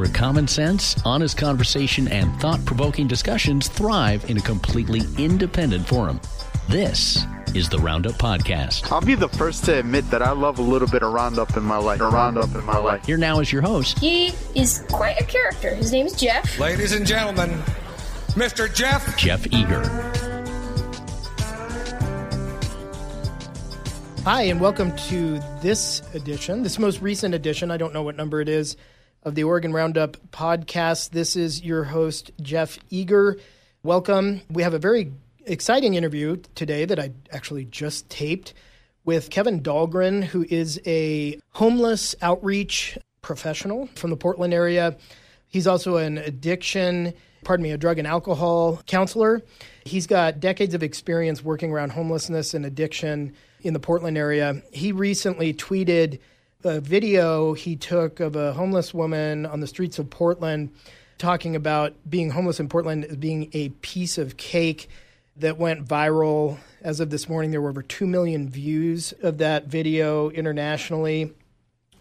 where 0.00 0.08
common 0.08 0.48
sense, 0.48 0.96
honest 1.04 1.36
conversation, 1.36 2.08
and 2.08 2.34
thought 2.40 2.64
provoking 2.64 3.06
discussions 3.06 3.68
thrive 3.68 4.28
in 4.30 4.38
a 4.38 4.40
completely 4.40 5.02
independent 5.18 5.86
forum. 5.86 6.18
This 6.70 7.26
is 7.54 7.68
the 7.68 7.78
Roundup 7.78 8.12
Podcast. 8.12 8.90
I'll 8.90 9.02
be 9.02 9.14
the 9.14 9.28
first 9.28 9.66
to 9.66 9.78
admit 9.78 10.10
that 10.10 10.22
I 10.22 10.30
love 10.30 10.58
a 10.58 10.62
little 10.62 10.88
bit 10.88 11.02
of 11.02 11.12
Roundup 11.12 11.54
in 11.54 11.62
my 11.62 11.76
life. 11.76 12.00
A 12.00 12.08
Roundup 12.08 12.54
in 12.54 12.64
my 12.64 12.78
life. 12.78 13.04
Here 13.04 13.18
now 13.18 13.40
is 13.40 13.52
your 13.52 13.60
host. 13.60 13.98
He 13.98 14.32
is 14.54 14.82
quite 14.90 15.20
a 15.20 15.24
character. 15.24 15.74
His 15.74 15.92
name 15.92 16.06
is 16.06 16.14
Jeff. 16.14 16.58
Ladies 16.58 16.92
and 16.92 17.06
gentlemen, 17.06 17.50
Mr. 18.30 18.74
Jeff. 18.74 19.18
Jeff 19.18 19.46
Eager. 19.52 19.82
Hi, 24.24 24.44
and 24.44 24.62
welcome 24.62 24.96
to 25.08 25.40
this 25.60 26.00
edition, 26.14 26.62
this 26.62 26.78
most 26.78 27.02
recent 27.02 27.34
edition. 27.34 27.70
I 27.70 27.76
don't 27.76 27.92
know 27.92 28.02
what 28.02 28.16
number 28.16 28.40
it 28.40 28.48
is 28.48 28.78
of 29.22 29.34
the 29.34 29.44
Oregon 29.44 29.72
Roundup 29.72 30.16
podcast. 30.30 31.10
This 31.10 31.36
is 31.36 31.62
your 31.62 31.84
host, 31.84 32.30
Jeff 32.40 32.78
Eager. 32.88 33.38
Welcome. 33.82 34.40
We 34.50 34.62
have 34.62 34.74
a 34.74 34.78
very 34.78 35.12
exciting 35.44 35.94
interview 35.94 36.36
today 36.54 36.84
that 36.86 36.98
I 36.98 37.12
actually 37.30 37.66
just 37.66 38.08
taped 38.08 38.54
with 39.04 39.30
Kevin 39.30 39.60
Dahlgren, 39.62 40.24
who 40.24 40.46
is 40.48 40.80
a 40.86 41.38
homeless 41.50 42.14
outreach 42.22 42.96
professional 43.22 43.88
from 43.94 44.10
the 44.10 44.16
Portland 44.16 44.54
area. 44.54 44.96
He's 45.48 45.66
also 45.66 45.96
an 45.96 46.18
addiction, 46.18 47.12
pardon 47.44 47.64
me, 47.64 47.72
a 47.72 47.78
drug 47.78 47.98
and 47.98 48.06
alcohol 48.06 48.80
counselor. 48.86 49.42
He's 49.84 50.06
got 50.06 50.40
decades 50.40 50.74
of 50.74 50.82
experience 50.82 51.44
working 51.44 51.72
around 51.72 51.90
homelessness 51.90 52.54
and 52.54 52.64
addiction 52.64 53.34
in 53.62 53.74
the 53.74 53.80
Portland 53.80 54.16
area. 54.16 54.62
He 54.72 54.92
recently 54.92 55.52
tweeted 55.52 56.20
a 56.64 56.80
video 56.80 57.54
he 57.54 57.76
took 57.76 58.20
of 58.20 58.36
a 58.36 58.52
homeless 58.52 58.92
woman 58.92 59.46
on 59.46 59.60
the 59.60 59.66
streets 59.66 59.98
of 59.98 60.10
Portland 60.10 60.70
talking 61.18 61.54
about 61.54 61.94
being 62.08 62.30
homeless 62.30 62.60
in 62.60 62.68
Portland 62.68 63.04
as 63.04 63.16
being 63.16 63.50
a 63.52 63.68
piece 63.68 64.18
of 64.18 64.36
cake 64.36 64.88
that 65.36 65.58
went 65.58 65.86
viral. 65.86 66.58
As 66.82 67.00
of 67.00 67.10
this 67.10 67.28
morning, 67.28 67.50
there 67.50 67.60
were 67.60 67.68
over 67.68 67.82
2 67.82 68.06
million 68.06 68.48
views 68.48 69.12
of 69.22 69.38
that 69.38 69.66
video 69.66 70.30
internationally, 70.30 71.32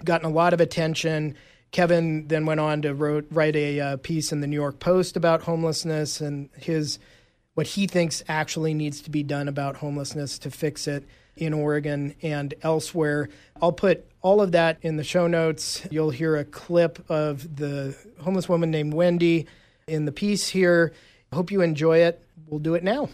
gotten 0.03 0.29
a 0.29 0.33
lot 0.33 0.53
of 0.53 0.61
attention. 0.61 1.35
Kevin 1.71 2.27
then 2.27 2.45
went 2.45 2.59
on 2.59 2.81
to 2.81 2.93
wrote, 2.93 3.27
write 3.29 3.55
a 3.55 3.79
uh, 3.79 3.97
piece 3.97 4.31
in 4.31 4.39
the 4.39 4.47
New 4.47 4.55
York 4.55 4.79
Post 4.79 5.17
about 5.17 5.43
homelessness 5.43 6.21
and 6.21 6.49
his 6.55 6.97
what 7.55 7.67
he 7.67 7.87
thinks 7.87 8.23
actually 8.29 8.73
needs 8.73 9.01
to 9.01 9.09
be 9.09 9.21
done 9.21 9.49
about 9.49 9.75
homelessness 9.77 10.39
to 10.39 10.49
fix 10.49 10.87
it 10.87 11.03
in 11.39 11.53
Oregon 11.53 12.15
and 12.21 12.53
elsewhere. 12.61 13.29
I'll 13.61 13.71
put 13.71 14.05
all 14.21 14.41
of 14.41 14.51
that 14.51 14.77
in 14.81 14.97
the 14.97 15.03
show 15.03 15.27
notes. 15.27 15.85
You'll 15.89 16.09
hear 16.09 16.35
a 16.35 16.45
clip 16.45 17.09
of 17.09 17.55
the 17.55 17.95
homeless 18.21 18.49
woman 18.49 18.69
named 18.69 18.93
Wendy 18.93 19.47
in 19.87 20.05
the 20.05 20.11
piece 20.11 20.49
here. 20.49 20.93
Hope 21.33 21.51
you 21.51 21.61
enjoy 21.61 21.99
it. 21.99 22.23
We'll 22.47 22.59
do 22.59 22.75
it 22.75 22.83
now. 22.83 23.09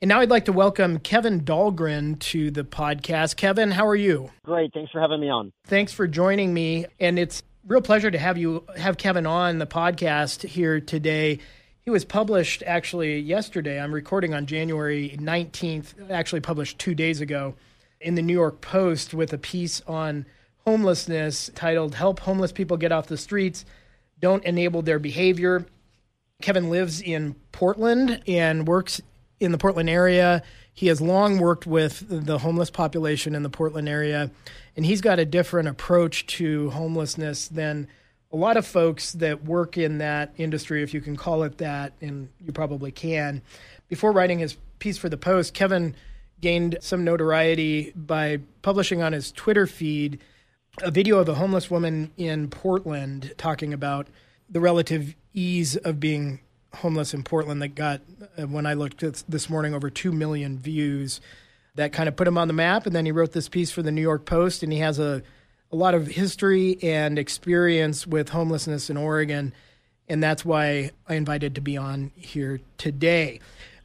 And 0.00 0.08
now 0.08 0.20
I'd 0.20 0.30
like 0.30 0.46
to 0.46 0.52
welcome 0.52 0.98
Kevin 0.98 1.42
Dahlgren 1.42 2.18
to 2.18 2.50
the 2.50 2.64
podcast. 2.64 3.36
Kevin, 3.36 3.70
how 3.70 3.86
are 3.86 3.94
you? 3.94 4.30
Great. 4.44 4.72
Thanks 4.72 4.90
for 4.90 5.00
having 5.00 5.20
me 5.20 5.30
on. 5.30 5.52
Thanks 5.66 5.92
for 5.92 6.08
joining 6.08 6.52
me. 6.52 6.86
And 6.98 7.20
it's 7.20 7.44
real 7.66 7.82
pleasure 7.82 8.10
to 8.10 8.18
have 8.18 8.36
you 8.36 8.64
have 8.76 8.96
Kevin 8.96 9.26
on 9.26 9.58
the 9.58 9.66
podcast 9.66 10.42
here 10.42 10.80
today. 10.80 11.38
He 11.84 11.90
was 11.90 12.04
published 12.04 12.62
actually 12.64 13.18
yesterday. 13.18 13.80
I'm 13.80 13.92
recording 13.92 14.34
on 14.34 14.46
January 14.46 15.16
19th, 15.20 16.12
actually 16.12 16.40
published 16.40 16.78
two 16.78 16.94
days 16.94 17.20
ago 17.20 17.56
in 18.00 18.14
the 18.14 18.22
New 18.22 18.32
York 18.32 18.60
Post 18.60 19.12
with 19.12 19.32
a 19.32 19.38
piece 19.38 19.80
on 19.88 20.24
homelessness 20.64 21.50
titled 21.56 21.96
Help 21.96 22.20
Homeless 22.20 22.52
People 22.52 22.76
Get 22.76 22.92
Off 22.92 23.08
the 23.08 23.16
Streets, 23.16 23.64
Don't 24.20 24.44
Enable 24.44 24.82
Their 24.82 25.00
Behavior. 25.00 25.66
Kevin 26.40 26.70
lives 26.70 27.02
in 27.02 27.34
Portland 27.50 28.22
and 28.28 28.68
works 28.68 29.00
in 29.40 29.50
the 29.50 29.58
Portland 29.58 29.90
area. 29.90 30.44
He 30.72 30.86
has 30.86 31.00
long 31.00 31.40
worked 31.40 31.66
with 31.66 32.04
the 32.08 32.38
homeless 32.38 32.70
population 32.70 33.34
in 33.34 33.42
the 33.42 33.50
Portland 33.50 33.88
area, 33.88 34.30
and 34.76 34.86
he's 34.86 35.00
got 35.00 35.18
a 35.18 35.24
different 35.24 35.68
approach 35.68 36.28
to 36.28 36.70
homelessness 36.70 37.48
than 37.48 37.88
a 38.32 38.36
lot 38.36 38.56
of 38.56 38.66
folks 38.66 39.12
that 39.12 39.44
work 39.44 39.76
in 39.76 39.98
that 39.98 40.32
industry, 40.38 40.82
if 40.82 40.94
you 40.94 41.00
can 41.00 41.16
call 41.16 41.42
it 41.42 41.58
that, 41.58 41.92
and 42.00 42.28
you 42.40 42.52
probably 42.52 42.90
can. 42.90 43.42
Before 43.88 44.10
writing 44.10 44.38
his 44.38 44.56
piece 44.78 44.96
for 44.96 45.08
the 45.08 45.18
Post, 45.18 45.52
Kevin 45.52 45.94
gained 46.40 46.78
some 46.80 47.04
notoriety 47.04 47.92
by 47.94 48.38
publishing 48.62 49.02
on 49.02 49.12
his 49.12 49.32
Twitter 49.32 49.66
feed 49.66 50.18
a 50.80 50.90
video 50.90 51.18
of 51.18 51.28
a 51.28 51.34
homeless 51.34 51.70
woman 51.70 52.10
in 52.16 52.48
Portland 52.48 53.34
talking 53.36 53.74
about 53.74 54.08
the 54.48 54.60
relative 54.60 55.14
ease 55.34 55.76
of 55.76 56.00
being 56.00 56.40
homeless 56.74 57.12
in 57.12 57.22
Portland 57.22 57.60
that 57.60 57.74
got, 57.74 58.00
uh, 58.38 58.46
when 58.46 58.64
I 58.64 58.72
looked 58.72 59.04
this 59.28 59.50
morning, 59.50 59.74
over 59.74 59.90
2 59.90 60.10
million 60.10 60.58
views. 60.58 61.20
That 61.74 61.92
kind 61.92 62.08
of 62.08 62.16
put 62.16 62.28
him 62.28 62.38
on 62.38 62.48
the 62.48 62.54
map. 62.54 62.86
And 62.86 62.94
then 62.94 63.06
he 63.06 63.12
wrote 63.12 63.32
this 63.32 63.48
piece 63.48 63.70
for 63.70 63.82
the 63.82 63.92
New 63.92 64.02
York 64.02 64.24
Post, 64.24 64.62
and 64.62 64.72
he 64.72 64.78
has 64.80 64.98
a 64.98 65.22
a 65.72 65.76
lot 65.76 65.94
of 65.94 66.06
history 66.06 66.78
and 66.82 67.18
experience 67.18 68.06
with 68.06 68.28
homelessness 68.28 68.90
in 68.90 68.96
Oregon, 68.98 69.54
and 70.06 70.22
that's 70.22 70.44
why 70.44 70.90
I 71.08 71.14
invited 71.14 71.54
to 71.54 71.60
be 71.62 71.78
on 71.78 72.12
here 72.14 72.60
today. 72.76 73.40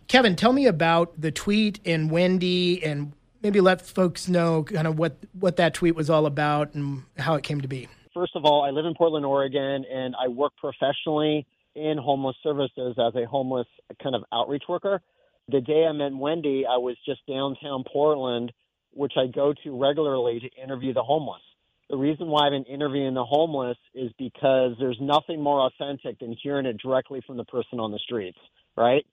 Kevin, 0.09 0.35
tell 0.35 0.51
me 0.51 0.65
about 0.65 1.19
the 1.19 1.31
tweet 1.31 1.79
and 1.85 2.11
Wendy, 2.11 2.83
and 2.83 3.13
maybe 3.41 3.61
let 3.61 3.81
folks 3.81 4.27
know 4.27 4.63
kind 4.63 4.87
of 4.87 4.99
what 4.99 5.17
what 5.39 5.55
that 5.55 5.73
tweet 5.73 5.95
was 5.95 6.09
all 6.09 6.25
about 6.25 6.73
and 6.73 7.03
how 7.17 7.35
it 7.35 7.43
came 7.43 7.61
to 7.61 7.67
be. 7.67 7.87
First 8.13 8.35
of 8.35 8.43
all, 8.43 8.63
I 8.63 8.71
live 8.71 8.85
in 8.85 8.93
Portland, 8.95 9.25
Oregon, 9.25 9.85
and 9.89 10.15
I 10.21 10.27
work 10.27 10.53
professionally 10.57 11.45
in 11.75 11.97
homeless 11.97 12.35
services 12.43 12.97
as 12.97 13.15
a 13.15 13.25
homeless 13.27 13.67
kind 14.01 14.15
of 14.15 14.23
outreach 14.33 14.63
worker. 14.67 15.01
The 15.49 15.61
day 15.61 15.85
I 15.87 15.93
met 15.93 16.11
Wendy, 16.13 16.65
I 16.69 16.77
was 16.77 16.97
just 17.05 17.21
downtown 17.27 17.85
Portland, 17.91 18.51
which 18.91 19.13
I 19.15 19.27
go 19.27 19.53
to 19.63 19.79
regularly 19.79 20.41
to 20.41 20.61
interview 20.61 20.93
the 20.93 21.03
homeless 21.03 21.41
the 21.89 21.97
reason 21.97 22.27
why 22.27 22.45
I've 22.45 22.51
been 22.51 22.63
interviewing 22.63 23.13
the 23.13 23.23
homeless 23.23 23.77
is 23.93 24.11
because 24.17 24.73
there's 24.79 24.97
nothing 24.99 25.41
more 25.41 25.67
authentic 25.67 26.19
than 26.19 26.35
hearing 26.41 26.65
it 26.65 26.77
directly 26.83 27.21
from 27.25 27.37
the 27.37 27.45
person 27.45 27.79
on 27.79 27.91
the 27.91 27.99
streets, 27.99 28.39
right? 28.75 29.05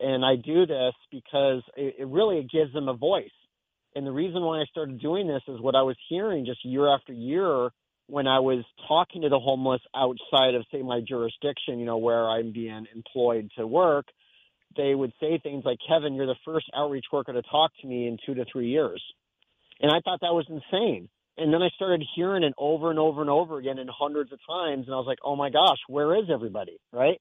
And 0.00 0.24
I 0.24 0.36
do 0.36 0.66
this 0.66 0.94
because 1.10 1.62
it, 1.76 1.96
it 2.00 2.08
really 2.08 2.38
it 2.38 2.50
gives 2.50 2.72
them 2.72 2.88
a 2.88 2.94
voice. 2.94 3.28
And 3.94 4.06
the 4.06 4.12
reason 4.12 4.42
why 4.42 4.60
I 4.60 4.64
started 4.64 5.00
doing 5.00 5.28
this 5.28 5.42
is 5.48 5.60
what 5.60 5.76
I 5.76 5.82
was 5.82 5.96
hearing 6.08 6.46
just 6.46 6.64
year 6.64 6.92
after 6.92 7.12
year 7.12 7.70
when 8.06 8.26
I 8.26 8.40
was 8.40 8.64
talking 8.88 9.22
to 9.22 9.28
the 9.28 9.38
homeless 9.38 9.80
outside 9.94 10.54
of, 10.54 10.64
say, 10.72 10.82
my 10.82 11.00
jurisdiction, 11.06 11.78
you 11.78 11.86
know, 11.86 11.98
where 11.98 12.28
I'm 12.28 12.52
being 12.52 12.86
employed 12.94 13.50
to 13.56 13.66
work. 13.66 14.06
They 14.76 14.94
would 14.94 15.12
say 15.20 15.38
things 15.38 15.64
like, 15.64 15.78
Kevin, 15.86 16.14
you're 16.14 16.26
the 16.26 16.34
first 16.44 16.66
outreach 16.74 17.06
worker 17.12 17.32
to 17.32 17.42
talk 17.42 17.70
to 17.80 17.86
me 17.86 18.08
in 18.08 18.18
two 18.26 18.34
to 18.34 18.44
three 18.50 18.68
years. 18.68 19.02
And 19.80 19.92
I 19.92 20.00
thought 20.00 20.20
that 20.20 20.34
was 20.34 20.46
insane 20.48 21.08
and 21.36 21.52
then 21.52 21.62
I 21.62 21.68
started 21.74 22.02
hearing 22.14 22.44
it 22.44 22.54
over 22.58 22.90
and 22.90 22.98
over 22.98 23.20
and 23.20 23.30
over 23.30 23.58
again 23.58 23.78
and 23.78 23.90
hundreds 23.90 24.32
of 24.32 24.38
times. 24.48 24.86
And 24.86 24.94
I 24.94 24.98
was 24.98 25.06
like, 25.06 25.18
oh 25.24 25.36
my 25.36 25.50
gosh, 25.50 25.78
where 25.88 26.16
is 26.16 26.24
everybody? 26.32 26.78
Right. 26.92 27.20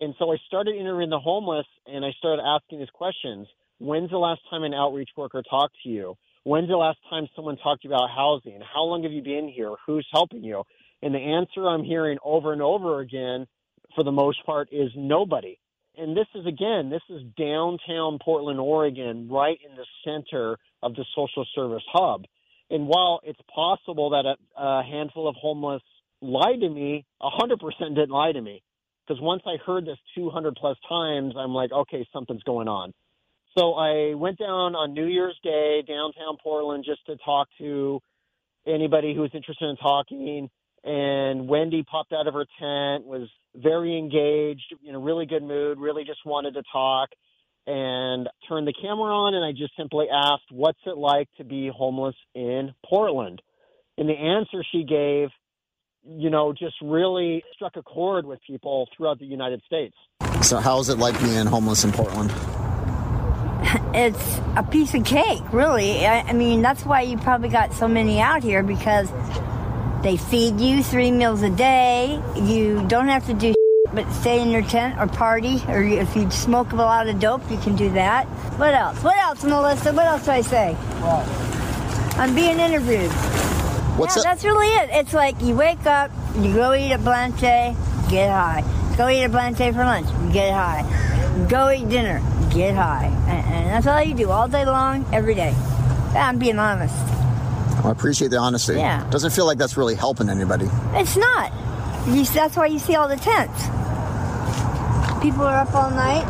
And 0.00 0.14
so 0.18 0.32
I 0.32 0.36
started 0.46 0.76
interviewing 0.76 1.10
the 1.10 1.18
homeless 1.18 1.66
and 1.86 2.04
I 2.04 2.10
started 2.18 2.42
asking 2.42 2.78
these 2.78 2.90
questions. 2.94 3.48
When's 3.78 4.10
the 4.10 4.18
last 4.18 4.40
time 4.50 4.62
an 4.62 4.74
outreach 4.74 5.10
worker 5.16 5.42
talked 5.48 5.74
to 5.82 5.88
you? 5.88 6.14
When's 6.44 6.68
the 6.68 6.76
last 6.76 6.98
time 7.10 7.26
someone 7.34 7.56
talked 7.56 7.82
to 7.82 7.88
you 7.88 7.94
about 7.94 8.10
housing? 8.14 8.60
How 8.60 8.82
long 8.82 9.02
have 9.02 9.12
you 9.12 9.22
been 9.22 9.48
here? 9.54 9.74
Who's 9.86 10.06
helping 10.12 10.44
you? 10.44 10.62
And 11.02 11.14
the 11.14 11.18
answer 11.18 11.66
I'm 11.66 11.84
hearing 11.84 12.18
over 12.24 12.52
and 12.52 12.62
over 12.62 13.00
again, 13.00 13.46
for 13.94 14.04
the 14.04 14.12
most 14.12 14.44
part, 14.46 14.68
is 14.72 14.90
nobody. 14.96 15.58
And 15.98 16.16
this 16.16 16.26
is, 16.34 16.46
again, 16.46 16.88
this 16.88 17.02
is 17.10 17.22
downtown 17.36 18.18
Portland, 18.24 18.60
Oregon, 18.60 19.28
right 19.28 19.58
in 19.68 19.76
the 19.76 19.86
center 20.04 20.56
of 20.82 20.94
the 20.94 21.04
social 21.14 21.46
service 21.54 21.82
hub. 21.92 22.24
And 22.70 22.86
while 22.86 23.20
it's 23.24 23.40
possible 23.52 24.10
that 24.10 24.24
a, 24.26 24.62
a 24.62 24.82
handful 24.84 25.28
of 25.28 25.34
homeless 25.34 25.82
lied 26.22 26.60
to 26.60 26.68
me, 26.68 27.04
100% 27.20 27.58
didn't 27.94 28.10
lie 28.10 28.32
to 28.32 28.40
me. 28.40 28.62
Because 29.06 29.20
once 29.20 29.42
I 29.44 29.56
heard 29.64 29.86
this 29.86 29.98
200 30.14 30.54
plus 30.54 30.76
times, 30.88 31.34
I'm 31.36 31.52
like, 31.52 31.72
okay, 31.72 32.06
something's 32.12 32.44
going 32.44 32.68
on. 32.68 32.92
So 33.58 33.74
I 33.74 34.14
went 34.14 34.38
down 34.38 34.76
on 34.76 34.94
New 34.94 35.06
Year's 35.06 35.38
Day 35.42 35.82
downtown 35.86 36.36
Portland 36.40 36.84
just 36.86 37.04
to 37.06 37.16
talk 37.16 37.48
to 37.58 38.00
anybody 38.66 39.14
who 39.14 39.22
was 39.22 39.30
interested 39.34 39.68
in 39.68 39.76
talking. 39.76 40.48
And 40.84 41.48
Wendy 41.48 41.82
popped 41.82 42.12
out 42.12 42.28
of 42.28 42.34
her 42.34 42.46
tent, 42.60 43.04
was 43.04 43.28
very 43.56 43.98
engaged, 43.98 44.74
in 44.86 44.94
a 44.94 44.98
really 44.98 45.26
good 45.26 45.42
mood, 45.42 45.78
really 45.78 46.04
just 46.04 46.24
wanted 46.24 46.54
to 46.54 46.62
talk 46.72 47.10
and 47.70 48.28
turned 48.48 48.66
the 48.66 48.72
camera 48.72 49.14
on 49.14 49.34
and 49.34 49.44
I 49.44 49.52
just 49.52 49.76
simply 49.76 50.06
asked, 50.12 50.50
What's 50.50 50.80
it 50.86 50.96
like 50.96 51.28
to 51.36 51.44
be 51.44 51.70
homeless 51.74 52.16
in 52.34 52.74
Portland? 52.84 53.40
And 53.96 54.08
the 54.08 54.14
answer 54.14 54.64
she 54.72 54.82
gave, 54.82 55.28
you 56.04 56.30
know, 56.30 56.52
just 56.52 56.74
really 56.82 57.44
struck 57.54 57.76
a 57.76 57.82
chord 57.82 58.26
with 58.26 58.40
people 58.44 58.88
throughout 58.96 59.18
the 59.20 59.26
United 59.26 59.62
States. 59.66 59.94
So, 60.42 60.58
how 60.58 60.80
is 60.80 60.88
it 60.88 60.98
like 60.98 61.18
being 61.20 61.46
homeless 61.46 61.84
in 61.84 61.92
Portland? 61.92 62.32
It's 63.92 64.38
a 64.56 64.62
piece 64.62 64.94
of 64.94 65.04
cake, 65.04 65.42
really. 65.52 66.06
I, 66.06 66.20
I 66.20 66.32
mean, 66.32 66.62
that's 66.62 66.84
why 66.84 67.02
you 67.02 67.18
probably 67.18 67.48
got 67.48 67.72
so 67.74 67.88
many 67.88 68.20
out 68.20 68.42
here 68.42 68.62
because 68.62 69.10
They 70.02 70.16
feed 70.16 70.60
you 70.60 70.82
three 70.82 71.10
meals 71.10 71.42
a 71.42 71.50
day. 71.50 72.22
You 72.34 72.86
don't 72.88 73.08
have 73.08 73.26
to 73.26 73.34
do 73.34 73.52
but 73.92 74.10
stay 74.12 74.40
in 74.40 74.50
your 74.50 74.62
tent 74.62 74.98
or 75.00 75.06
party, 75.06 75.62
or 75.68 75.82
if 75.82 76.14
you 76.14 76.30
smoke 76.30 76.72
a 76.72 76.76
lot 76.76 77.08
of 77.08 77.18
dope, 77.18 77.48
you 77.50 77.58
can 77.58 77.76
do 77.76 77.90
that. 77.90 78.26
What 78.58 78.74
else? 78.74 79.02
What 79.02 79.16
else, 79.16 79.42
Melissa? 79.44 79.92
What 79.92 80.06
else 80.06 80.24
do 80.24 80.30
I 80.30 80.40
say? 80.40 80.74
What? 80.74 82.18
I'm 82.18 82.34
being 82.34 82.58
interviewed. 82.58 83.10
What's 83.98 84.16
yeah, 84.16 84.22
that? 84.22 84.28
that's 84.28 84.44
really 84.44 84.68
it. 84.68 84.90
It's 84.92 85.12
like 85.12 85.40
you 85.42 85.54
wake 85.54 85.84
up, 85.86 86.10
you 86.38 86.54
go 86.54 86.72
eat 86.74 86.92
a 86.92 86.98
Blanchet, 86.98 87.74
get 88.08 88.30
high. 88.30 88.64
Go 88.96 89.08
eat 89.08 89.24
a 89.24 89.28
Blanchet 89.28 89.74
for 89.74 89.84
lunch, 89.84 90.06
get 90.32 90.52
high. 90.52 91.46
Go 91.48 91.70
eat 91.70 91.88
dinner, 91.88 92.20
get 92.52 92.74
high. 92.74 93.06
And, 93.28 93.54
and 93.54 93.66
that's 93.70 93.86
all 93.86 94.02
you 94.02 94.14
do 94.14 94.30
all 94.30 94.48
day 94.48 94.64
long, 94.64 95.06
every 95.12 95.34
day. 95.34 95.54
I'm 96.14 96.38
being 96.38 96.58
honest. 96.58 96.94
I 97.84 97.90
appreciate 97.90 98.28
the 98.28 98.36
honesty. 98.36 98.74
Yeah. 98.74 99.08
Doesn't 99.10 99.30
feel 99.30 99.46
like 99.46 99.58
that's 99.58 99.76
really 99.76 99.94
helping 99.94 100.28
anybody. 100.28 100.68
It's 100.92 101.16
not. 101.16 101.52
You, 102.14 102.24
that's 102.24 102.56
why 102.56 102.66
you 102.66 102.78
see 102.78 102.96
all 102.96 103.06
the 103.06 103.16
tents. 103.16 103.62
People 105.22 105.42
are 105.42 105.58
up 105.58 105.74
all 105.74 105.90
night. 105.90 106.26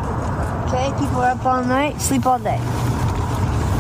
Okay, 0.69 0.91
people 1.01 1.21
are 1.21 1.31
up 1.31 1.45
all 1.45 1.65
night, 1.65 2.01
sleep 2.01 2.27
all 2.27 2.39
day. 2.39 2.59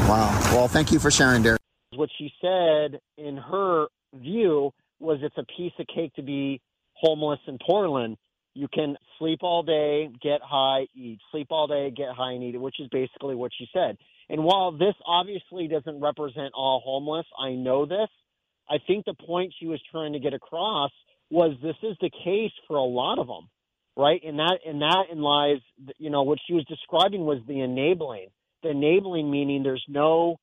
Wow. 0.08 0.31
Well, 0.52 0.67
thank 0.67 0.91
you 0.93 0.99
for 0.99 1.11
sharing, 1.11 1.43
Derek. 1.43 1.61
What 1.94 2.08
she 2.17 2.32
said 2.41 3.00
in 3.19 3.37
her 3.37 3.87
view 4.14 4.73
was 4.99 5.19
it's 5.23 5.37
a 5.37 5.44
piece 5.56 5.73
of 5.79 5.87
cake 5.94 6.14
to 6.14 6.23
be 6.23 6.61
homeless 6.94 7.41
in 7.47 7.58
Portland. 7.64 8.17
You 8.55 8.67
can 8.73 8.97
sleep 9.19 9.41
all 9.43 9.62
day, 9.62 10.08
get 10.23 10.41
high, 10.43 10.87
eat. 10.94 11.20
Sleep 11.31 11.49
all 11.50 11.67
day, 11.67 11.91
get 11.91 12.08
high, 12.17 12.32
and 12.32 12.43
eat, 12.43 12.61
which 12.61 12.81
is 12.81 12.88
basically 12.91 13.35
what 13.35 13.52
she 13.56 13.67
said. 13.73 13.99
And 14.29 14.43
while 14.43 14.73
this 14.73 14.94
obviously 15.06 15.69
doesn't 15.69 16.00
represent 16.00 16.52
all 16.55 16.81
homeless, 16.85 17.26
I 17.38 17.52
know 17.52 17.85
this. 17.85 18.08
I 18.69 18.79
think 18.87 19.05
the 19.05 19.14
point 19.14 19.52
she 19.58 19.67
was 19.67 19.81
trying 19.91 20.14
to 20.14 20.19
get 20.19 20.32
across 20.35 20.93
was 21.30 21.56
this 21.62 21.76
is 21.82 21.96
the 22.00 22.10
case 22.10 22.52
for 22.66 22.76
a 22.76 22.84
lot 22.84 23.18
of 23.18 23.26
them, 23.26 23.48
right? 23.96 24.20
And 24.24 24.38
that 24.38 24.58
and 24.66 24.82
that 24.82 25.04
in 25.12 25.20
lies, 25.20 25.60
you 25.98 26.10
know, 26.10 26.22
what 26.22 26.38
she 26.46 26.54
was 26.54 26.64
describing 26.66 27.24
was 27.24 27.38
the 27.46 27.60
enabling. 27.60 28.28
The 28.62 28.70
enabling 28.70 29.30
meaning 29.30 29.62
there's 29.62 29.84
no 29.88 30.38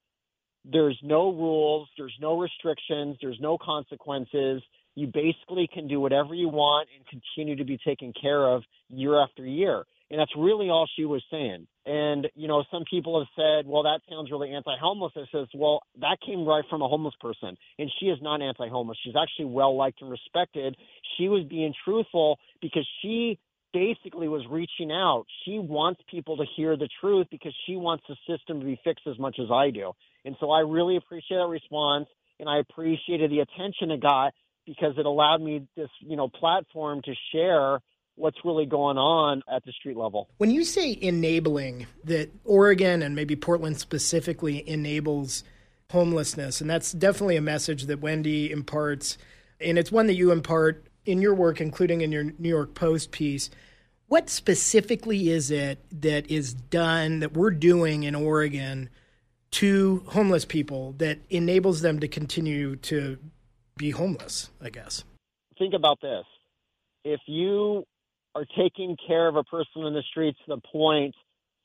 there's 0.70 1.00
no 1.04 1.32
rules, 1.32 1.88
there's 1.98 2.16
no 2.20 2.40
restrictions, 2.40 3.18
there's 3.22 3.40
no 3.40 3.58
consequences. 3.58 4.62
You 4.96 5.08
basically 5.08 5.70
can 5.72 5.88
do 5.88 6.00
whatever 6.00 6.34
you 6.34 6.50
want 6.50 6.90
and 6.96 7.06
continue 7.08 7.56
to 7.58 7.64
be 7.64 7.78
taken 7.86 8.14
care 8.20 8.44
of 8.46 8.64
year 8.90 9.22
after 9.22 9.46
year. 9.46 9.86
And 10.10 10.20
that's 10.20 10.32
really 10.38 10.70
all 10.70 10.88
she 10.96 11.06
was 11.06 11.24
saying. 11.30 11.68
And, 11.86 12.28
you 12.36 12.48
know, 12.48 12.64
some 12.72 12.84
people 12.90 13.20
have 13.20 13.28
said, 13.36 13.70
well, 13.70 13.84
that 13.84 14.00
sounds 14.10 14.32
really 14.32 14.52
anti 14.54 14.78
homeless. 14.80 15.14
I 15.16 15.26
says, 15.32 15.48
well, 15.54 15.82
that 16.00 16.18
came 16.26 16.46
right 16.46 16.64
from 16.70 16.82
a 16.82 16.88
homeless 16.88 17.16
person. 17.20 17.58
And 17.78 17.92
she 18.00 18.08
is 18.08 18.18
not 18.22 18.42
anti 18.42 18.70
homeless. 18.70 18.98
She's 19.04 19.16
actually 19.22 19.46
well 19.46 19.76
liked 19.76 20.02
and 20.02 20.10
respected. 20.10 20.78
She 21.18 21.28
was 21.28 21.44
being 21.44 21.74
truthful 21.84 22.40
because 22.62 22.88
she 23.02 23.40
basically 23.74 24.28
was 24.28 24.44
reaching 24.50 24.92
out. 24.92 25.26
She 25.44 25.60
wants 25.60 26.02
people 26.10 26.38
to 26.38 26.46
hear 26.56 26.78
the 26.78 26.90
truth 27.02 27.28
because 27.30 27.54
she 27.66 27.76
wants 27.76 28.04
the 28.08 28.16
system 28.28 28.60
to 28.60 28.66
be 28.66 28.80
fixed 28.84 29.06
as 29.08 29.20
much 29.20 29.38
as 29.40 29.52
I 29.52 29.72
do. 29.72 29.92
And 30.24 30.36
so 30.40 30.52
I 30.52 30.62
really 30.62 30.96
appreciate 30.96 31.38
that 31.38 31.48
response. 31.48 32.08
And 32.40 32.48
I 32.48 32.60
appreciated 32.60 33.32
the 33.32 33.40
attention 33.40 33.92
it 33.92 34.02
got 34.02 34.34
because 34.66 34.94
it 34.98 35.06
allowed 35.06 35.42
me 35.42 35.68
this, 35.76 35.90
you 36.00 36.16
know, 36.16 36.28
platform 36.28 37.02
to 37.04 37.14
share 37.32 37.80
what's 38.18 38.38
really 38.44 38.66
going 38.66 38.98
on 38.98 39.44
at 39.50 39.64
the 39.64 39.72
street 39.72 39.96
level. 39.96 40.28
When 40.38 40.52
you 40.52 40.66
say 40.66 40.98
enabling, 41.00 41.88
that 42.04 42.32
Oregon 42.44 43.02
and 43.02 43.16
maybe 43.16 43.36
Portland 43.36 43.80
specifically 43.80 44.68
enables 44.68 45.44
homelessness, 45.92 46.60
and 46.60 46.70
that's 46.70 46.92
definitely 46.92 47.38
a 47.38 47.42
message 47.42 47.84
that 47.84 48.02
Wendy 48.02 48.52
imparts, 48.52 49.18
and 49.62 49.78
it's 49.78 49.92
one 49.92 50.08
that 50.08 50.16
you 50.16 50.32
impart 50.32 50.88
in 51.06 51.22
your 51.22 51.34
work, 51.34 51.62
including 51.62 52.02
in 52.02 52.12
your 52.12 52.24
New 52.24 52.50
York 52.50 52.74
Post 52.74 53.12
piece. 53.12 53.50
What 54.08 54.30
specifically 54.30 55.30
is 55.30 55.52
it 55.52 55.80
that 56.02 56.30
is 56.30 56.54
done 56.54 57.20
that 57.20 57.34
we're 57.34 57.52
doing 57.52 58.04
in 58.04 58.16
Oregon 58.16 58.90
to 59.52 60.04
homeless 60.08 60.44
people 60.44 60.94
that 60.98 61.20
enables 61.30 61.82
them 61.82 62.00
to 62.00 62.08
continue 62.08 62.76
to 62.78 63.18
be 63.78 63.92
homeless, 63.92 64.50
I 64.62 64.70
guess? 64.70 65.04
Think 65.58 65.74
about 65.74 66.02
this. 66.02 66.26
If 67.04 67.22
you 67.26 67.86
are 68.38 68.46
taking 68.56 68.96
care 69.08 69.28
of 69.28 69.36
a 69.36 69.44
person 69.44 69.84
in 69.84 69.94
the 69.94 70.04
streets 70.12 70.38
to 70.46 70.56
the 70.56 70.62
point 70.72 71.16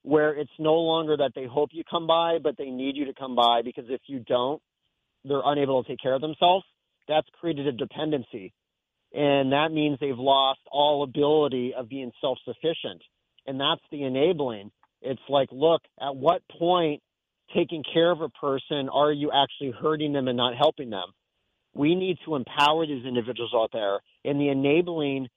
where 0.02 0.32
it's 0.34 0.50
no 0.58 0.74
longer 0.74 1.18
that 1.18 1.32
they 1.34 1.44
hope 1.44 1.68
you 1.72 1.84
come 1.88 2.06
by, 2.06 2.38
but 2.42 2.56
they 2.56 2.70
need 2.70 2.96
you 2.96 3.04
to 3.04 3.14
come 3.14 3.36
by 3.36 3.60
because 3.62 3.84
if 3.88 4.00
you 4.06 4.20
don't, 4.20 4.60
they're 5.24 5.42
unable 5.44 5.82
to 5.82 5.88
take 5.88 6.00
care 6.00 6.14
of 6.14 6.22
themselves. 6.22 6.64
That's 7.08 7.26
created 7.38 7.66
a 7.66 7.72
dependency. 7.72 8.54
And 9.12 9.52
that 9.52 9.68
means 9.70 9.98
they've 10.00 10.18
lost 10.18 10.60
all 10.70 11.02
ability 11.02 11.74
of 11.76 11.90
being 11.90 12.10
self 12.22 12.38
sufficient. 12.44 13.02
And 13.46 13.60
that's 13.60 13.82
the 13.90 14.04
enabling. 14.04 14.70
It's 15.02 15.20
like, 15.28 15.50
look, 15.52 15.82
at 16.00 16.16
what 16.16 16.40
point 16.58 17.02
taking 17.54 17.84
care 17.92 18.10
of 18.10 18.22
a 18.22 18.30
person 18.30 18.88
are 18.88 19.12
you 19.12 19.30
actually 19.30 19.72
hurting 19.78 20.14
them 20.14 20.26
and 20.26 20.38
not 20.38 20.56
helping 20.56 20.88
them? 20.88 21.12
We 21.74 21.94
need 21.94 22.16
to 22.24 22.34
empower 22.34 22.86
these 22.86 23.04
individuals 23.04 23.52
out 23.54 23.70
there. 23.72 24.00
And 24.24 24.40
the 24.40 24.48
enabling 24.48 25.28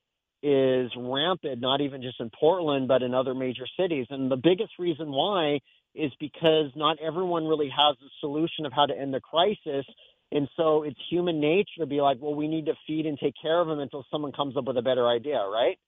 is 0.45 0.92
rampant, 0.95 1.59
not 1.59 1.81
even 1.81 2.03
just 2.03 2.19
in 2.19 2.30
Portland, 2.30 2.88
but 2.88 3.01
in 3.01 3.15
other 3.15 3.33
major 3.33 3.65
cities. 3.80 4.06
And 4.12 4.30
the 4.30 4.36
biggest 4.36 4.74
reason 4.77 5.12
why 5.12 5.59
is 5.95 6.12
because 6.19 6.68
not 6.75 7.00
everyone 7.03 7.47
really 7.47 7.69
has 7.69 7.95
a 8.00 8.09
solution 8.19 8.68
of 8.68 8.71
how 8.71 8.86
to 8.86 8.95
end 8.95 9.12
the 9.12 9.19
crisis. 9.19 9.88
And 10.31 10.47
so 10.56 10.83
it's 10.83 11.00
human 11.09 11.39
nature 11.39 11.80
to 11.80 11.88
be 11.88 12.00
like, 12.00 12.18
well, 12.21 12.36
we 12.36 12.47
need 12.47 12.68
to 12.68 12.75
feed 12.86 13.07
and 13.07 13.18
take 13.18 13.33
care 13.42 13.59
of 13.59 13.68
them 13.68 13.80
until 13.80 14.06
someone 14.12 14.33
comes 14.33 14.56
up 14.56 14.65
with 14.65 14.77
a 14.77 14.83
better 14.83 15.07
idea, 15.07 15.39
right? 15.39 15.80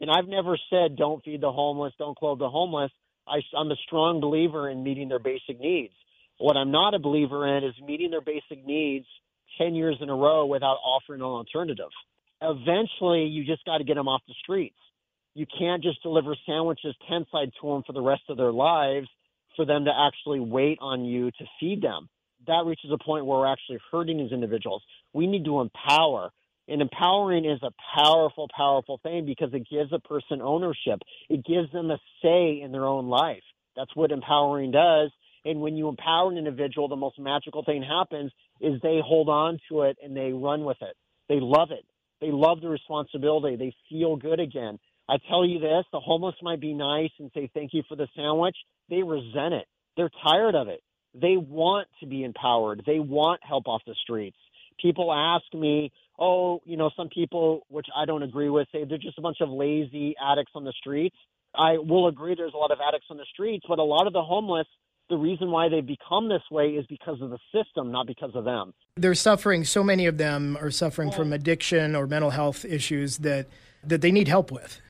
And 0.00 0.10
I've 0.10 0.26
never 0.26 0.58
said 0.68 0.96
don't 0.96 1.22
feed 1.22 1.40
the 1.40 1.52
homeless, 1.52 1.92
don't 1.96 2.18
clothe 2.18 2.40
the 2.40 2.50
homeless. 2.50 2.90
I, 3.28 3.36
I'm 3.56 3.70
a 3.70 3.76
strong 3.86 4.20
believer 4.20 4.68
in 4.68 4.82
meeting 4.82 5.10
their 5.10 5.20
basic 5.20 5.60
needs. 5.60 5.94
What 6.38 6.56
I'm 6.56 6.72
not 6.72 6.94
a 6.94 6.98
believer 6.98 7.56
in 7.56 7.62
is 7.62 7.74
meeting 7.86 8.10
their 8.10 8.20
basic 8.20 8.66
needs 8.66 9.06
10 9.58 9.76
years 9.76 9.98
in 10.00 10.08
a 10.08 10.14
row 10.16 10.46
without 10.46 10.78
offering 10.82 11.20
an 11.20 11.26
alternative 11.26 11.90
eventually 12.42 13.24
you 13.24 13.44
just 13.44 13.64
got 13.64 13.78
to 13.78 13.84
get 13.84 13.94
them 13.94 14.08
off 14.08 14.22
the 14.26 14.34
streets. 14.42 14.76
You 15.34 15.46
can't 15.58 15.82
just 15.82 16.02
deliver 16.02 16.36
sandwiches 16.46 16.94
tent 17.08 17.26
side 17.32 17.52
to 17.60 17.68
them 17.68 17.82
for 17.86 17.92
the 17.92 18.02
rest 18.02 18.22
of 18.28 18.36
their 18.36 18.52
lives 18.52 19.08
for 19.56 19.64
them 19.64 19.84
to 19.84 19.92
actually 19.94 20.40
wait 20.40 20.78
on 20.80 21.04
you 21.04 21.30
to 21.30 21.44
feed 21.60 21.82
them. 21.82 22.08
That 22.46 22.64
reaches 22.66 22.90
a 22.92 23.02
point 23.02 23.26
where 23.26 23.38
we're 23.38 23.52
actually 23.52 23.78
hurting 23.90 24.18
these 24.18 24.32
individuals. 24.32 24.82
We 25.12 25.26
need 25.26 25.44
to 25.44 25.60
empower. 25.60 26.30
And 26.68 26.80
empowering 26.80 27.44
is 27.44 27.62
a 27.62 27.72
powerful, 27.94 28.48
powerful 28.56 28.98
thing 29.02 29.26
because 29.26 29.52
it 29.52 29.66
gives 29.70 29.92
a 29.92 29.98
person 29.98 30.40
ownership. 30.40 31.00
It 31.28 31.44
gives 31.44 31.70
them 31.72 31.90
a 31.90 31.98
say 32.22 32.60
in 32.62 32.72
their 32.72 32.84
own 32.84 33.08
life. 33.08 33.42
That's 33.76 33.94
what 33.94 34.12
empowering 34.12 34.70
does. 34.70 35.10
And 35.44 35.60
when 35.60 35.76
you 35.76 35.88
empower 35.88 36.30
an 36.30 36.38
individual, 36.38 36.88
the 36.88 36.96
most 36.96 37.18
magical 37.18 37.64
thing 37.64 37.82
happens 37.82 38.32
is 38.60 38.80
they 38.80 39.00
hold 39.04 39.28
on 39.28 39.58
to 39.68 39.82
it 39.82 39.96
and 40.02 40.16
they 40.16 40.32
run 40.32 40.64
with 40.64 40.76
it. 40.82 40.96
They 41.28 41.40
love 41.40 41.70
it. 41.72 41.84
They 42.22 42.30
love 42.30 42.60
the 42.60 42.68
responsibility. 42.68 43.56
They 43.56 43.74
feel 43.90 44.14
good 44.14 44.38
again. 44.38 44.78
I 45.08 45.16
tell 45.28 45.44
you 45.44 45.58
this 45.58 45.84
the 45.92 45.98
homeless 45.98 46.36
might 46.40 46.60
be 46.60 46.72
nice 46.72 47.10
and 47.18 47.30
say 47.34 47.50
thank 47.52 47.74
you 47.74 47.82
for 47.88 47.96
the 47.96 48.06
sandwich. 48.16 48.56
They 48.88 49.02
resent 49.02 49.54
it. 49.54 49.66
They're 49.96 50.10
tired 50.24 50.54
of 50.54 50.68
it. 50.68 50.80
They 51.14 51.36
want 51.36 51.88
to 52.00 52.06
be 52.06 52.22
empowered. 52.22 52.84
They 52.86 53.00
want 53.00 53.40
help 53.42 53.66
off 53.66 53.82
the 53.86 53.96
streets. 54.04 54.36
People 54.80 55.12
ask 55.12 55.44
me, 55.52 55.90
oh, 56.18 56.62
you 56.64 56.76
know, 56.76 56.90
some 56.96 57.08
people, 57.08 57.66
which 57.68 57.88
I 57.94 58.06
don't 58.06 58.22
agree 58.22 58.48
with, 58.48 58.68
say 58.72 58.84
they're 58.84 58.98
just 58.98 59.18
a 59.18 59.22
bunch 59.22 59.38
of 59.40 59.50
lazy 59.50 60.14
addicts 60.22 60.52
on 60.54 60.64
the 60.64 60.72
streets. 60.78 61.16
I 61.54 61.78
will 61.78 62.06
agree 62.06 62.36
there's 62.36 62.54
a 62.54 62.56
lot 62.56 62.70
of 62.70 62.78
addicts 62.86 63.08
on 63.10 63.16
the 63.16 63.26
streets, 63.32 63.66
but 63.68 63.80
a 63.80 63.82
lot 63.82 64.06
of 64.06 64.12
the 64.12 64.22
homeless 64.22 64.68
the 65.08 65.16
reason 65.16 65.50
why 65.50 65.68
they've 65.68 65.86
become 65.86 66.28
this 66.28 66.42
way 66.50 66.70
is 66.70 66.86
because 66.86 67.20
of 67.20 67.30
the 67.30 67.38
system, 67.52 67.92
not 67.92 68.06
because 68.06 68.30
of 68.34 68.44
them. 68.44 68.72
They're 68.96 69.14
suffering, 69.14 69.64
so 69.64 69.82
many 69.82 70.06
of 70.06 70.18
them 70.18 70.56
are 70.60 70.70
suffering 70.70 71.08
well, 71.08 71.18
from 71.18 71.32
addiction 71.32 71.94
or 71.94 72.06
mental 72.06 72.30
health 72.30 72.64
issues 72.64 73.18
that, 73.18 73.48
that 73.84 74.00
they 74.00 74.10
need 74.10 74.28
help 74.28 74.50
with. 74.50 74.80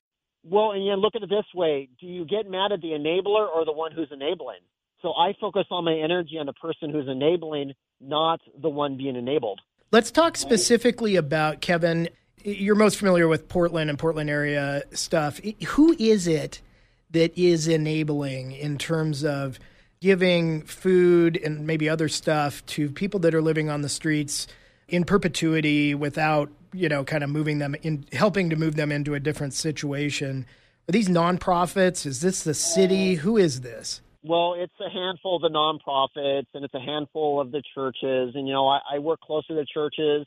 Well, 0.45 0.73
and 0.73 0.85
you 0.85 0.95
look 0.95 1.15
at 1.15 1.23
it 1.23 1.29
this 1.29 1.45
way 1.55 1.89
do 2.01 2.07
you 2.07 2.25
get 2.25 2.51
mad 2.51 2.73
at 2.73 2.81
the 2.81 2.89
enabler 2.89 3.49
or 3.49 3.65
the 3.65 3.73
one 3.73 3.93
who's 3.93 4.09
enabling? 4.13 4.59
So 5.01 5.13
I 5.13 5.35
focus 5.41 5.65
all 5.71 5.83
my 5.83 5.95
energy 5.95 6.39
on 6.39 6.47
the 6.47 6.53
person 6.53 6.91
who's 6.91 7.09
enabling, 7.09 7.73
not 8.01 8.41
the 8.61 8.69
one 8.69 8.97
being 8.97 9.17
enabled. 9.17 9.61
Let's 9.91 10.11
talk 10.11 10.37
specifically 10.37 11.17
about 11.17 11.61
Kevin. 11.61 12.09
You're 12.45 12.77
most 12.77 12.97
familiar 12.97 13.29
with 13.29 13.49
Portland 13.49 13.91
and 13.91 13.99
Portland 13.99 14.31
area 14.31 14.85
stuff. 14.93 15.41
Who 15.69 15.95
is 15.99 16.27
it 16.27 16.63
that 17.11 17.37
is 17.37 17.69
enabling 17.69 18.53
in 18.53 18.79
terms 18.79 19.25
of 19.25 19.59
giving 20.03 20.63
food 20.63 21.41
and 21.43 21.67
maybe 21.67 21.89
other 21.89 22.09
stuff 22.09 22.65
to 22.67 22.91
people 22.91 23.21
that 23.21 23.35
are 23.35 23.41
living 23.41 23.71
on 23.71 23.83
the 23.83 23.89
streets 23.89 24.47
in 24.89 25.05
perpetuity 25.05 25.95
without, 25.95 26.51
you 26.73 26.89
know, 26.89 27.05
kind 27.05 27.25
of 27.25 27.31
moving 27.31 27.59
them 27.59 27.75
in, 27.83 28.05
helping 28.13 28.51
to 28.51 28.57
move 28.57 28.75
them 28.75 28.91
into 28.93 29.15
a 29.15 29.21
different 29.21 29.55
situation. 29.55 30.45
Are 30.89 30.93
these 30.93 31.09
nonprofits? 31.09 32.05
Is 32.05 32.21
this 32.21 32.43
the 32.43 32.55
city? 32.55 33.15
Who 33.15 33.37
is 33.37 33.61
this? 33.61 34.03
Well, 34.25 34.55
it's 34.59 34.75
a 34.85 34.91
handful 34.91 35.37
of 35.37 35.43
the 35.43 35.49
nonprofits 35.51 36.47
and 36.53 36.65
it's 36.65 36.75
a 36.75 36.81
handful 36.81 37.41
of 37.41 37.53
the 37.53 37.63
churches. 37.75 38.35
And, 38.35 38.47
you 38.47 38.53
know, 38.53 38.69
I, 38.69 38.81
I 38.95 38.99
work 38.99 39.21
closer 39.21 39.49
to 39.49 39.55
the 39.55 39.67
churches 39.73 40.27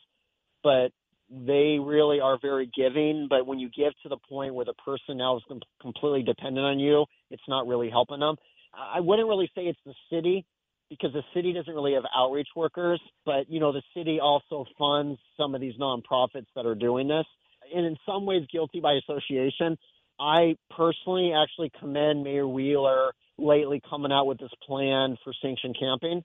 but 0.65 0.91
they 1.29 1.77
really 1.79 2.19
are 2.19 2.37
very 2.41 2.69
giving. 2.75 3.27
But 3.29 3.45
when 3.45 3.59
you 3.59 3.69
give 3.69 3.93
to 4.03 4.09
the 4.09 4.17
point 4.17 4.55
where 4.55 4.65
the 4.65 4.73
person 4.73 5.17
now 5.17 5.37
is 5.37 5.43
com- 5.47 5.61
completely 5.79 6.23
dependent 6.23 6.65
on 6.65 6.79
you, 6.79 7.05
it's 7.29 7.43
not 7.47 7.67
really 7.67 7.89
helping 7.89 8.19
them. 8.19 8.35
I 8.77 8.99
wouldn't 8.99 9.27
really 9.27 9.49
say 9.55 9.63
it's 9.63 9.79
the 9.85 9.93
city 10.11 10.45
because 10.89 11.13
the 11.13 11.23
city 11.33 11.53
doesn't 11.53 11.73
really 11.73 11.93
have 11.93 12.03
outreach 12.15 12.49
workers, 12.55 13.01
but 13.25 13.49
you 13.49 13.59
know 13.59 13.71
the 13.71 13.81
city 13.95 14.19
also 14.19 14.65
funds 14.77 15.19
some 15.37 15.55
of 15.55 15.61
these 15.61 15.75
nonprofits 15.79 16.47
that 16.55 16.65
are 16.65 16.75
doing 16.75 17.07
this, 17.07 17.25
and 17.73 17.85
in 17.85 17.97
some 18.05 18.25
ways 18.25 18.43
guilty 18.51 18.79
by 18.79 18.93
association. 18.93 19.77
I 20.17 20.55
personally 20.69 21.33
actually 21.33 21.71
commend 21.77 22.23
Mayor 22.23 22.47
Wheeler 22.47 23.11
lately 23.37 23.81
coming 23.89 24.13
out 24.13 24.27
with 24.27 24.39
this 24.39 24.51
plan 24.65 25.17
for 25.25 25.33
sanctioned 25.41 25.75
camping 25.77 26.23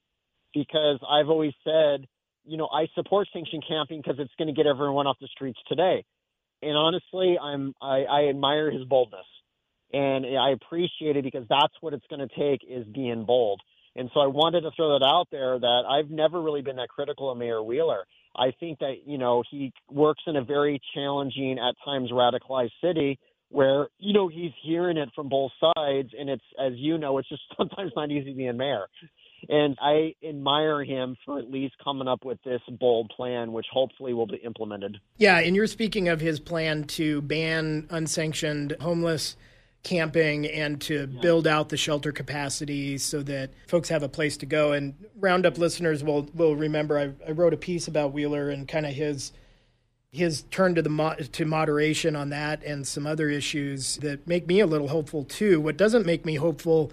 because 0.54 1.00
I've 1.02 1.28
always 1.28 1.54
said, 1.64 2.06
you 2.44 2.56
know, 2.56 2.68
I 2.72 2.86
support 2.94 3.26
sanctioned 3.32 3.64
camping 3.66 4.00
because 4.00 4.20
it's 4.20 4.32
going 4.38 4.46
to 4.46 4.54
get 4.54 4.68
everyone 4.68 5.08
off 5.08 5.16
the 5.20 5.26
streets 5.26 5.58
today. 5.66 6.04
And 6.62 6.76
honestly, 6.76 7.36
I'm 7.42 7.74
I, 7.82 8.04
I 8.04 8.28
admire 8.28 8.70
his 8.70 8.84
boldness 8.84 9.26
and 9.92 10.26
I 10.38 10.50
appreciate 10.50 11.16
it 11.16 11.24
because 11.24 11.46
that's 11.48 11.74
what 11.80 11.94
it's 11.94 12.06
going 12.08 12.26
to 12.26 12.34
take 12.34 12.60
is 12.68 12.86
being 12.86 13.24
bold. 13.24 13.60
And 13.96 14.08
so 14.14 14.20
I 14.20 14.26
wanted 14.26 14.62
to 14.62 14.70
throw 14.76 14.98
that 14.98 15.04
out 15.04 15.28
there 15.30 15.58
that 15.58 15.82
I've 15.88 16.10
never 16.10 16.40
really 16.40 16.62
been 16.62 16.76
that 16.76 16.88
critical 16.88 17.30
of 17.30 17.38
Mayor 17.38 17.62
Wheeler. 17.62 18.04
I 18.36 18.52
think 18.60 18.78
that, 18.78 18.98
you 19.04 19.18
know, 19.18 19.42
he 19.50 19.72
works 19.90 20.22
in 20.26 20.36
a 20.36 20.44
very 20.44 20.80
challenging, 20.94 21.58
at 21.58 21.74
times 21.84 22.10
radicalized 22.12 22.70
city 22.82 23.18
where, 23.48 23.88
you 23.98 24.12
know, 24.12 24.28
he's 24.28 24.52
hearing 24.62 24.96
it 24.96 25.08
from 25.14 25.28
both 25.28 25.50
sides. 25.60 26.10
And 26.16 26.30
it's, 26.30 26.44
as 26.64 26.74
you 26.76 26.98
know, 26.98 27.18
it's 27.18 27.28
just 27.28 27.42
sometimes 27.56 27.92
not 27.96 28.10
easy 28.10 28.32
being 28.32 28.56
mayor. 28.56 28.86
And 29.48 29.76
I 29.80 30.14
admire 30.26 30.84
him 30.84 31.16
for 31.24 31.38
at 31.38 31.50
least 31.50 31.74
coming 31.82 32.06
up 32.06 32.24
with 32.24 32.38
this 32.44 32.60
bold 32.78 33.10
plan, 33.16 33.52
which 33.52 33.66
hopefully 33.72 34.12
will 34.12 34.26
be 34.26 34.36
implemented. 34.36 34.98
Yeah. 35.16 35.38
And 35.38 35.56
you're 35.56 35.66
speaking 35.66 36.08
of 36.08 36.20
his 36.20 36.38
plan 36.38 36.84
to 36.84 37.22
ban 37.22 37.88
unsanctioned 37.90 38.76
homeless 38.80 39.36
camping 39.82 40.46
and 40.46 40.80
to 40.82 41.08
yeah. 41.10 41.20
build 41.20 41.46
out 41.46 41.70
the 41.70 41.76
shelter 41.76 42.12
capacity 42.12 42.98
so 42.98 43.22
that 43.22 43.50
folks 43.66 43.88
have 43.88 44.02
a 44.02 44.08
place 44.08 44.36
to 44.38 44.46
go. 44.46 44.72
And 44.72 44.94
Roundup 45.18 45.58
listeners 45.58 46.04
will 46.04 46.28
will 46.34 46.56
remember 46.56 46.98
I, 46.98 47.12
I 47.26 47.32
wrote 47.32 47.54
a 47.54 47.58
piece 47.58 47.88
about 47.88 48.12
Wheeler 48.12 48.50
and 48.50 48.68
kind 48.68 48.86
of 48.86 48.92
his 48.92 49.32
his 50.12 50.42
turn 50.50 50.74
to 50.74 50.82
the 50.82 50.90
mo- 50.90 51.14
to 51.14 51.44
moderation 51.44 52.16
on 52.16 52.30
that 52.30 52.64
and 52.64 52.86
some 52.86 53.06
other 53.06 53.30
issues 53.30 53.96
that 53.98 54.26
make 54.26 54.46
me 54.46 54.60
a 54.60 54.66
little 54.66 54.88
hopeful 54.88 55.24
too. 55.24 55.60
What 55.60 55.76
doesn't 55.76 56.04
make 56.04 56.26
me 56.26 56.34
hopeful 56.34 56.92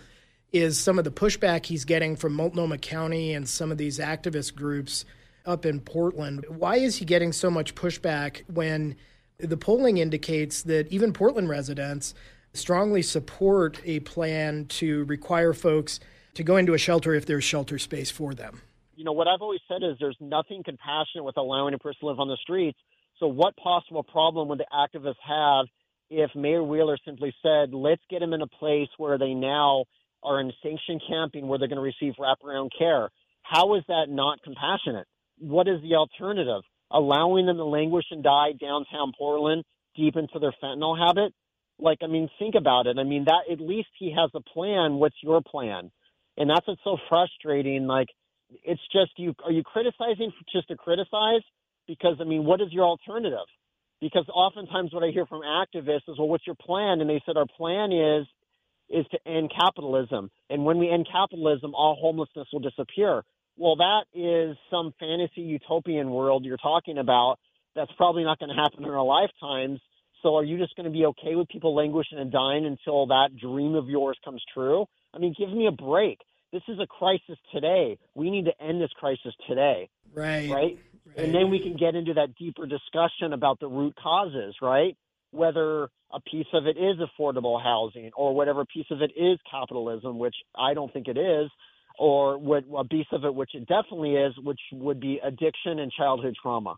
is 0.54 0.80
some 0.80 0.98
of 0.98 1.04
the 1.04 1.12
pushback 1.12 1.66
he's 1.66 1.84
getting 1.84 2.16
from 2.16 2.34
Multnomah 2.34 2.78
County 2.78 3.34
and 3.34 3.50
some 3.50 3.72
of 3.72 3.78
these 3.78 4.00
activist 4.00 4.56
groups 4.56 5.04
up 5.46 5.66
in 5.66 5.80
Portland. 5.80 6.46
Why 6.48 6.78
is 6.78 6.98
he 6.98 7.06
getting 7.06 7.34
so 7.34 7.50
much 7.50 7.76
pushback 7.76 8.44
when 8.48 8.96
the 9.40 9.58
polling 9.58 9.98
indicates 9.98 10.64
that 10.64 10.88
even 10.92 11.14
Portland 11.14 11.50
residents 11.50 12.14
strongly 12.58 13.02
support 13.02 13.80
a 13.86 14.00
plan 14.02 14.66
to 14.66 15.06
require 15.06 15.54
folks 15.54 16.00
to 16.34 16.44
go 16.44 16.58
into 16.58 16.74
a 16.74 16.78
shelter 16.78 17.14
if 17.14 17.26
there's 17.26 17.44
shelter 17.44 17.80
space 17.80 18.12
for 18.12 18.34
them. 18.34 18.62
You 18.96 19.04
know, 19.04 19.12
what 19.12 19.28
I've 19.28 19.42
always 19.42 19.60
said 19.68 19.84
is 19.84 19.98
there's 20.00 20.18
nothing 20.20 20.64
compassionate 20.64 21.24
with 21.24 21.38
allowing 21.38 21.74
a 21.74 21.80
person 21.80 22.00
to 22.02 22.06
live 22.08 22.20
on 22.20 22.28
the 22.28 22.38
streets. 22.42 22.78
So, 23.20 23.28
what 23.28 23.56
possible 23.58 24.04
problem 24.04 24.48
would 24.50 24.60
the 24.60 24.66
activists 24.72 25.16
have 25.28 25.66
if 26.10 26.32
Mayor 26.36 26.64
Wheeler 26.64 26.98
simply 27.06 27.34
said, 27.42 27.74
let's 27.74 28.02
get 28.10 28.20
them 28.20 28.34
in 28.34 28.42
a 28.42 28.48
place 28.48 28.90
where 28.98 29.18
they 29.18 29.34
now 29.34 29.86
are 30.24 30.40
in 30.40 30.52
sanctioned 30.64 31.02
camping 31.08 31.48
where 31.48 31.60
they're 31.60 31.68
going 31.68 31.78
to 31.78 31.82
receive 31.82 32.14
wraparound 32.20 32.70
care? 32.78 33.10
How 33.44 33.76
is 33.76 33.84
that 33.88 34.06
not 34.10 34.42
compassionate? 34.44 35.08
What 35.40 35.68
is 35.68 35.82
the 35.82 35.96
alternative? 35.96 36.62
Allowing 36.92 37.46
them 37.46 37.58
to 37.58 37.66
languish 37.66 38.06
and 38.12 38.24
die 38.24 38.52
downtown 38.60 39.12
Portland 39.18 39.64
deep 39.96 40.16
into 40.16 40.40
their 40.40 40.54
fentanyl 40.64 40.98
habit? 40.98 41.34
Like, 41.80 42.00
I 42.04 42.08
mean, 42.08 42.30
think 42.40 42.56
about 42.56 42.88
it. 42.88 42.98
I 42.98 43.04
mean, 43.04 43.26
that 43.26 43.52
at 43.52 43.60
least 43.60 43.90
he 44.00 44.14
has 44.18 44.32
a 44.34 44.42
plan. 44.42 44.96
What's 44.96 45.16
your 45.22 45.42
plan? 45.42 45.92
And 46.38 46.50
that's 46.50 46.68
what's 46.68 46.82
so 46.84 46.98
frustrating. 47.10 47.88
Like, 47.88 48.08
it's 48.64 48.82
just 48.92 49.12
you. 49.18 49.34
Are 49.44 49.52
you 49.52 49.64
criticizing 49.64 50.32
just 50.52 50.68
to 50.70 50.76
criticize? 50.76 51.42
Because 51.88 52.18
I 52.20 52.24
mean, 52.24 52.46
what 52.46 52.62
is 52.62 52.68
your 52.72 52.86
alternative? 52.86 53.48
Because 54.02 54.26
oftentimes 54.30 54.94
what 54.94 55.04
I 55.04 55.12
hear 55.12 55.26
from 55.26 55.42
activists 55.42 56.08
is, 56.08 56.18
well, 56.18 56.28
what's 56.28 56.46
your 56.46 56.56
plan? 56.56 57.02
And 57.02 57.10
they 57.10 57.22
said 57.26 57.38
our 57.38 57.48
plan 57.58 57.92
is 57.92 58.28
is 58.90 59.06
to 59.12 59.20
end 59.30 59.52
capitalism. 59.58 60.32
And 60.50 60.64
when 60.64 60.78
we 60.78 60.90
end 60.90 61.08
capitalism, 61.12 61.74
all 61.76 61.98
homelessness 62.00 62.48
will 62.54 62.62
disappear. 62.62 63.24
Well, 63.58 63.76
that 63.78 64.06
is 64.14 64.56
some 64.72 64.94
fantasy 65.00 65.42
utopian 65.42 66.10
world 66.10 66.46
you're 66.46 66.58
talking 66.58 66.98
about. 66.98 67.38
That's 67.76 67.92
probably 67.98 68.24
not 68.24 68.40
going 68.40 68.56
to 68.56 68.56
happen 68.56 68.84
in 68.84 68.90
our 68.90 69.04
lifetimes. 69.04 69.82
So 70.22 70.36
are 70.36 70.44
you 70.44 70.58
just 70.58 70.76
going 70.76 70.86
to 70.86 70.92
be 70.92 71.06
okay 71.06 71.36
with 71.36 71.48
people 71.48 71.76
languishing 71.76 72.18
and 72.18 72.32
dying 72.32 72.66
until 72.66 73.08
that 73.08 73.30
dream 73.40 73.76
of 73.76 73.88
yours 73.88 74.18
comes 74.24 74.44
true? 74.54 74.86
I 75.14 75.20
mean, 75.20 75.34
give 75.38 75.50
me 75.50 75.68
a 75.68 75.72
break. 75.72 76.20
This 76.52 76.64
is 76.68 76.80
a 76.80 76.88
crisis 76.88 77.38
today. 77.54 77.98
We 78.16 78.30
need 78.30 78.46
to 78.46 78.64
end 78.64 78.82
this 78.82 78.92
crisis 79.00 79.34
today. 79.48 79.90
Right. 80.14 80.50
Right. 80.50 80.80
right. 81.06 81.18
And 81.18 81.34
then 81.34 81.50
we 81.50 81.60
can 81.60 81.78
get 81.78 81.96
into 81.96 82.14
that 82.16 82.36
deeper 82.36 82.66
discussion 82.66 83.34
about 83.34 83.60
the 83.60 83.68
root 83.68 83.96
causes, 84.02 84.56
right? 84.62 84.96
Whether 85.32 85.90
a 86.12 86.22
piece 86.22 86.48
of 86.54 86.68
it 86.68 86.78
is 86.78 86.98
affordable 87.00 87.62
housing 87.62 88.12
or 88.16 88.34
whatever 88.34 88.66
piece 88.66 88.86
of 88.92 89.02
it 89.02 89.12
is 89.16 89.38
capitalism, 89.50 90.20
which 90.20 90.36
I 90.58 90.74
don't 90.74 90.92
think 90.92 91.08
it 91.08 91.18
is, 91.18 91.50
or 92.00 92.38
what 92.38 92.64
a 92.78 92.86
piece 92.86 93.08
of 93.12 93.26
it, 93.26 93.34
which 93.34 93.52
it 93.54 93.68
definitely 93.68 94.16
is, 94.16 94.34
which 94.42 94.60
would 94.72 95.00
be 95.00 95.20
addiction 95.24 95.80
and 95.80 95.92
childhood 95.92 96.36
trauma. 96.42 96.76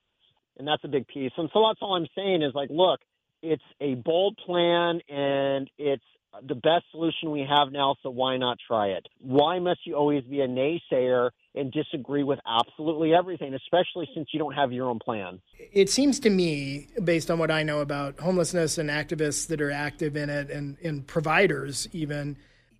And 0.57 0.67
that's 0.67 0.83
a 0.83 0.87
big 0.87 1.07
piece. 1.07 1.31
And 1.37 1.49
so 1.53 1.63
that's 1.67 1.79
all 1.81 1.95
I'm 1.95 2.07
saying 2.15 2.41
is 2.41 2.53
like, 2.53 2.69
look, 2.69 2.99
it's 3.41 3.63
a 3.81 3.95
bold 3.95 4.37
plan 4.45 5.01
and 5.09 5.69
it's 5.77 6.03
the 6.47 6.55
best 6.55 6.85
solution 6.91 7.31
we 7.31 7.45
have 7.49 7.71
now, 7.71 7.95
so 8.03 8.09
why 8.09 8.37
not 8.37 8.57
try 8.65 8.89
it? 8.89 9.07
Why 9.19 9.59
must 9.59 9.79
you 9.85 9.95
always 9.95 10.23
be 10.23 10.41
a 10.41 10.47
naysayer 10.47 11.31
and 11.55 11.71
disagree 11.71 12.23
with 12.23 12.39
absolutely 12.45 13.13
everything, 13.13 13.53
especially 13.53 14.07
since 14.13 14.29
you 14.31 14.39
don't 14.39 14.53
have 14.53 14.71
your 14.71 14.89
own 14.89 14.99
plan? 14.99 15.41
It 15.71 15.89
seems 15.89 16.19
to 16.21 16.29
me, 16.29 16.87
based 17.03 17.31
on 17.31 17.39
what 17.39 17.51
I 17.51 17.63
know 17.63 17.79
about 17.79 18.19
homelessness 18.19 18.77
and 18.77 18.89
activists 18.89 19.47
that 19.47 19.59
are 19.61 19.71
active 19.71 20.15
in 20.15 20.29
it 20.29 20.49
and, 20.49 20.77
and 20.83 21.05
providers, 21.07 21.87
even, 21.93 22.37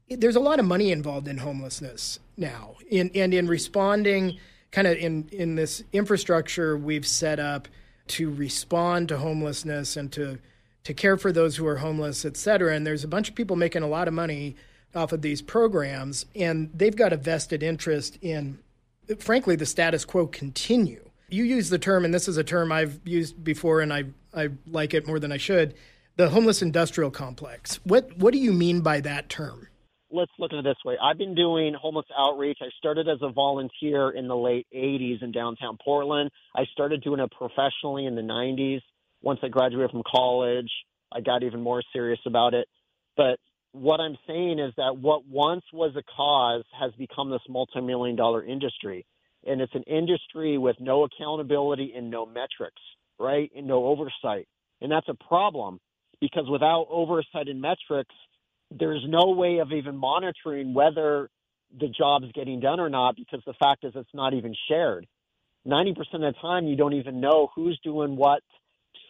there's 0.09 0.35
a 0.35 0.41
lot 0.41 0.59
of 0.59 0.65
money 0.65 0.91
involved 0.91 1.27
in 1.27 1.39
homelessness 1.39 2.19
now. 2.37 2.75
In, 2.89 3.11
and 3.15 3.33
in 3.33 3.47
responding, 3.47 4.37
kind 4.71 4.87
of 4.87 4.97
in, 4.97 5.27
in 5.31 5.55
this 5.55 5.83
infrastructure 5.91 6.77
we've 6.77 7.07
set 7.07 7.39
up 7.39 7.67
to 8.09 8.29
respond 8.29 9.09
to 9.09 9.17
homelessness 9.17 9.95
and 9.95 10.11
to 10.13 10.39
to 10.83 10.93
care 10.93 11.17
for 11.17 11.31
those 11.31 11.57
who 11.57 11.67
are 11.67 11.77
homeless, 11.77 12.25
et 12.25 12.37
cetera. 12.37 12.73
And 12.73 12.87
there's 12.87 13.03
a 13.03 13.07
bunch 13.07 13.29
of 13.29 13.35
people 13.35 13.55
making 13.55 13.83
a 13.83 13.87
lot 13.87 14.07
of 14.07 14.13
money 14.13 14.55
off 14.95 15.11
of 15.11 15.21
these 15.21 15.41
programs, 15.41 16.25
and 16.35 16.71
they've 16.73 16.95
got 16.95 17.13
a 17.13 17.17
vested 17.17 17.61
interest 17.61 18.17
in, 18.21 18.57
frankly, 19.19 19.55
the 19.55 19.65
status 19.65 20.03
quo 20.05 20.25
continue. 20.25 21.07
You 21.29 21.43
use 21.43 21.69
the 21.69 21.77
term, 21.77 22.05
and 22.05 22.13
this 22.13 22.27
is 22.27 22.37
a 22.37 22.43
term 22.43 22.71
I've 22.71 22.99
used 23.05 23.43
before, 23.43 23.81
and 23.81 23.93
I 23.93 24.05
I 24.33 24.49
like 24.67 24.93
it 24.93 25.07
more 25.07 25.19
than 25.19 25.31
I 25.31 25.37
should. 25.37 25.75
The 26.15 26.29
homeless 26.29 26.61
industrial 26.61 27.11
complex. 27.11 27.79
What 27.83 28.17
what 28.17 28.33
do 28.33 28.39
you 28.39 28.51
mean 28.51 28.81
by 28.81 28.99
that 29.01 29.29
term? 29.29 29.68
Let's 30.11 30.31
look 30.39 30.53
at 30.53 30.59
it 30.59 30.63
this 30.63 30.77
way. 30.83 30.95
I've 31.01 31.17
been 31.17 31.35
doing 31.35 31.75
homeless 31.79 32.05
outreach. 32.17 32.57
I 32.61 32.69
started 32.77 33.07
as 33.07 33.19
a 33.21 33.31
volunteer 33.31 34.09
in 34.09 34.27
the 34.27 34.35
late 34.35 34.67
80s 34.75 35.21
in 35.21 35.31
downtown 35.31 35.77
Portland. 35.83 36.31
I 36.55 36.65
started 36.71 37.03
doing 37.03 37.19
it 37.19 37.31
professionally 37.31 38.05
in 38.05 38.15
the 38.15 38.21
90s 38.21 38.81
once 39.21 39.39
I 39.43 39.47
graduated 39.49 39.91
from 39.91 40.03
college, 40.09 40.71
I 41.11 41.21
got 41.21 41.43
even 41.43 41.61
more 41.61 41.83
serious 41.93 42.19
about 42.25 42.53
it. 42.53 42.67
But 43.17 43.39
what 43.71 43.99
I'm 43.99 44.17
saying 44.27 44.59
is 44.59 44.73
that 44.77 44.97
what 44.97 45.27
once 45.27 45.63
was 45.73 45.95
a 45.95 46.03
cause 46.15 46.63
has 46.79 46.91
become 46.93 47.29
this 47.29 47.41
multi-million 47.49 48.15
dollar 48.15 48.43
industry. 48.43 49.05
And 49.45 49.61
it's 49.61 49.75
an 49.75 49.83
industry 49.83 50.57
with 50.57 50.75
no 50.79 51.03
accountability 51.03 51.93
and 51.95 52.09
no 52.09 52.25
metrics, 52.25 52.81
right? 53.19 53.49
And 53.55 53.67
no 53.67 53.85
oversight. 53.85 54.47
And 54.81 54.91
that's 54.91 55.07
a 55.07 55.13
problem 55.27 55.79
because 56.19 56.49
without 56.49 56.87
oversight 56.89 57.47
and 57.47 57.61
metrics, 57.61 58.15
there's 58.71 59.03
no 59.07 59.31
way 59.31 59.59
of 59.59 59.71
even 59.71 59.95
monitoring 59.95 60.73
whether 60.73 61.29
the 61.77 61.87
job's 61.87 62.31
getting 62.33 62.59
done 62.59 62.79
or 62.79 62.89
not 62.89 63.15
because 63.15 63.41
the 63.45 63.53
fact 63.59 63.83
is 63.83 63.93
it's 63.95 64.09
not 64.13 64.33
even 64.33 64.55
shared. 64.67 65.07
90% 65.67 65.91
of 66.13 66.21
the 66.21 66.33
time, 66.41 66.65
you 66.65 66.75
don't 66.75 66.93
even 66.93 67.19
know 67.19 67.49
who's 67.55 67.79
doing 67.83 68.15
what 68.15 68.41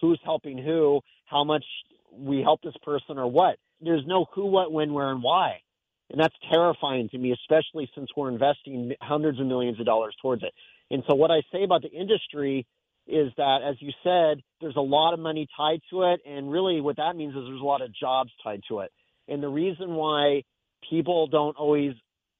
who's 0.01 0.19
helping 0.23 0.57
who, 0.57 1.01
how 1.25 1.43
much 1.43 1.63
we 2.11 2.41
help 2.41 2.61
this 2.61 2.75
person 2.83 3.17
or 3.17 3.27
what. 3.27 3.57
There's 3.81 4.03
no 4.05 4.25
who, 4.33 4.45
what, 4.45 4.71
when, 4.71 4.93
where, 4.93 5.11
and 5.11 5.23
why. 5.23 5.61
And 6.09 6.19
that's 6.19 6.33
terrifying 6.49 7.09
to 7.09 7.17
me, 7.17 7.33
especially 7.33 7.89
since 7.95 8.09
we're 8.15 8.29
investing 8.29 8.93
hundreds 9.01 9.39
of 9.39 9.45
millions 9.45 9.79
of 9.79 9.85
dollars 9.85 10.15
towards 10.21 10.43
it. 10.43 10.53
And 10.89 11.03
so, 11.07 11.15
what 11.15 11.29
I 11.29 11.41
say 11.51 11.63
about 11.63 11.83
the 11.83 11.91
industry 11.91 12.65
is 13.07 13.31
that, 13.37 13.59
as 13.67 13.75
you 13.79 13.91
said, 14.03 14.41
there's 14.59 14.75
a 14.75 14.81
lot 14.81 15.13
of 15.13 15.19
money 15.19 15.47
tied 15.55 15.81
to 15.91 16.03
it. 16.03 16.21
And 16.25 16.51
really, 16.51 16.81
what 16.81 16.97
that 16.97 17.15
means 17.15 17.35
is 17.35 17.43
there's 17.45 17.61
a 17.61 17.65
lot 17.65 17.81
of 17.81 17.93
jobs 17.93 18.31
tied 18.43 18.61
to 18.69 18.79
it. 18.79 18.91
And 19.29 19.43
the 19.43 19.49
reason 19.49 19.95
why 19.95 20.43
people 20.89 21.27
don't 21.27 21.55
always 21.57 21.93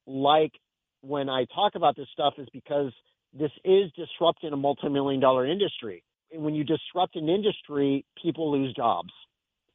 like 0.08 0.54
when 1.02 1.30
I 1.30 1.46
talk 1.56 1.76
about 1.76 1.96
this 1.96 2.08
stuff 2.14 2.36
is 2.40 2.48
because 2.52 2.92
this 3.34 3.52
is 3.64 3.92
disrupting 3.96 4.54
a 4.54 4.58
multi 4.58 4.90
million 4.90 5.22
dollar 5.22 5.46
industry 5.48 6.04
And 6.34 6.44
when 6.44 6.56
you 6.56 6.66
disrupt 6.66 7.16
an 7.16 7.30
industry, 7.30 8.06
people 8.22 8.52
lose 8.52 8.74
jobs. 8.76 9.12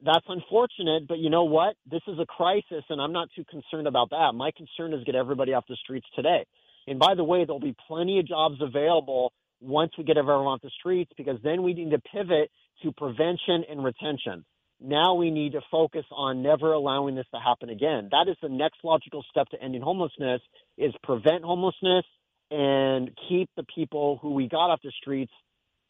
That's 0.05 0.27
unfortunate, 0.29 1.09
but 1.09 1.19
you 1.19 1.31
know 1.31 1.45
what? 1.45 1.77
This 1.91 2.03
is 2.09 2.19
a 2.21 2.27
crisis, 2.27 2.85
and 2.91 3.01
I'm 3.01 3.13
not 3.13 3.29
too 3.37 3.45
concerned 3.51 3.87
about 3.87 4.11
that. 4.11 4.33
My 4.35 4.51
concern 4.57 4.93
is 4.93 5.05
get 5.05 5.15
everybody 5.15 5.55
off 5.55 5.65
the 5.69 5.77
streets 5.77 6.07
today. 6.15 6.45
And 6.87 6.99
by 6.99 7.15
the 7.15 7.25
way, 7.25 7.45
there'll 7.47 7.61
be 7.61 7.77
plenty 7.89 8.19
of 8.19 8.29
jobs 8.29 8.57
available 8.61 9.33
once 9.61 9.93
we 9.97 10.05
get 10.05 10.19
everyone 10.19 10.47
off 10.47 10.61
the 10.63 10.71
streets 10.79 11.13
because 11.17 11.39
then 11.43 11.63
we 11.63 11.73
need 11.75 11.91
to 11.93 12.01
pivot 12.01 12.51
to 12.83 12.93
prevention 12.93 13.65
and 13.71 13.83
retention. 13.83 14.45
Now 14.81 15.15
we 15.15 15.31
need 15.31 15.53
to 15.53 15.61
focus 15.71 16.05
on 16.11 16.43
never 16.43 16.73
allowing 16.73 17.15
this 17.15 17.27
to 17.35 17.41
happen 17.41 17.71
again. 17.71 18.09
That 18.11 18.29
is 18.29 18.37
the 18.43 18.49
next 18.49 18.79
logical 18.85 19.25
step 19.31 19.49
to 19.51 19.63
ending 19.63 19.83
homelessness 19.83 20.41
is 20.77 20.93
prevent 21.03 21.45
homelessness 21.45 22.05
and 22.51 23.11
keep 23.29 23.49
the 23.57 23.65
people 23.75 24.19
who 24.21 24.33
we 24.33 24.49
got 24.49 24.71
off 24.71 24.81
the 24.83 24.93
streets 25.01 25.33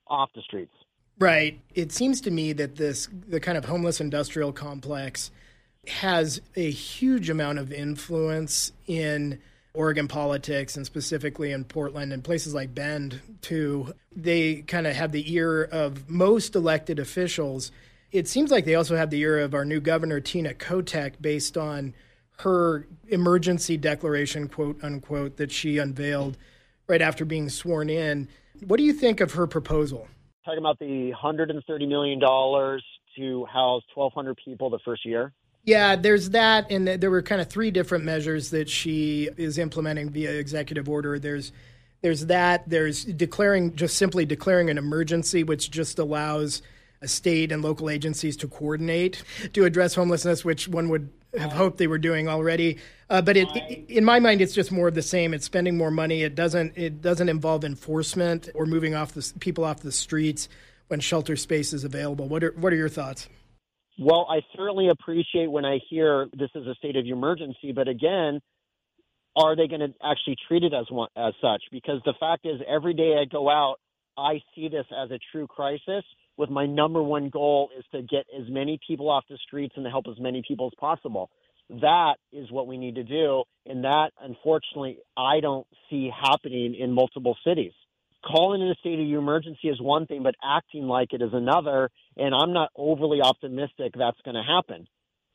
off 0.06 0.30
the 0.34 0.42
streets. 0.42 0.74
Right. 1.18 1.60
It 1.74 1.92
seems 1.92 2.20
to 2.22 2.30
me 2.30 2.52
that 2.54 2.76
this 2.76 3.08
the 3.28 3.40
kind 3.40 3.56
of 3.56 3.64
homeless 3.64 4.00
industrial 4.00 4.52
complex 4.52 5.30
has 5.86 6.40
a 6.56 6.70
huge 6.70 7.30
amount 7.30 7.58
of 7.58 7.72
influence 7.72 8.72
in 8.86 9.40
Oregon 9.74 10.08
politics 10.08 10.76
and 10.76 10.86
specifically 10.86 11.52
in 11.52 11.64
Portland 11.64 12.12
and 12.12 12.22
places 12.22 12.54
like 12.54 12.74
Bend 12.74 13.20
too. 13.40 13.92
They 14.14 14.62
kind 14.62 14.86
of 14.86 14.94
have 14.94 15.12
the 15.12 15.32
ear 15.32 15.64
of 15.64 16.08
most 16.08 16.54
elected 16.54 16.98
officials. 16.98 17.70
It 18.14 18.28
seems 18.28 18.52
like 18.52 18.64
they 18.64 18.76
also 18.76 18.94
have 18.94 19.10
the 19.10 19.18
ear 19.18 19.40
of 19.40 19.54
our 19.54 19.64
new 19.64 19.80
governor 19.80 20.20
Tina 20.20 20.54
Kotek 20.54 21.14
based 21.20 21.58
on 21.58 21.94
her 22.38 22.86
emergency 23.08 23.76
declaration 23.76 24.46
quote 24.46 24.78
unquote 24.84 25.36
that 25.38 25.50
she 25.50 25.78
unveiled 25.78 26.38
right 26.86 27.02
after 27.02 27.24
being 27.24 27.48
sworn 27.48 27.90
in. 27.90 28.28
What 28.68 28.76
do 28.76 28.84
you 28.84 28.92
think 28.92 29.20
of 29.20 29.32
her 29.32 29.48
proposal? 29.48 30.06
Talking 30.44 30.60
about 30.60 30.78
the 30.78 31.12
$130 31.20 31.88
million 31.88 32.20
to 32.20 33.44
house 33.46 33.82
1,200 33.96 34.38
people 34.44 34.70
the 34.70 34.78
first 34.84 35.04
year. 35.04 35.32
Yeah, 35.64 35.96
there's 35.96 36.30
that, 36.30 36.70
and 36.70 36.86
there 36.86 37.10
were 37.10 37.22
kind 37.22 37.40
of 37.40 37.48
three 37.48 37.72
different 37.72 38.04
measures 38.04 38.50
that 38.50 38.68
she 38.68 39.28
is 39.36 39.58
implementing 39.58 40.10
via 40.10 40.30
executive 40.30 40.88
order. 40.88 41.18
There's 41.18 41.50
there's 42.00 42.26
that. 42.26 42.68
There's 42.68 43.04
declaring 43.04 43.74
just 43.74 43.96
simply 43.96 44.24
declaring 44.24 44.70
an 44.70 44.78
emergency, 44.78 45.42
which 45.42 45.70
just 45.72 45.98
allows 45.98 46.62
state 47.08 47.52
and 47.52 47.62
local 47.62 47.90
agencies 47.90 48.36
to 48.38 48.48
coordinate 48.48 49.22
to 49.52 49.64
address 49.64 49.94
homelessness, 49.94 50.44
which 50.44 50.68
one 50.68 50.88
would 50.88 51.10
have 51.38 51.52
hoped 51.52 51.78
they 51.78 51.86
were 51.86 51.98
doing 51.98 52.28
already. 52.28 52.78
Uh, 53.10 53.20
but 53.20 53.36
it, 53.36 53.48
it, 53.54 53.90
in 53.90 54.04
my 54.04 54.18
mind, 54.20 54.40
it's 54.40 54.54
just 54.54 54.70
more 54.72 54.88
of 54.88 54.94
the 54.94 55.02
same. 55.02 55.34
It's 55.34 55.44
spending 55.44 55.76
more 55.76 55.90
money. 55.90 56.22
It 56.22 56.34
doesn't 56.34 56.76
it 56.76 57.02
doesn't 57.02 57.28
involve 57.28 57.64
enforcement 57.64 58.48
or 58.54 58.66
moving 58.66 58.94
off 58.94 59.12
the 59.12 59.32
people 59.40 59.64
off 59.64 59.80
the 59.80 59.92
streets 59.92 60.48
when 60.88 61.00
shelter 61.00 61.36
space 61.36 61.72
is 61.72 61.84
available. 61.84 62.28
What 62.28 62.44
are 62.44 62.52
what 62.52 62.72
are 62.72 62.76
your 62.76 62.88
thoughts? 62.88 63.28
Well, 63.98 64.26
I 64.28 64.40
certainly 64.56 64.88
appreciate 64.88 65.50
when 65.50 65.64
I 65.64 65.78
hear 65.88 66.26
this 66.32 66.50
is 66.54 66.66
a 66.66 66.74
state 66.74 66.96
of 66.96 67.06
emergency, 67.06 67.72
but 67.72 67.86
again, 67.86 68.40
are 69.36 69.54
they 69.54 69.68
going 69.68 69.80
to 69.80 69.94
actually 70.02 70.36
treat 70.48 70.64
it 70.64 70.72
as 70.74 70.86
one 70.90 71.08
as 71.16 71.34
such? 71.40 71.62
Because 71.70 72.00
the 72.04 72.14
fact 72.18 72.44
is, 72.44 72.60
every 72.68 72.94
day 72.94 73.16
I 73.20 73.24
go 73.24 73.48
out, 73.48 73.76
I 74.16 74.40
see 74.54 74.68
this 74.68 74.86
as 74.96 75.10
a 75.10 75.18
true 75.32 75.46
crisis. 75.46 76.04
With 76.36 76.50
my 76.50 76.66
number 76.66 77.02
one 77.02 77.28
goal 77.28 77.70
is 77.78 77.84
to 77.92 78.02
get 78.02 78.26
as 78.38 78.48
many 78.48 78.78
people 78.86 79.08
off 79.10 79.24
the 79.28 79.38
streets 79.46 79.74
and 79.76 79.84
to 79.84 79.90
help 79.90 80.06
as 80.10 80.18
many 80.18 80.42
people 80.46 80.66
as 80.66 80.72
possible. 80.78 81.30
That 81.70 82.14
is 82.32 82.50
what 82.50 82.66
we 82.66 82.76
need 82.76 82.96
to 82.96 83.04
do, 83.04 83.44
and 83.64 83.84
that, 83.84 84.10
unfortunately, 84.20 84.98
I 85.16 85.40
don't 85.40 85.66
see 85.88 86.10
happening 86.14 86.74
in 86.74 86.92
multiple 86.92 87.36
cities 87.44 87.72
calling 88.24 88.62
in 88.62 88.68
a 88.68 88.74
state 88.76 88.98
of 88.98 89.06
emergency 89.06 89.68
is 89.68 89.80
one 89.80 90.06
thing, 90.06 90.22
but 90.22 90.34
acting 90.42 90.84
like 90.84 91.12
it 91.12 91.22
is 91.22 91.30
another. 91.32 91.90
And 92.16 92.34
I'm 92.34 92.52
not 92.52 92.70
overly 92.76 93.20
optimistic 93.20 93.92
that's 93.96 94.20
going 94.24 94.36
to 94.36 94.42
happen. 94.42 94.86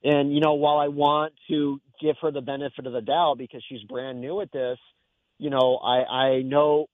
And, 0.04 0.34
you 0.34 0.40
know, 0.40 0.54
while 0.54 0.78
I 0.78 0.88
want 0.88 1.34
to 1.50 1.80
give 2.02 2.16
her 2.22 2.32
the 2.32 2.42
benefit 2.42 2.88
of 2.88 2.94
the 2.94 3.02
doubt 3.02 3.38
because 3.38 3.64
she's 3.68 3.84
brand 3.84 4.22
new 4.22 4.42
at 4.42 4.52
this, 4.52 4.78
you 5.38 5.50
know, 5.50 5.78
I, 5.78 6.04
I 6.04 6.42
know 6.42 6.88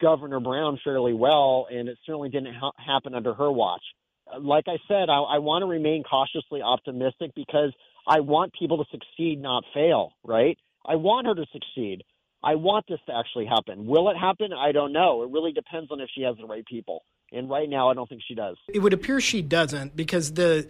Governor 0.00 0.40
Brown 0.40 0.78
fairly 0.82 1.12
well, 1.12 1.66
and 1.70 1.88
it 1.88 1.98
certainly 2.06 2.28
didn't 2.28 2.54
ha- 2.54 2.72
happen 2.76 3.14
under 3.14 3.34
her 3.34 3.50
watch. 3.50 3.82
Like 4.40 4.64
I 4.68 4.78
said, 4.88 5.10
I, 5.10 5.18
I 5.18 5.38
want 5.38 5.62
to 5.62 5.66
remain 5.66 6.02
cautiously 6.02 6.62
optimistic 6.62 7.32
because 7.34 7.72
I 8.06 8.20
want 8.20 8.52
people 8.58 8.78
to 8.78 8.84
succeed, 8.90 9.40
not 9.40 9.64
fail, 9.72 10.12
right? 10.24 10.58
I 10.86 10.96
want 10.96 11.26
her 11.26 11.34
to 11.34 11.46
succeed. 11.52 12.02
I 12.42 12.56
want 12.56 12.86
this 12.88 12.98
to 13.06 13.14
actually 13.16 13.46
happen. 13.46 13.86
Will 13.86 14.10
it 14.10 14.16
happen? 14.16 14.52
I 14.52 14.72
don't 14.72 14.92
know. 14.92 15.22
It 15.22 15.30
really 15.30 15.52
depends 15.52 15.90
on 15.90 16.00
if 16.00 16.08
she 16.14 16.22
has 16.22 16.36
the 16.36 16.46
right 16.46 16.64
people. 16.66 17.04
And 17.32 17.48
right 17.48 17.68
now, 17.68 17.88
I 17.88 17.94
don't 17.94 18.08
think 18.08 18.22
she 18.26 18.34
does. 18.34 18.56
It 18.68 18.80
would 18.80 18.92
appear 18.92 19.20
she 19.20 19.42
doesn't 19.42 19.96
because 19.96 20.34
the 20.34 20.68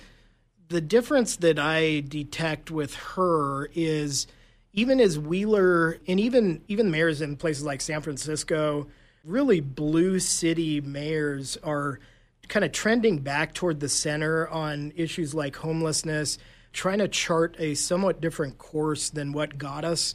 the 0.69 0.81
difference 0.81 1.37
that 1.37 1.59
I 1.59 2.01
detect 2.01 2.71
with 2.71 2.95
her 2.95 3.69
is 3.75 4.27
even 4.73 4.99
as 5.01 5.19
Wheeler 5.19 5.99
and 6.07 6.19
even 6.21 6.63
even 6.69 6.91
mayors 6.91 7.21
in 7.21 7.37
places 7.37 7.65
like 7.65 7.81
San 7.81 8.01
Francisco, 8.01 8.87
really 9.25 9.61
blue 9.61 10.19
city 10.19 10.81
mayors 10.81 11.57
are 11.63 11.99
kind 12.49 12.65
of 12.65 12.73
trending 12.73 13.19
back 13.19 13.55
toward 13.55 13.81
the 13.81 13.89
center 13.89 14.47
on 14.49 14.93
issues 14.97 15.35
like 15.35 15.57
homelessness, 15.57 16.39
trying 16.73 16.99
to 16.99 17.09
chart 17.09 17.57
a 17.59 17.75
somewhat 17.75 18.21
different 18.21 18.59
course 18.59 19.11
than 19.11 19.33
what 19.33 19.57
got 19.57 19.85
us 19.85 20.15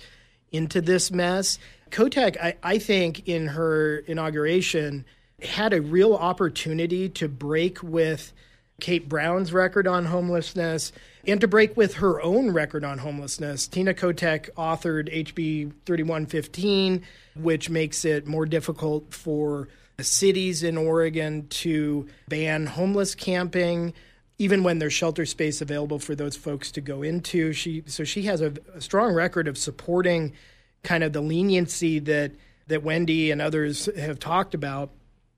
into 0.52 0.82
this 0.82 1.12
mess. 1.12 1.58
Kotek, 1.92 2.38
I, 2.38 2.56
I 2.62 2.78
think, 2.78 3.28
in 3.28 3.48
her 3.48 3.98
inauguration, 4.00 5.06
had 5.42 5.74
a 5.74 5.82
real 5.82 6.14
opportunity 6.14 7.10
to 7.10 7.28
break 7.28 7.82
with 7.82 8.34
Kate 8.80 9.08
Brown's 9.08 9.54
record 9.54 9.88
on 9.88 10.06
homelessness 10.06 10.92
and 11.28 11.42
to 11.42 11.48
break 11.48 11.76
with 11.78 11.96
her 11.96 12.22
own 12.22 12.52
record 12.52 12.84
on 12.84 13.00
homelessness. 13.00 13.68
Tina 13.68 13.94
Kotek 13.94 14.50
authored 14.58 15.14
HB 15.14 15.74
3115, 15.86 17.04
which 17.36 17.70
makes 17.70 18.06
it 18.06 18.26
more 18.26 18.46
difficult 18.46 19.14
for 19.14 19.68
cities 20.00 20.64
in 20.64 20.78
Oregon 20.78 21.48
to 21.50 22.08
ban 22.28 22.66
homeless 22.66 23.16
camping 23.16 23.94
even 24.40 24.64
when 24.64 24.80
there's 24.80 24.94
shelter 24.94 25.26
space 25.26 25.62
available 25.62 26.00
for 26.00 26.16
those 26.16 26.36
folks 26.36 26.72
to 26.72 26.82
go 26.82 27.04
into. 27.04 27.52
She 27.54 27.84
so 27.86 28.06
she 28.06 28.24
has 28.24 28.42
a, 28.42 28.54
a 28.74 28.82
strong 28.82 29.14
record 29.14 29.48
of 29.48 29.58
supporting 29.58 30.34
kind 30.82 31.04
of 31.04 31.14
the 31.14 31.22
leniency 31.22 32.00
that 32.00 32.32
that 32.68 32.82
Wendy 32.82 33.32
and 33.32 33.42
others 33.42 33.90
have 33.98 34.18
talked 34.18 34.56
about. 34.56 34.92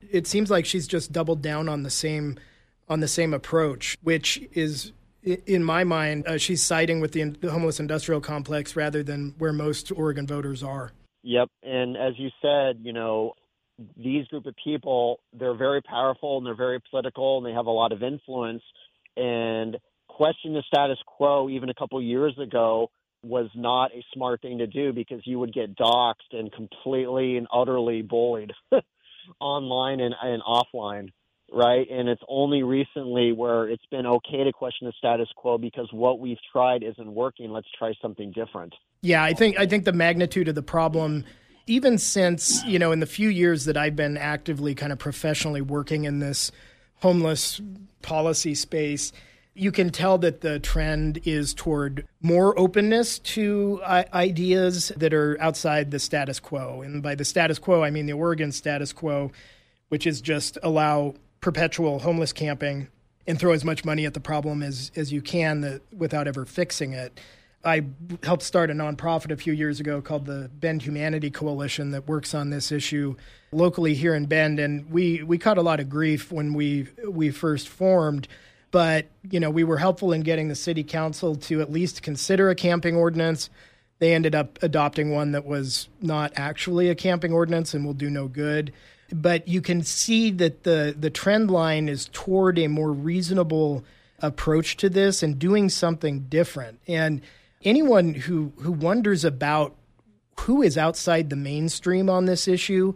It 0.09 0.27
seems 0.27 0.49
like 0.49 0.65
she's 0.65 0.87
just 0.87 1.11
doubled 1.11 1.41
down 1.41 1.67
on 1.67 1.83
the 1.83 1.89
same 1.89 2.37
on 2.91 2.99
the 2.99 3.07
same 3.07 3.33
approach, 3.33 3.97
which 4.03 4.41
is 4.51 4.91
in 5.23 5.63
my 5.63 5.83
mind, 5.85 6.27
uh, 6.27 6.37
she's 6.37 6.61
siding 6.61 6.99
with 6.99 7.13
the, 7.13 7.23
the 7.23 7.49
homeless 7.49 7.79
industrial 7.79 8.19
complex 8.19 8.75
rather 8.75 9.01
than 9.01 9.33
where 9.37 9.53
most 9.53 9.91
Oregon 9.95 10.27
voters 10.27 10.61
are. 10.61 10.91
Yep, 11.23 11.47
and 11.63 11.95
as 11.95 12.13
you 12.17 12.29
said, 12.41 12.79
you 12.81 12.91
know, 12.91 13.33
these 13.95 14.27
group 14.27 14.45
of 14.45 14.55
people, 14.61 15.21
they're 15.31 15.55
very 15.55 15.81
powerful 15.81 16.37
and 16.37 16.45
they're 16.45 16.53
very 16.53 16.79
political 16.89 17.37
and 17.37 17.45
they 17.45 17.53
have 17.53 17.67
a 17.67 17.71
lot 17.71 17.93
of 17.93 18.03
influence 18.03 18.63
and 19.15 19.77
question 20.09 20.53
the 20.53 20.63
status 20.67 20.97
quo 21.05 21.49
even 21.49 21.69
a 21.69 21.73
couple 21.73 22.01
years 22.01 22.37
ago 22.37 22.89
was 23.23 23.49
not 23.55 23.91
a 23.91 24.03
smart 24.13 24.41
thing 24.41 24.57
to 24.57 24.67
do 24.67 24.91
because 24.91 25.21
you 25.25 25.39
would 25.39 25.53
get 25.53 25.77
doxxed 25.77 26.33
and 26.33 26.51
completely 26.51 27.37
and 27.37 27.47
utterly 27.53 28.01
bullied 28.01 28.51
online 29.39 30.01
and, 30.01 30.13
and 30.21 30.41
offline 30.41 31.09
right? 31.51 31.87
And 31.89 32.07
it's 32.07 32.21
only 32.27 32.63
recently 32.63 33.31
where 33.33 33.69
it's 33.69 33.85
been 33.91 34.05
okay 34.05 34.43
to 34.43 34.53
question 34.53 34.87
the 34.87 34.93
status 34.97 35.27
quo 35.35 35.57
because 35.57 35.89
what 35.91 36.19
we've 36.19 36.37
tried 36.51 36.83
isn't 36.83 37.13
working. 37.13 37.51
Let's 37.51 37.67
try 37.77 37.93
something 38.01 38.31
different. 38.31 38.73
Yeah 39.03 39.23
i 39.23 39.33
think 39.33 39.57
i 39.57 39.65
think 39.65 39.83
the 39.85 39.93
magnitude 39.93 40.47
of 40.47 40.53
the 40.53 40.61
problem 40.61 41.25
even 41.65 41.97
since 41.97 42.63
you 42.65 42.77
know 42.77 42.91
in 42.91 42.99
the 42.99 43.07
few 43.07 43.29
years 43.29 43.65
that 43.65 43.75
i've 43.75 43.95
been 43.95 44.15
actively 44.15 44.75
kind 44.75 44.91
of 44.91 44.99
professionally 44.99 45.59
working 45.59 46.03
in 46.03 46.19
this 46.19 46.51
homeless 47.01 47.59
policy 48.01 48.55
space, 48.55 49.11
you 49.53 49.71
can 49.71 49.89
tell 49.89 50.17
that 50.19 50.41
the 50.41 50.59
trend 50.59 51.19
is 51.25 51.53
toward 51.53 52.07
more 52.21 52.57
openness 52.57 53.19
to 53.19 53.81
uh, 53.83 54.03
ideas 54.13 54.91
that 54.95 55.13
are 55.13 55.39
outside 55.41 55.91
the 55.91 55.99
status 55.99 56.39
quo. 56.39 56.81
And 56.81 57.03
by 57.03 57.15
the 57.15 57.25
status 57.25 57.59
quo, 57.59 57.83
I 57.83 57.91
mean 57.91 58.05
the 58.05 58.13
Oregon 58.13 58.51
status 58.51 58.93
quo, 58.93 59.31
which 59.89 60.07
is 60.07 60.21
just 60.21 60.57
allow 60.63 61.15
perpetual 61.41 61.99
homeless 61.99 62.31
camping 62.31 62.87
and 63.27 63.39
throw 63.39 63.51
as 63.51 63.65
much 63.65 63.83
money 63.83 64.05
at 64.05 64.13
the 64.13 64.19
problem 64.19 64.63
as, 64.63 64.91
as 64.95 65.11
you 65.11 65.21
can 65.21 65.61
that, 65.61 65.81
without 65.95 66.27
ever 66.27 66.45
fixing 66.45 66.93
it. 66.93 67.19
I 67.63 67.85
helped 68.23 68.43
start 68.43 68.71
a 68.71 68.73
nonprofit 68.73 69.31
a 69.31 69.37
few 69.37 69.53
years 69.53 69.79
ago 69.79 70.01
called 70.01 70.25
the 70.25 70.49
Bend 70.53 70.81
Humanity 70.81 71.29
Coalition 71.29 71.91
that 71.91 72.07
works 72.07 72.33
on 72.33 72.49
this 72.49 72.71
issue 72.71 73.15
locally 73.51 73.93
here 73.93 74.15
in 74.15 74.25
Bend, 74.25 74.59
and 74.59 74.89
we 74.89 75.21
we 75.21 75.37
caught 75.37 75.59
a 75.59 75.61
lot 75.61 75.79
of 75.79 75.87
grief 75.87 76.31
when 76.31 76.53
we 76.53 76.87
we 77.07 77.29
first 77.29 77.69
formed. 77.69 78.27
But 78.71 79.07
you 79.29 79.39
know, 79.39 79.51
we 79.51 79.63
were 79.63 79.77
helpful 79.77 80.11
in 80.11 80.21
getting 80.21 80.47
the 80.47 80.55
city 80.55 80.83
council 80.83 81.35
to 81.35 81.61
at 81.61 81.71
least 81.71 82.01
consider 82.01 82.49
a 82.49 82.55
camping 82.55 82.95
ordinance. 82.95 83.51
They 83.99 84.15
ended 84.15 84.33
up 84.33 84.57
adopting 84.63 85.11
one 85.11 85.31
that 85.33 85.45
was 85.45 85.87
not 86.01 86.31
actually 86.35 86.89
a 86.89 86.95
camping 86.95 87.31
ordinance 87.31 87.75
and 87.75 87.85
will 87.85 87.93
do 87.93 88.09
no 88.09 88.27
good. 88.27 88.73
But 89.13 89.47
you 89.47 89.61
can 89.61 89.83
see 89.83 90.31
that 90.31 90.63
the 90.63 90.95
the 90.97 91.09
trend 91.09 91.51
line 91.51 91.89
is 91.89 92.09
toward 92.11 92.57
a 92.57 92.67
more 92.67 92.91
reasonable 92.91 93.83
approach 94.19 94.77
to 94.77 94.89
this 94.89 95.23
and 95.23 95.39
doing 95.39 95.69
something 95.69 96.21
different. 96.21 96.79
And 96.87 97.21
anyone 97.63 98.13
who 98.13 98.53
who 98.57 98.71
wonders 98.71 99.25
about 99.25 99.75
who 100.41 100.61
is 100.61 100.77
outside 100.77 101.29
the 101.29 101.35
mainstream 101.35 102.09
on 102.09 102.25
this 102.25 102.47
issue 102.47 102.93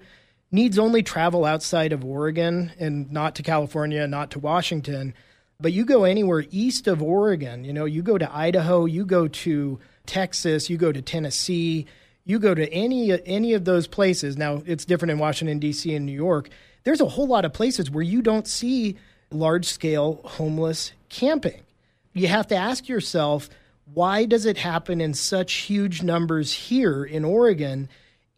needs 0.51 0.80
only 0.80 1.04
travel 1.04 1.45
outside 1.45 1.91
of 1.91 2.04
Oregon 2.04 2.71
and 2.80 3.12
not 3.12 3.36
to 3.36 3.43
California, 3.43 4.08
not 4.08 4.32
to 4.32 4.39
Washington. 4.39 5.13
But 5.60 5.73
you 5.73 5.86
go 5.86 6.04
anywhere 6.04 6.45
east 6.49 6.88
of 6.88 7.01
Oregon, 7.01 7.63
you 7.63 7.73
know, 7.73 7.86
you 7.86 8.01
go 8.01 8.17
to 8.17 8.36
Idaho, 8.36 8.86
you 8.86 9.06
go 9.06 9.28
to 9.28 9.80
Texas, 10.06 10.69
you 10.69 10.78
go 10.78 10.91
to 10.91 11.01
Tennessee, 11.01 11.86
you 12.25 12.39
go 12.39 12.53
to 12.55 12.71
any 12.73 13.11
any 13.25 13.53
of 13.53 13.65
those 13.65 13.88
places. 13.88 14.38
Now, 14.38 14.63
it's 14.65 14.85
different 14.85 15.11
in 15.11 15.19
Washington 15.19 15.59
D.C. 15.59 15.95
and 15.95 16.05
New 16.05 16.11
York. 16.11 16.49
There's 16.83 17.01
a 17.01 17.07
whole 17.07 17.27
lot 17.27 17.45
of 17.45 17.53
places 17.53 17.89
where 17.89 18.03
you 18.03 18.21
don't 18.21 18.47
see 18.47 18.97
large-scale 19.31 20.21
homeless 20.23 20.91
camping. 21.09 21.61
You 22.13 22.27
have 22.27 22.47
to 22.47 22.55
ask 22.55 22.88
yourself, 22.88 23.49
why 23.93 24.25
does 24.25 24.45
it 24.45 24.57
happen 24.57 25.01
in 25.01 25.13
such 25.13 25.53
huge 25.53 26.03
numbers 26.03 26.53
here 26.53 27.03
in 27.03 27.25
Oregon 27.25 27.89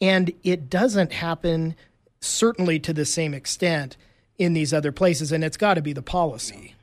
and 0.01 0.31
it 0.43 0.69
doesn't 0.69 1.11
happen 1.11 1.75
certainly 2.19 2.79
to 2.79 2.93
the 2.93 3.05
same 3.05 3.33
extent 3.33 3.97
in 4.37 4.53
these 4.53 4.73
other 4.73 4.91
places 4.91 5.31
and 5.31 5.43
it's 5.43 5.57
got 5.57 5.75
to 5.75 5.81
be 5.81 5.93
the 5.93 6.01
policy. 6.01 6.75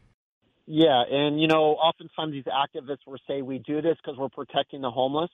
Yeah, 0.67 1.03
and 1.11 1.41
you 1.41 1.47
know, 1.47 1.75
oftentimes 1.75 2.33
these 2.33 2.45
activists 2.45 3.07
will 3.07 3.19
say 3.29 3.43
we 3.43 3.59
do 3.59 3.83
this 3.83 3.97
because 4.03 4.19
we're 4.19 4.31
protecting 4.31 4.81
the 4.81 4.91
homeless. 4.91 5.31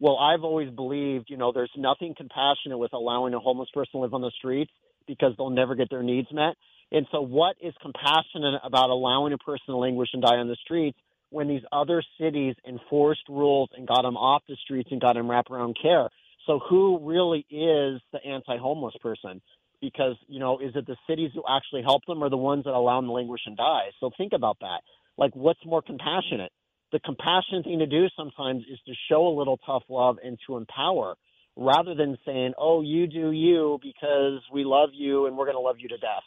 Well, 0.00 0.16
I've 0.16 0.44
always 0.44 0.70
believed, 0.70 1.28
you 1.28 1.36
know, 1.36 1.52
there's 1.52 1.72
nothing 1.76 2.14
compassionate 2.16 2.78
with 2.78 2.92
allowing 2.92 3.34
a 3.34 3.40
homeless 3.40 3.68
person 3.74 3.92
to 3.92 3.98
live 3.98 4.14
on 4.14 4.20
the 4.20 4.30
streets 4.38 4.70
because 5.06 5.32
they'll 5.36 5.50
never 5.50 5.74
get 5.74 5.90
their 5.90 6.02
needs 6.02 6.28
met. 6.32 6.54
And 6.92 7.06
so, 7.10 7.20
what 7.20 7.56
is 7.60 7.74
compassionate 7.82 8.60
about 8.62 8.90
allowing 8.90 9.32
a 9.32 9.38
person 9.38 9.66
to 9.68 9.76
languish 9.76 10.10
and 10.12 10.22
die 10.22 10.36
on 10.36 10.48
the 10.48 10.56
streets 10.62 10.98
when 11.30 11.48
these 11.48 11.62
other 11.72 12.02
cities 12.18 12.54
enforced 12.66 13.28
rules 13.28 13.70
and 13.76 13.86
got 13.86 14.02
them 14.02 14.16
off 14.16 14.42
the 14.48 14.56
streets 14.62 14.88
and 14.92 15.00
got 15.00 15.14
them 15.14 15.26
wraparound 15.26 15.74
care? 15.80 16.08
So, 16.46 16.60
who 16.70 16.98
really 17.02 17.40
is 17.50 18.00
the 18.12 18.20
anti 18.24 18.56
homeless 18.56 18.94
person? 19.02 19.42
because 19.80 20.16
you 20.26 20.40
know 20.40 20.58
is 20.58 20.72
it 20.74 20.86
the 20.86 20.96
cities 21.08 21.30
who 21.34 21.42
actually 21.48 21.82
help 21.82 22.04
them 22.06 22.22
or 22.22 22.28
the 22.28 22.36
ones 22.36 22.64
that 22.64 22.72
allow 22.72 22.98
them 23.00 23.06
to 23.06 23.12
languish 23.12 23.42
and 23.46 23.56
die 23.56 23.86
so 24.00 24.10
think 24.16 24.32
about 24.32 24.58
that 24.60 24.80
like 25.16 25.34
what's 25.34 25.64
more 25.64 25.82
compassionate 25.82 26.52
the 26.92 27.00
compassionate 27.00 27.64
thing 27.64 27.78
to 27.80 27.86
do 27.86 28.06
sometimes 28.16 28.62
is 28.70 28.78
to 28.86 28.92
show 29.10 29.26
a 29.28 29.34
little 29.36 29.58
tough 29.58 29.82
love 29.88 30.16
and 30.24 30.38
to 30.46 30.56
empower 30.56 31.14
rather 31.56 31.94
than 31.94 32.16
saying 32.24 32.52
oh 32.58 32.82
you 32.82 33.06
do 33.06 33.32
you 33.32 33.78
because 33.82 34.40
we 34.52 34.64
love 34.64 34.90
you 34.92 35.26
and 35.26 35.36
we're 35.36 35.44
going 35.44 35.56
to 35.56 35.60
love 35.60 35.76
you 35.78 35.88
to 35.88 35.98
death 35.98 36.22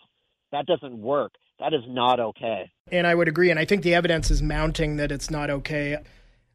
that 0.51 0.65
doesn't 0.65 0.97
work 0.97 1.33
that 1.59 1.73
is 1.73 1.81
not 1.87 2.19
okay 2.19 2.69
and 2.91 3.07
i 3.07 3.15
would 3.15 3.27
agree 3.27 3.49
and 3.49 3.59
i 3.59 3.65
think 3.65 3.83
the 3.83 3.95
evidence 3.95 4.29
is 4.29 4.41
mounting 4.41 4.97
that 4.97 5.11
it's 5.11 5.31
not 5.31 5.49
okay 5.49 5.97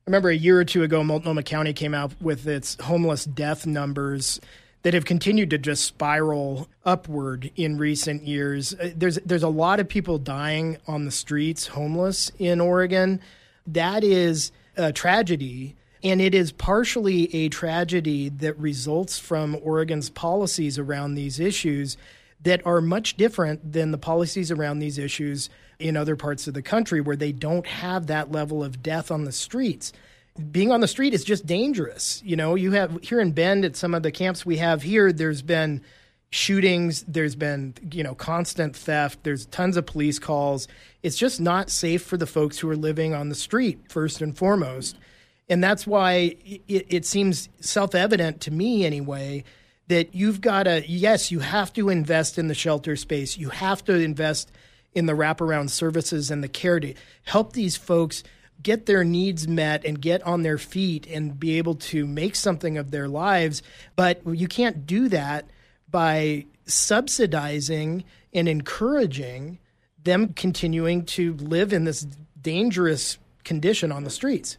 I 0.06 0.12
remember 0.12 0.28
a 0.28 0.36
year 0.36 0.60
or 0.60 0.64
two 0.64 0.84
ago, 0.84 1.02
Multnomah 1.02 1.42
County 1.42 1.72
came 1.72 1.92
out 1.92 2.12
with 2.22 2.46
its 2.46 2.80
homeless 2.80 3.24
death 3.24 3.66
numbers 3.66 4.40
that 4.82 4.94
have 4.94 5.04
continued 5.04 5.50
to 5.50 5.58
just 5.58 5.84
spiral 5.84 6.68
upward 6.84 7.50
in 7.56 7.76
recent 7.76 8.22
years. 8.22 8.72
Uh, 8.72 8.90
there's 8.94 9.16
there's 9.24 9.42
a 9.42 9.48
lot 9.48 9.80
of 9.80 9.88
people 9.88 10.18
dying 10.18 10.78
on 10.86 11.06
the 11.06 11.10
streets, 11.10 11.66
homeless 11.66 12.30
in 12.38 12.60
Oregon. 12.60 13.20
That 13.66 14.04
is 14.04 14.52
a 14.76 14.92
tragedy. 14.92 15.76
And 16.02 16.20
it 16.20 16.34
is 16.34 16.52
partially 16.52 17.34
a 17.34 17.48
tragedy 17.48 18.28
that 18.28 18.58
results 18.58 19.18
from 19.18 19.56
Oregon's 19.62 20.10
policies 20.10 20.78
around 20.78 21.14
these 21.14 21.40
issues 21.40 21.96
that 22.42 22.64
are 22.66 22.80
much 22.80 23.16
different 23.16 23.72
than 23.72 23.90
the 23.90 23.98
policies 23.98 24.50
around 24.50 24.78
these 24.78 24.98
issues 24.98 25.48
in 25.78 25.96
other 25.96 26.14
parts 26.14 26.46
of 26.46 26.54
the 26.54 26.62
country 26.62 27.00
where 27.00 27.16
they 27.16 27.32
don't 27.32 27.66
have 27.66 28.06
that 28.06 28.30
level 28.30 28.62
of 28.62 28.82
death 28.82 29.10
on 29.10 29.24
the 29.24 29.32
streets 29.32 29.92
being 30.50 30.70
on 30.70 30.80
the 30.80 30.88
street 30.88 31.14
is 31.14 31.24
just 31.24 31.46
dangerous. 31.46 32.22
You 32.24 32.36
know, 32.36 32.54
you 32.54 32.72
have 32.72 33.02
here 33.02 33.20
in 33.20 33.32
Bend 33.32 33.64
at 33.64 33.76
some 33.76 33.94
of 33.94 34.02
the 34.02 34.12
camps 34.12 34.44
we 34.44 34.58
have 34.58 34.82
here, 34.82 35.12
there's 35.12 35.42
been 35.42 35.82
shootings, 36.36 37.02
there's 37.08 37.34
been, 37.34 37.74
you 37.90 38.02
know, 38.02 38.14
constant 38.14 38.76
theft, 38.76 39.24
there's 39.24 39.46
tons 39.46 39.76
of 39.76 39.86
police 39.86 40.18
calls. 40.18 40.68
It's 41.02 41.16
just 41.16 41.40
not 41.40 41.70
safe 41.70 42.02
for 42.02 42.18
the 42.18 42.26
folks 42.26 42.58
who 42.58 42.68
are 42.68 42.76
living 42.76 43.14
on 43.14 43.30
the 43.30 43.34
street, 43.34 43.80
first 43.88 44.20
and 44.20 44.36
foremost. 44.36 44.98
And 45.48 45.64
that's 45.64 45.86
why 45.86 46.36
it, 46.44 46.86
it 46.88 47.06
seems 47.06 47.48
self 47.60 47.94
evident 47.94 48.42
to 48.42 48.50
me, 48.50 48.84
anyway, 48.84 49.44
that 49.88 50.14
you've 50.14 50.42
got 50.42 50.64
to, 50.64 50.84
yes, 50.86 51.30
you 51.30 51.40
have 51.40 51.72
to 51.72 51.88
invest 51.88 52.38
in 52.38 52.48
the 52.48 52.54
shelter 52.54 52.96
space. 52.96 53.38
You 53.38 53.48
have 53.48 53.82
to 53.84 53.94
invest 53.94 54.52
in 54.94 55.06
the 55.06 55.14
wraparound 55.14 55.70
services 55.70 56.30
and 56.30 56.44
the 56.44 56.48
care 56.48 56.80
to 56.80 56.92
help 57.24 57.54
these 57.54 57.76
folks 57.76 58.22
get 58.62 58.86
their 58.86 59.04
needs 59.04 59.48
met 59.48 59.84
and 59.84 60.00
get 60.00 60.22
on 60.24 60.42
their 60.42 60.58
feet 60.58 61.06
and 61.06 61.38
be 61.38 61.56
able 61.56 61.76
to 61.76 62.06
make 62.06 62.34
something 62.34 62.76
of 62.76 62.90
their 62.90 63.08
lives. 63.08 63.62
But 63.94 64.20
you 64.26 64.48
can't 64.48 64.86
do 64.86 65.08
that 65.08 65.48
by 65.96 66.44
subsidizing 66.66 68.04
and 68.34 68.50
encouraging 68.50 69.58
them 70.04 70.34
continuing 70.34 71.02
to 71.02 71.32
live 71.36 71.72
in 71.72 71.84
this 71.84 72.06
dangerous 72.42 73.16
condition 73.44 73.90
on 73.90 74.04
the 74.04 74.10
streets. 74.10 74.58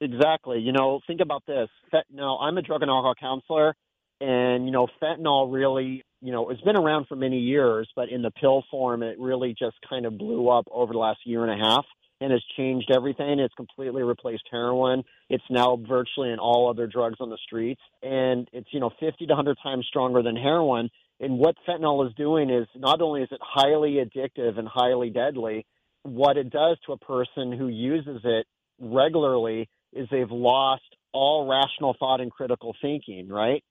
Exactly. 0.00 0.60
You 0.60 0.70
know, 0.70 1.00
think 1.04 1.20
about 1.20 1.42
this. 1.48 1.68
Fentanyl, 1.92 2.40
I'm 2.40 2.56
a 2.58 2.62
drug 2.62 2.82
and 2.82 2.90
alcohol 2.92 3.16
counselor, 3.18 3.74
and, 4.20 4.66
you 4.66 4.70
know, 4.70 4.86
fentanyl 5.02 5.52
really, 5.52 6.04
you 6.22 6.30
know, 6.30 6.48
it's 6.50 6.60
been 6.60 6.76
around 6.76 7.08
for 7.08 7.16
many 7.16 7.40
years, 7.40 7.90
but 7.96 8.08
in 8.08 8.22
the 8.22 8.30
pill 8.30 8.62
form, 8.70 9.02
it 9.02 9.18
really 9.18 9.56
just 9.58 9.74
kind 9.90 10.06
of 10.06 10.16
blew 10.16 10.48
up 10.48 10.68
over 10.70 10.92
the 10.92 10.98
last 11.00 11.18
year 11.24 11.44
and 11.44 11.60
a 11.60 11.64
half 11.64 11.86
and 12.20 12.32
has 12.32 12.42
changed 12.56 12.90
everything. 12.94 13.38
It's 13.38 13.54
completely 13.54 14.02
replaced 14.02 14.44
heroin. 14.50 15.04
It's 15.28 15.44
now 15.50 15.76
virtually 15.88 16.30
in 16.30 16.38
all 16.38 16.68
other 16.68 16.86
drugs 16.86 17.16
on 17.20 17.30
the 17.30 17.38
streets, 17.44 17.80
and 18.02 18.48
it's 18.52 18.68
you 18.72 18.80
know 18.80 18.90
50 19.00 19.26
to 19.26 19.32
100 19.32 19.58
times 19.62 19.86
stronger 19.88 20.22
than 20.22 20.36
heroin. 20.36 20.90
And 21.20 21.38
what 21.38 21.56
fentanyl 21.68 22.06
is 22.06 22.14
doing 22.14 22.50
is 22.50 22.66
not 22.76 23.00
only 23.00 23.22
is 23.22 23.28
it 23.32 23.40
highly 23.42 23.96
addictive 23.96 24.58
and 24.58 24.68
highly 24.68 25.10
deadly, 25.10 25.66
what 26.02 26.36
it 26.36 26.50
does 26.50 26.78
to 26.86 26.92
a 26.92 26.98
person 26.98 27.52
who 27.52 27.68
uses 27.68 28.20
it 28.24 28.46
regularly 28.80 29.68
is 29.92 30.06
they've 30.10 30.30
lost 30.30 30.82
all 31.12 31.48
rational 31.48 31.96
thought 31.98 32.20
and 32.20 32.30
critical 32.30 32.74
thinking, 32.80 33.28
right? 33.28 33.64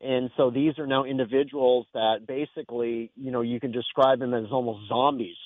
And 0.00 0.30
so 0.36 0.50
these 0.50 0.78
are 0.78 0.86
now 0.86 1.04
individuals 1.04 1.86
that 1.94 2.26
basically, 2.26 3.10
you 3.16 3.30
know, 3.30 3.40
you 3.40 3.60
can 3.60 3.72
describe 3.72 4.18
them 4.18 4.34
as 4.34 4.46
almost 4.50 4.88
zombies 4.88 5.36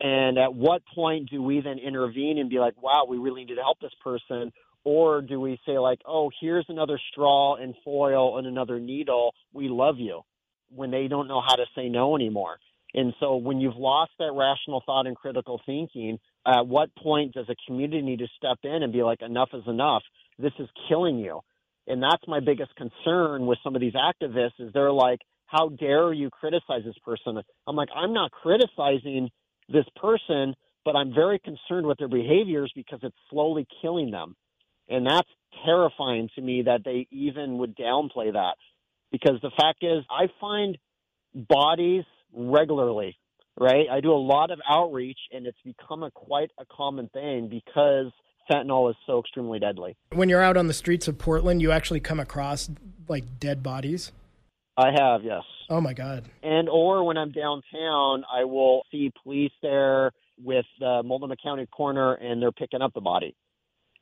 and 0.00 0.38
at 0.38 0.54
what 0.54 0.82
point 0.94 1.30
do 1.30 1.42
we 1.42 1.60
then 1.60 1.78
intervene 1.78 2.38
and 2.38 2.50
be 2.50 2.58
like, 2.58 2.80
wow, 2.82 3.06
we 3.08 3.18
really 3.18 3.44
need 3.44 3.54
to 3.54 3.62
help 3.62 3.80
this 3.80 3.94
person? 4.02 4.52
Or 4.84 5.20
do 5.20 5.40
we 5.40 5.58
say, 5.66 5.78
like, 5.78 6.00
oh, 6.06 6.30
here's 6.40 6.66
another 6.68 7.00
straw 7.10 7.56
and 7.56 7.74
foil 7.84 8.38
and 8.38 8.46
another 8.46 8.78
needle. 8.78 9.34
We 9.52 9.68
love 9.68 9.98
you 9.98 10.22
when 10.68 10.90
they 10.90 11.08
don't 11.08 11.28
know 11.28 11.40
how 11.40 11.56
to 11.56 11.64
say 11.74 11.88
no 11.88 12.14
anymore. 12.14 12.58
And 12.94 13.12
so 13.18 13.36
when 13.36 13.60
you've 13.60 13.76
lost 13.76 14.12
that 14.18 14.32
rational 14.32 14.82
thought 14.86 15.06
and 15.06 15.16
critical 15.16 15.60
thinking, 15.66 16.18
at 16.46 16.66
what 16.66 16.94
point 16.94 17.34
does 17.34 17.46
a 17.48 17.56
community 17.66 18.02
need 18.02 18.20
to 18.20 18.28
step 18.36 18.58
in 18.62 18.82
and 18.82 18.92
be 18.92 19.02
like, 19.02 19.22
enough 19.22 19.50
is 19.52 19.64
enough? 19.66 20.02
This 20.38 20.52
is 20.58 20.68
killing 20.88 21.18
you. 21.18 21.40
And 21.86 22.02
that's 22.02 22.22
my 22.26 22.40
biggest 22.40 22.70
concern 22.76 23.46
with 23.46 23.58
some 23.64 23.74
of 23.74 23.80
these 23.80 23.94
activists 23.94 24.60
is 24.60 24.72
they're 24.72 24.92
like, 24.92 25.20
how 25.46 25.68
dare 25.68 26.12
you 26.12 26.30
criticize 26.30 26.82
this 26.84 26.98
person? 27.04 27.40
I'm 27.66 27.76
like, 27.76 27.88
I'm 27.94 28.12
not 28.12 28.30
criticizing 28.30 29.30
this 29.68 29.84
person, 30.00 30.54
but 30.84 30.96
I'm 30.96 31.12
very 31.14 31.38
concerned 31.38 31.86
with 31.86 31.98
their 31.98 32.08
behaviors 32.08 32.72
because 32.74 33.00
it's 33.02 33.16
slowly 33.30 33.66
killing 33.82 34.10
them. 34.10 34.36
And 34.88 35.06
that's 35.06 35.28
terrifying 35.64 36.28
to 36.36 36.40
me 36.40 36.62
that 36.62 36.82
they 36.84 37.08
even 37.10 37.58
would 37.58 37.76
downplay 37.76 38.32
that. 38.32 38.54
Because 39.10 39.40
the 39.42 39.50
fact 39.56 39.82
is, 39.82 40.04
I 40.10 40.26
find 40.40 40.78
bodies 41.34 42.04
regularly, 42.32 43.16
right? 43.58 43.86
I 43.90 44.00
do 44.00 44.12
a 44.12 44.14
lot 44.14 44.50
of 44.50 44.60
outreach 44.68 45.18
and 45.32 45.46
it's 45.46 45.58
become 45.64 46.02
a 46.02 46.10
quite 46.10 46.50
a 46.58 46.64
common 46.66 47.08
thing 47.08 47.48
because 47.48 48.12
fentanyl 48.50 48.90
is 48.90 48.96
so 49.06 49.20
extremely 49.20 49.58
deadly. 49.58 49.96
When 50.12 50.28
you're 50.28 50.42
out 50.42 50.56
on 50.56 50.66
the 50.66 50.74
streets 50.74 51.08
of 51.08 51.18
Portland, 51.18 51.62
you 51.62 51.72
actually 51.72 52.00
come 52.00 52.20
across 52.20 52.70
like 53.08 53.40
dead 53.40 53.62
bodies? 53.62 54.12
I 54.76 54.90
have, 54.98 55.22
yes. 55.24 55.42
Oh 55.70 55.80
my 55.80 55.94
God. 55.94 56.28
And 56.42 56.68
or 56.68 57.04
when 57.04 57.16
I'm 57.16 57.32
downtown, 57.32 58.24
I 58.32 58.44
will 58.44 58.82
see 58.90 59.10
police 59.22 59.52
there 59.62 60.12
with 60.42 60.66
the 60.78 61.02
Multnomah 61.04 61.36
County 61.42 61.66
coroner, 61.74 62.12
and 62.14 62.42
they're 62.42 62.52
picking 62.52 62.82
up 62.82 62.92
the 62.94 63.00
body. 63.00 63.34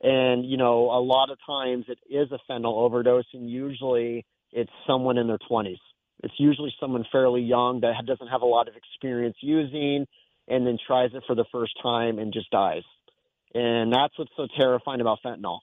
And 0.03 0.45
you 0.45 0.57
know, 0.57 0.91
a 0.91 1.01
lot 1.01 1.31
of 1.31 1.39
times 1.47 1.87
it 1.89 1.99
is 2.11 2.29
a 2.33 2.39
fentanyl 2.51 2.75
overdose, 2.79 3.25
and 3.33 3.49
usually 3.49 4.27
it's 4.53 4.73
someone 4.87 5.17
in 5.17 5.29
their 5.29 5.39
20s. 5.51 5.79
It's 6.23 6.35
usually 6.39 6.75
someone 6.81 7.05
fairly 7.11 7.43
young 7.43 7.81
that 7.81 7.95
doesn't 8.07 8.29
have 8.29 8.43
a 8.43 8.47
lot 8.47 8.69
of 8.69 8.75
experience 8.77 9.37
using, 9.41 10.07
and 10.49 10.67
then 10.67 10.77
tries 10.85 11.11
it 11.15 11.23
for 11.27 11.35
the 11.35 11.45
first 11.53 11.73
time 11.83 12.19
and 12.19 12.33
just 12.33 12.51
dies. 12.51 12.83
And 13.55 13.93
that's 13.93 14.19
what's 14.19 14.33
so 14.37 14.49
terrifying 14.59 15.01
about 15.01 15.19
fentanyl 15.25 15.61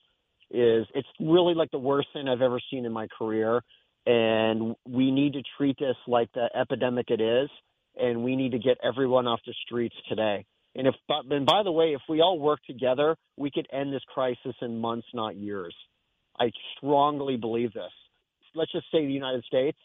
is 0.50 0.86
it's 0.94 1.08
really 1.20 1.54
like 1.54 1.70
the 1.70 1.78
worst 1.78 2.08
thing 2.12 2.28
I've 2.28 2.42
ever 2.42 2.60
seen 2.70 2.84
in 2.84 2.92
my 2.92 3.06
career 3.18 3.62
and 4.06 4.74
we 4.88 5.10
need 5.10 5.34
to 5.34 5.42
treat 5.56 5.78
this 5.78 5.96
like 6.06 6.30
the 6.32 6.48
epidemic 6.58 7.06
it 7.10 7.20
is, 7.20 7.48
and 7.96 8.24
we 8.24 8.36
need 8.36 8.52
to 8.52 8.58
get 8.58 8.78
everyone 8.82 9.26
off 9.26 9.40
the 9.46 9.54
streets 9.66 9.94
today. 10.08 10.44
And 10.74 10.86
if, 10.86 10.94
and 11.08 11.46
by 11.46 11.62
the 11.62 11.72
way, 11.72 11.92
if 11.94 12.00
we 12.08 12.20
all 12.20 12.38
work 12.38 12.60
together, 12.66 13.16
we 13.36 13.50
could 13.50 13.66
end 13.72 13.92
this 13.92 14.02
crisis 14.12 14.54
in 14.60 14.78
months, 14.78 15.06
not 15.12 15.36
years. 15.36 15.74
I 16.38 16.50
strongly 16.76 17.36
believe 17.36 17.74
this. 17.74 17.92
Let's 18.54 18.72
just 18.72 18.86
say 18.90 19.04
the 19.04 19.12
United 19.12 19.44
States, 19.44 19.78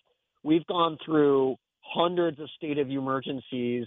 we've 0.43 0.65
gone 0.65 0.97
through 1.05 1.57
hundreds 1.81 2.39
of 2.39 2.49
state 2.57 2.77
of 2.77 2.89
emergencies 2.89 3.85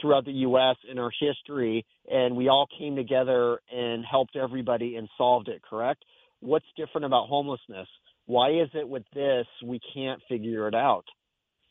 throughout 0.00 0.24
the 0.24 0.32
U.S. 0.32 0.76
in 0.90 0.98
our 0.98 1.10
history, 1.20 1.84
and 2.10 2.36
we 2.36 2.48
all 2.48 2.66
came 2.78 2.96
together 2.96 3.60
and 3.72 4.04
helped 4.04 4.36
everybody 4.36 4.96
and 4.96 5.08
solved 5.16 5.48
it, 5.48 5.62
correct? 5.68 6.04
What's 6.40 6.66
different 6.76 7.04
about 7.04 7.28
homelessness? 7.28 7.88
Why 8.30 8.50
is 8.50 8.68
it 8.74 8.88
with 8.88 9.02
this 9.12 9.44
we 9.64 9.80
can't 9.92 10.22
figure 10.28 10.68
it 10.68 10.74
out? 10.74 11.04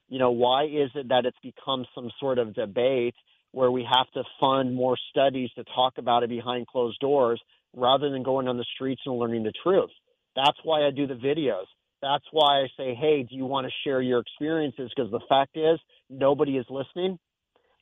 You 0.10 0.20
know, 0.20 0.32
why 0.32 0.66
is 0.66 0.92
it 0.94 1.08
that 1.08 1.24
it's 1.24 1.38
become 1.42 1.86
some 1.96 2.12
sort 2.20 2.38
of 2.38 2.54
debate 2.54 3.16
where 3.54 3.72
we 3.72 3.88
have 3.90 4.12
to 4.16 4.24
fund 4.42 4.76
more 4.76 4.98
studies 5.10 5.50
to 5.56 5.64
talk 5.64 5.94
about 5.98 6.24
it 6.24 6.30
behind 6.30 6.68
closed 6.68 7.00
doors 7.00 7.42
rather 7.74 8.10
than 8.10 8.24
going 8.24 8.50
on 8.50 8.58
the 8.58 8.66
streets 8.76 9.02
and 9.06 9.18
learning 9.18 9.44
the 9.44 9.54
truth? 9.64 9.90
That's 10.36 10.58
why 10.66 10.86
I 10.86 10.92
do 10.92 11.08
the 11.08 11.14
videos. 11.14 11.64
That's 12.02 12.26
why 12.34 12.64
I 12.64 12.68
say, 12.76 12.94
hey, 12.94 13.24
do 13.24 13.38
you 13.38 13.46
want 13.46 13.66
to 13.66 13.72
share 13.86 14.02
your 14.02 14.20
experiences? 14.20 14.92
Because 14.94 15.10
the 15.12 15.22
fact 15.30 15.56
is, 15.56 15.80
nobody 16.10 16.58
is 16.58 16.66
listening 16.70 17.20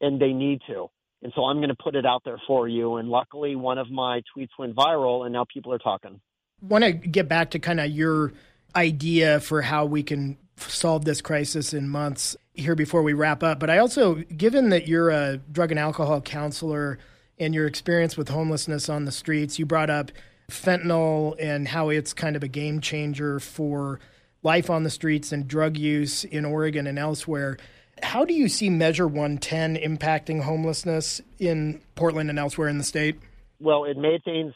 and 0.02 0.22
they 0.22 0.34
need 0.34 0.62
to. 0.68 0.86
And 1.24 1.34
so 1.36 1.46
I'm 1.46 1.58
going 1.58 1.70
to 1.70 1.84
put 1.84 1.96
it 1.96 2.06
out 2.06 2.22
there 2.26 2.40
for 2.46 2.68
you. 2.68 2.98
And 2.98 3.10
luckily, 3.10 3.56
one 3.56 3.80
of 3.80 3.90
my 3.90 4.22
tweets 4.38 4.50
went 4.60 4.76
viral, 4.76 5.26
and 5.26 5.34
now 5.34 5.48
people 5.52 5.74
are 5.74 5.80
talking. 5.80 6.22
Want 6.62 6.84
to 6.84 6.92
get 6.92 7.28
back 7.28 7.50
to 7.52 7.60
kind 7.60 7.80
of 7.80 7.90
your 7.90 8.34
idea 8.76 9.40
for 9.40 9.62
how 9.62 9.86
we 9.86 10.04
can 10.04 10.38
solve 10.58 11.06
this 11.06 11.22
crisis 11.22 11.74
in 11.74 11.88
months 11.88 12.36
here 12.54 12.76
before 12.76 13.04
we 13.04 13.14
wrap 13.14 13.44
up. 13.44 13.60
But 13.60 13.70
I 13.70 13.78
also, 13.78 14.16
given 14.16 14.70
that 14.70 14.88
you're 14.88 15.10
a 15.10 15.38
drug 15.38 15.72
and 15.72 15.80
alcohol 15.80 16.22
counselor 16.22 16.98
and 17.40 17.54
your 17.54 17.68
experience 17.68 18.18
with 18.18 18.30
homelessness 18.30 18.90
on 18.90 19.06
the 19.06 19.12
streets, 19.12 19.60
you 19.60 19.66
brought 19.66 19.90
up 19.90 20.12
fentanyl 20.50 21.36
and 21.40 21.68
how 21.68 21.90
it's 21.90 22.14
kind 22.14 22.36
of 22.36 22.44
a 22.44 22.48
game 22.48 22.82
changer 22.82 23.40
for 23.40 24.00
life 24.44 24.70
on 24.70 24.84
the 24.84 24.90
streets 24.90 25.32
and 25.32 25.48
drug 25.48 25.78
use 25.78 26.24
in 26.24 26.46
Oregon 26.46 26.88
and 26.88 26.98
elsewhere. 26.98 27.58
How 28.02 28.26
do 28.26 28.34
you 28.34 28.48
see 28.48 28.70
Measure 28.70 29.08
110 29.08 29.76
impacting 29.76 30.42
homelessness 30.42 31.22
in 31.40 31.82
Portland 31.96 32.30
and 32.30 32.40
elsewhere 32.40 32.68
in 32.68 32.78
the 32.78 32.84
state? 32.84 33.20
Well, 33.60 33.86
it 33.86 33.98
made 33.98 34.24
things 34.24 34.54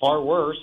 far 0.00 0.22
worse. 0.22 0.60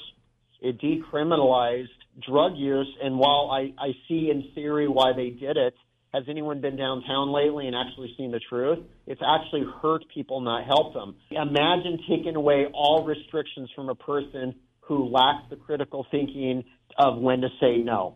It 0.62 0.80
decriminalized 0.80 1.88
drug 2.28 2.54
use. 2.56 2.90
And 3.02 3.18
while 3.18 3.50
I, 3.52 3.74
I 3.82 3.92
see 4.08 4.30
in 4.32 4.52
theory 4.56 4.88
why 4.88 5.14
they 5.16 5.30
did 5.30 5.58
it, 5.58 5.74
has 6.14 6.24
anyone 6.28 6.60
been 6.60 6.76
downtown 6.76 7.32
lately 7.32 7.68
and 7.68 7.76
actually 7.76 8.14
seen 8.18 8.32
the 8.32 8.40
truth? 8.50 8.80
It's 9.06 9.22
actually 9.26 9.64
hurt 9.82 10.04
people, 10.14 10.42
not 10.42 10.66
helped 10.66 10.96
them. 10.96 11.16
Imagine 11.30 12.00
taking 12.10 12.36
away 12.36 12.66
all 12.74 13.06
restrictions 13.06 13.70
from 13.76 13.90
a 13.90 13.96
person 13.96 14.56
who 14.82 15.08
lacks 15.08 15.44
the 15.52 15.56
critical 15.56 16.08
thinking 16.10 16.64
of 16.98 17.20
when 17.20 17.42
to 17.42 17.50
say 17.62 17.78
no. 17.78 18.16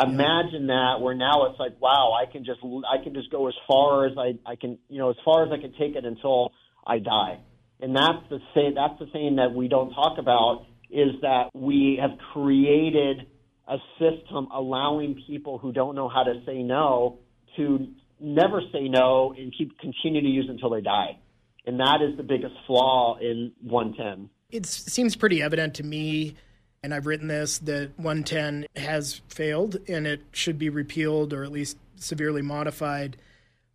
Imagine 0.00 0.68
that 0.68 1.00
where 1.00 1.14
now 1.14 1.46
it's 1.46 1.58
like, 1.58 1.80
wow, 1.80 2.12
I 2.20 2.30
can 2.30 2.44
just 2.44 2.60
I 2.62 3.02
can 3.02 3.14
just 3.14 3.30
go 3.30 3.46
as 3.48 3.54
far 3.66 4.06
as 4.06 4.12
I, 4.18 4.32
I 4.50 4.56
can 4.56 4.78
you 4.88 4.98
know, 4.98 5.10
as 5.10 5.16
far 5.24 5.44
as 5.44 5.52
I 5.52 5.60
can 5.60 5.72
take 5.72 5.94
it 5.94 6.04
until 6.04 6.52
I 6.86 6.98
die. 6.98 7.40
And 7.80 7.94
that's 7.94 8.28
the 8.28 8.38
thing 8.54 8.74
that's 8.74 8.98
the 8.98 9.06
thing 9.06 9.36
that 9.36 9.54
we 9.54 9.68
don't 9.68 9.90
talk 9.92 10.18
about 10.18 10.66
is 10.90 11.20
that 11.22 11.50
we 11.54 11.98
have 12.00 12.18
created 12.32 13.26
a 13.66 13.78
system 13.98 14.48
allowing 14.52 15.22
people 15.26 15.58
who 15.58 15.72
don't 15.72 15.94
know 15.94 16.08
how 16.08 16.22
to 16.22 16.42
say 16.46 16.62
no 16.62 17.18
to 17.56 17.88
never 18.20 18.60
say 18.72 18.88
no 18.88 19.34
and 19.36 19.54
keep 19.56 19.78
continue 19.78 20.20
to 20.20 20.28
use 20.28 20.46
until 20.48 20.70
they 20.70 20.80
die. 20.80 21.18
And 21.66 21.80
that 21.80 22.02
is 22.02 22.16
the 22.16 22.22
biggest 22.22 22.54
flaw 22.66 23.16
in 23.20 23.52
110. 23.62 24.28
It 24.50 24.66
seems 24.66 25.16
pretty 25.16 25.42
evident 25.42 25.74
to 25.74 25.82
me, 25.82 26.36
and 26.82 26.92
I've 26.92 27.06
written 27.06 27.28
this, 27.28 27.58
that 27.58 27.92
110 27.96 28.66
has 28.76 29.22
failed 29.28 29.78
and 29.88 30.06
it 30.06 30.22
should 30.32 30.58
be 30.58 30.68
repealed 30.68 31.32
or 31.32 31.42
at 31.42 31.50
least 31.50 31.78
severely 31.96 32.42
modified. 32.42 33.16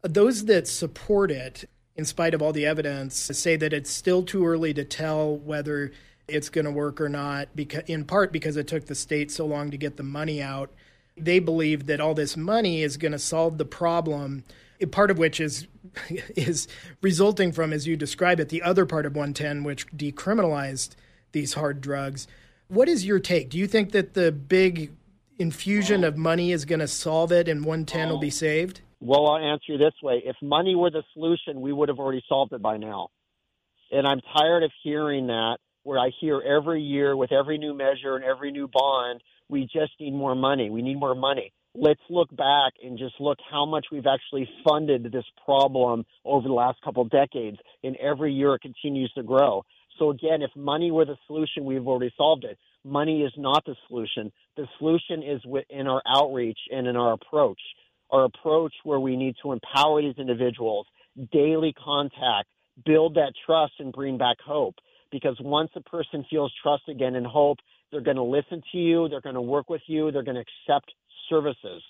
Those 0.04 0.46
that 0.46 0.68
support 0.68 1.32
it, 1.32 1.68
in 1.96 2.06
spite 2.06 2.34
of 2.34 2.42
all 2.42 2.54
the 2.54 2.66
evidence, 2.66 3.16
say 3.16 3.56
that 3.56 3.74
it's 3.74 3.90
still 3.90 4.24
too 4.24 4.46
early 4.46 4.74
to 4.76 4.86
tell 4.86 5.36
whether 5.36 5.92
it's 6.32 6.50
going 6.50 6.66
to 6.66 6.72
work 6.72 7.00
or 7.02 7.10
not, 7.10 7.50
because, 7.56 7.84
in 7.88 8.06
part 8.06 8.32
because 8.32 8.58
it 8.58 8.68
took 8.68 8.86
the 8.86 8.96
state 8.96 9.32
so 9.32 9.46
long 9.46 9.72
to 9.72 9.78
get 9.78 9.98
the 9.98 10.04
money 10.04 10.42
out. 10.42 10.72
They 11.18 11.40
believe 11.40 11.88
that 11.88 12.00
all 12.00 12.14
this 12.14 12.38
money 12.38 12.82
is 12.82 12.98
going 12.98 13.12
to 13.12 13.20
solve 13.20 13.58
the 13.58 13.66
problem 13.66 14.44
part 14.88 15.12
of 15.12 15.18
which 15.18 15.40
is 15.40 15.68
is 16.36 16.68
resulting 17.02 17.52
from 17.52 17.74
as 17.74 17.88
you 17.88 17.96
describe 17.98 18.40
it 18.40 18.50
the 18.50 18.62
other 18.62 18.86
part 18.86 19.06
of 19.06 19.16
110 19.16 19.64
which 19.64 19.88
decriminalized 19.88 20.96
these 21.32 21.54
hard 21.54 21.82
drugs. 21.82 22.28
What 22.68 22.88
is 22.88 23.06
your 23.06 23.20
take? 23.20 23.50
Do 23.50 23.58
you 23.58 23.68
think 23.68 23.92
that 23.92 24.14
the 24.14 24.32
big 24.32 24.92
infusion 25.38 26.04
of 26.04 26.18
money 26.18 26.52
is 26.52 26.66
going 26.66 26.80
to 26.80 26.88
solve 26.88 27.32
it 27.32 27.48
and 27.48 27.62
110 27.62 28.10
will 28.10 28.20
be 28.20 28.30
saved? 28.30 28.82
Well 29.00 29.28
i'll 29.28 29.38
answer 29.38 29.74
you 29.74 29.78
this 29.78 29.94
way. 30.02 30.22
If 30.26 30.36
money 30.42 30.76
were 30.76 30.92
the 30.92 31.04
solution 31.14 31.62
we 31.62 31.74
would 31.74 31.90
have 31.90 32.00
already 32.00 32.24
solved 32.28 32.54
it 32.54 32.62
by 32.62 32.78
now. 32.78 33.10
And 33.92 34.08
i'm 34.08 34.22
tired 34.38 34.64
of 34.64 34.72
hearing 34.84 35.28
that 35.28 35.58
where 35.90 36.00
i 36.00 36.10
hear 36.22 36.42
every 36.42 36.82
year 36.82 37.18
with 37.18 37.32
every 37.32 37.58
new 37.58 37.74
measure 37.74 38.16
and 38.16 38.24
every 38.24 38.52
new 38.52 38.68
bond 38.68 39.22
we 39.50 39.64
just 39.64 39.92
need 40.00 40.14
more 40.14 40.36
money. 40.36 40.70
We 40.70 40.82
need 40.82 41.00
more 41.00 41.16
money. 41.16 41.52
Let's 41.76 42.02
look 42.10 42.36
back 42.36 42.74
and 42.84 42.98
just 42.98 43.16
look 43.20 43.38
how 43.52 43.66
much 43.66 43.88
we've 43.92 44.08
actually 44.08 44.48
funded 44.68 45.12
this 45.12 45.26
problem 45.44 46.06
over 46.24 46.48
the 46.48 46.54
last 46.54 46.80
couple 46.84 47.04
decades. 47.06 47.58
And 47.84 47.96
every 47.98 48.32
year 48.34 48.56
it 48.56 48.62
continues 48.62 49.12
to 49.14 49.24
grow. 49.24 49.66
So 49.98 50.12
again, 50.12 50.42
if 50.42 50.52
money 50.56 50.92
were 50.92 51.06
the 51.06 51.18
solution, 51.28 51.66
we've 51.66 51.86
already 51.86 52.14
solved 52.16 52.46
it. 52.46 52.58
Money 52.86 53.24
is 53.24 53.34
not 53.38 53.66
the 53.66 53.76
solution. 53.88 54.32
The 54.56 54.66
solution 54.78 55.24
is 55.24 55.42
in 55.70 55.88
our 55.88 56.02
outreach 56.08 56.60
and 56.72 56.88
in 56.88 56.96
our 56.96 57.14
approach. 57.14 57.60
Our 58.12 58.26
approach 58.26 58.74
where 58.84 59.00
we 59.00 59.16
need 59.16 59.36
to 59.44 59.52
empower 59.52 60.02
these 60.02 60.18
individuals, 60.18 60.88
daily 61.32 61.74
contact, 61.74 62.48
build 62.86 63.16
that 63.16 63.34
trust 63.46 63.74
and 63.80 63.92
bring 63.92 64.18
back 64.18 64.38
hope. 64.44 64.76
Because 65.12 65.38
once 65.42 65.72
a 65.76 65.82
person 65.82 66.26
feels 66.30 66.54
trust 66.62 66.84
again 66.88 67.16
and 67.16 67.26
hope, 67.26 67.58
they're 67.92 68.02
going 68.02 68.18
to 68.18 68.24
listen 68.24 68.62
to 68.72 68.78
you. 68.78 69.10
They're 69.10 69.22
going 69.22 69.36
to 69.36 69.42
work 69.42 69.70
with 69.70 69.82
you. 69.88 70.12
They're 70.12 70.24
going 70.24 70.36
to 70.36 70.44
accept 70.70 70.92
services. 71.30 71.82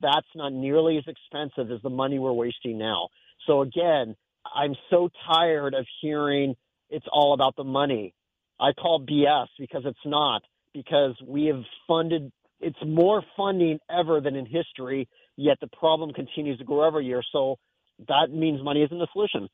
That's 0.00 0.26
not 0.34 0.52
nearly 0.52 0.98
as 0.98 1.04
expensive 1.06 1.70
as 1.72 1.80
the 1.82 1.90
money 1.90 2.18
we're 2.18 2.32
wasting 2.32 2.78
now. 2.78 3.08
So 3.46 3.62
again, 3.62 4.14
I'm 4.54 4.74
so 4.90 5.08
tired 5.26 5.74
of 5.74 5.86
hearing 6.00 6.54
it's 6.90 7.06
all 7.10 7.32
about 7.32 7.56
the 7.56 7.64
money. 7.64 8.14
I 8.60 8.72
call 8.72 9.04
BS 9.04 9.48
because 9.58 9.82
it's 9.84 9.98
not, 10.04 10.42
because 10.72 11.14
we 11.26 11.46
have 11.46 11.62
funded, 11.86 12.30
it's 12.60 12.78
more 12.86 13.22
funding 13.36 13.78
ever 13.90 14.20
than 14.20 14.36
in 14.36 14.46
history, 14.46 15.08
yet 15.36 15.58
the 15.60 15.68
problem 15.68 16.12
continues 16.12 16.58
to 16.58 16.64
grow 16.64 16.86
every 16.86 17.06
year. 17.06 17.22
So 17.32 17.56
that 18.08 18.30
means 18.30 18.62
money 18.62 18.82
isn't 18.82 18.98
the 18.98 19.08
solution. 19.12 19.48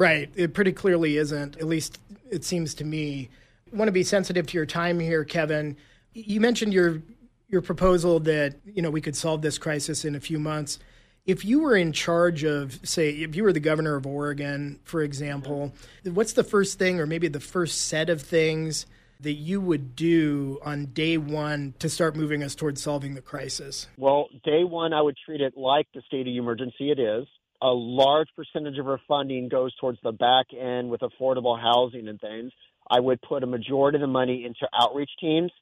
Right. 0.00 0.30
It 0.34 0.54
pretty 0.54 0.72
clearly 0.72 1.18
isn't, 1.18 1.58
at 1.58 1.66
least 1.66 2.00
it 2.30 2.42
seems 2.42 2.72
to 2.76 2.84
me 2.84 3.28
want 3.70 3.88
to 3.88 3.92
be 3.92 4.02
sensitive 4.02 4.46
to 4.46 4.56
your 4.56 4.64
time 4.64 4.98
here, 4.98 5.24
Kevin. 5.24 5.76
You 6.14 6.40
mentioned 6.40 6.72
your 6.72 7.02
your 7.48 7.60
proposal 7.60 8.18
that 8.20 8.54
you 8.64 8.80
know 8.80 8.90
we 8.90 9.02
could 9.02 9.14
solve 9.14 9.42
this 9.42 9.58
crisis 9.58 10.06
in 10.06 10.14
a 10.14 10.20
few 10.20 10.38
months. 10.38 10.78
If 11.26 11.44
you 11.44 11.60
were 11.60 11.76
in 11.76 11.92
charge 11.92 12.44
of, 12.44 12.80
say, 12.82 13.10
if 13.10 13.36
you 13.36 13.44
were 13.44 13.52
the 13.52 13.60
governor 13.60 13.94
of 13.94 14.06
Oregon, 14.06 14.80
for 14.84 15.02
example, 15.02 15.74
what's 16.04 16.32
the 16.32 16.44
first 16.44 16.78
thing, 16.78 16.98
or 16.98 17.04
maybe 17.04 17.28
the 17.28 17.38
first 17.38 17.82
set 17.82 18.08
of 18.08 18.22
things 18.22 18.86
that 19.20 19.34
you 19.34 19.60
would 19.60 19.94
do 19.94 20.58
on 20.64 20.86
day 20.86 21.18
one 21.18 21.74
to 21.78 21.90
start 21.90 22.16
moving 22.16 22.42
us 22.42 22.54
towards 22.54 22.82
solving 22.82 23.14
the 23.14 23.20
crisis? 23.20 23.86
Well, 23.98 24.28
day 24.44 24.64
one, 24.64 24.94
I 24.94 25.02
would 25.02 25.16
treat 25.26 25.42
it 25.42 25.58
like 25.58 25.88
the 25.94 26.00
state 26.06 26.26
of 26.26 26.34
emergency 26.34 26.90
it 26.90 26.98
is. 26.98 27.26
A 27.62 27.68
large 27.68 28.28
percentage 28.34 28.78
of 28.78 28.88
our 28.88 29.00
funding 29.06 29.48
goes 29.48 29.74
towards 29.76 29.98
the 30.02 30.12
back 30.12 30.46
end 30.58 30.88
with 30.88 31.02
affordable 31.02 31.60
housing 31.60 32.08
and 32.08 32.18
things. 32.20 32.52
I 32.90 33.00
would 33.00 33.20
put 33.20 33.42
a 33.42 33.46
majority 33.46 33.96
of 33.96 34.00
the 34.00 34.06
money 34.06 34.44
into 34.44 34.66
outreach 34.72 35.10
teams, 35.20 35.52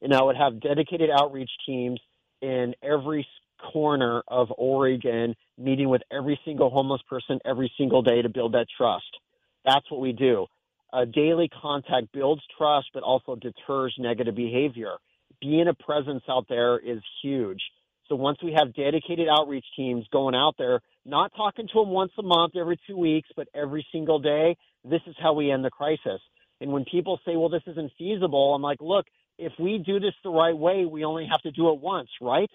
and 0.00 0.14
I 0.14 0.22
would 0.22 0.36
have 0.36 0.60
dedicated 0.60 1.10
outreach 1.10 1.50
teams 1.66 2.00
in 2.40 2.74
every 2.82 3.26
corner 3.72 4.22
of 4.28 4.52
Oregon, 4.56 5.34
meeting 5.58 5.88
with 5.88 6.02
every 6.12 6.40
single 6.44 6.70
homeless 6.70 7.02
person 7.08 7.40
every 7.44 7.72
single 7.76 8.02
day 8.02 8.22
to 8.22 8.28
build 8.28 8.52
that 8.52 8.66
trust. 8.76 9.16
That's 9.64 9.90
what 9.90 10.00
we 10.00 10.12
do. 10.12 10.46
A 10.92 11.04
daily 11.04 11.48
contact 11.48 12.12
builds 12.12 12.42
trust, 12.56 12.86
but 12.94 13.02
also 13.02 13.34
deters 13.34 13.94
negative 13.98 14.34
behavior. 14.36 14.92
Being 15.40 15.68
a 15.68 15.74
presence 15.74 16.22
out 16.28 16.46
there 16.48 16.78
is 16.78 17.00
huge. 17.22 17.60
So 18.08 18.16
once 18.16 18.38
we 18.42 18.54
have 18.56 18.74
dedicated 18.74 19.28
outreach 19.28 19.66
teams 19.76 20.06
going 20.10 20.34
out 20.34 20.54
there, 20.56 20.80
not 21.08 21.32
talking 21.36 21.66
to 21.68 21.80
them 21.80 21.90
once 21.90 22.12
a 22.18 22.22
month, 22.22 22.54
every 22.56 22.78
two 22.86 22.96
weeks, 22.96 23.28
but 23.36 23.48
every 23.54 23.86
single 23.92 24.18
day, 24.18 24.56
this 24.84 25.00
is 25.06 25.16
how 25.20 25.32
we 25.32 25.50
end 25.50 25.64
the 25.64 25.70
crisis. 25.70 26.20
And 26.60 26.72
when 26.72 26.84
people 26.84 27.18
say, 27.24 27.36
well, 27.36 27.48
this 27.48 27.62
isn't 27.66 27.92
feasible, 27.98 28.54
I'm 28.54 28.62
like, 28.62 28.80
look, 28.80 29.06
if 29.38 29.52
we 29.58 29.78
do 29.78 30.00
this 30.00 30.14
the 30.22 30.30
right 30.30 30.56
way, 30.56 30.84
we 30.84 31.04
only 31.04 31.26
have 31.30 31.40
to 31.42 31.50
do 31.50 31.70
it 31.70 31.80
once, 31.80 32.08
right? 32.20 32.50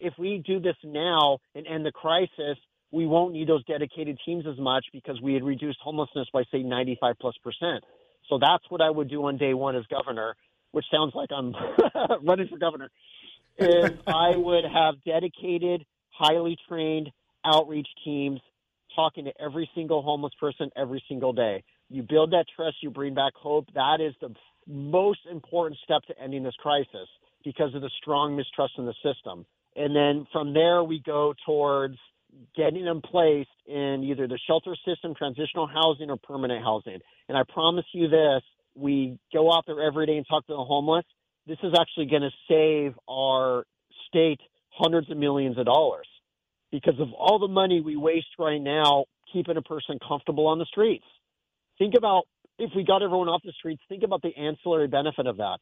if 0.00 0.14
we 0.18 0.42
do 0.44 0.58
this 0.58 0.76
now 0.82 1.38
and 1.54 1.66
end 1.66 1.84
the 1.84 1.92
crisis, 1.92 2.58
we 2.90 3.06
won't 3.06 3.34
need 3.34 3.48
those 3.48 3.64
dedicated 3.66 4.18
teams 4.26 4.44
as 4.50 4.58
much 4.58 4.86
because 4.92 5.20
we 5.20 5.34
had 5.34 5.44
reduced 5.44 5.78
homelessness 5.82 6.26
by 6.32 6.42
say 6.50 6.62
95 6.62 7.14
plus 7.20 7.34
percent. 7.44 7.84
So 8.28 8.38
that's 8.40 8.64
what 8.68 8.80
I 8.80 8.90
would 8.90 9.08
do 9.08 9.24
on 9.26 9.36
day 9.36 9.54
one 9.54 9.76
as 9.76 9.84
governor, 9.86 10.34
which 10.72 10.86
sounds 10.90 11.12
like 11.14 11.30
I'm 11.32 11.54
running 12.22 12.48
for 12.48 12.58
governor. 12.58 12.90
Is 13.58 13.90
I 14.06 14.36
would 14.36 14.64
have 14.64 14.94
dedicated, 15.04 15.84
highly 16.10 16.56
trained 16.68 17.10
outreach 17.44 17.88
teams 18.04 18.40
talking 18.94 19.24
to 19.24 19.32
every 19.40 19.70
single 19.74 20.02
homeless 20.02 20.32
person 20.40 20.70
every 20.76 21.02
single 21.08 21.32
day. 21.32 21.62
You 21.88 22.02
build 22.02 22.32
that 22.32 22.46
trust, 22.54 22.76
you 22.82 22.90
bring 22.90 23.14
back 23.14 23.34
hope. 23.34 23.66
That 23.74 24.00
is 24.00 24.14
the 24.20 24.34
most 24.66 25.20
important 25.30 25.78
step 25.84 26.02
to 26.02 26.22
ending 26.22 26.42
this 26.42 26.54
crisis 26.58 27.08
because 27.44 27.74
of 27.74 27.82
the 27.82 27.90
strong 28.00 28.36
mistrust 28.36 28.74
in 28.78 28.86
the 28.86 28.94
system. 29.02 29.46
And 29.76 29.94
then 29.94 30.26
from 30.32 30.52
there, 30.52 30.84
we 30.84 31.02
go 31.04 31.34
towards 31.46 31.96
getting 32.56 32.84
them 32.84 33.00
placed 33.02 33.48
in 33.66 34.04
either 34.04 34.28
the 34.28 34.38
shelter 34.46 34.76
system, 34.86 35.14
transitional 35.16 35.66
housing, 35.66 36.10
or 36.10 36.16
permanent 36.16 36.62
housing. 36.62 36.98
And 37.28 37.36
I 37.36 37.42
promise 37.48 37.86
you 37.92 38.08
this 38.08 38.42
we 38.76 39.18
go 39.32 39.52
out 39.52 39.64
there 39.66 39.82
every 39.82 40.06
day 40.06 40.16
and 40.16 40.26
talk 40.28 40.46
to 40.46 40.52
the 40.52 40.64
homeless. 40.64 41.04
This 41.46 41.58
is 41.62 41.72
actually 41.78 42.06
going 42.06 42.22
to 42.22 42.30
save 42.48 42.94
our 43.08 43.64
state 44.06 44.40
hundreds 44.70 45.10
of 45.10 45.16
millions 45.16 45.58
of 45.58 45.66
dollars 45.66 46.06
because 46.72 46.98
of 47.00 47.12
all 47.12 47.38
the 47.38 47.48
money 47.48 47.80
we 47.80 47.96
waste 47.96 48.38
right 48.38 48.60
now 48.60 49.04
keeping 49.32 49.56
a 49.56 49.62
person 49.62 49.98
comfortable 50.06 50.46
on 50.46 50.58
the 50.58 50.66
streets. 50.66 51.04
Think 51.78 51.94
about 51.96 52.24
if 52.58 52.70
we 52.76 52.84
got 52.84 53.02
everyone 53.02 53.28
off 53.28 53.42
the 53.44 53.52
streets, 53.52 53.82
think 53.88 54.02
about 54.02 54.22
the 54.22 54.36
ancillary 54.36 54.88
benefit 54.88 55.26
of 55.26 55.38
that. 55.38 55.58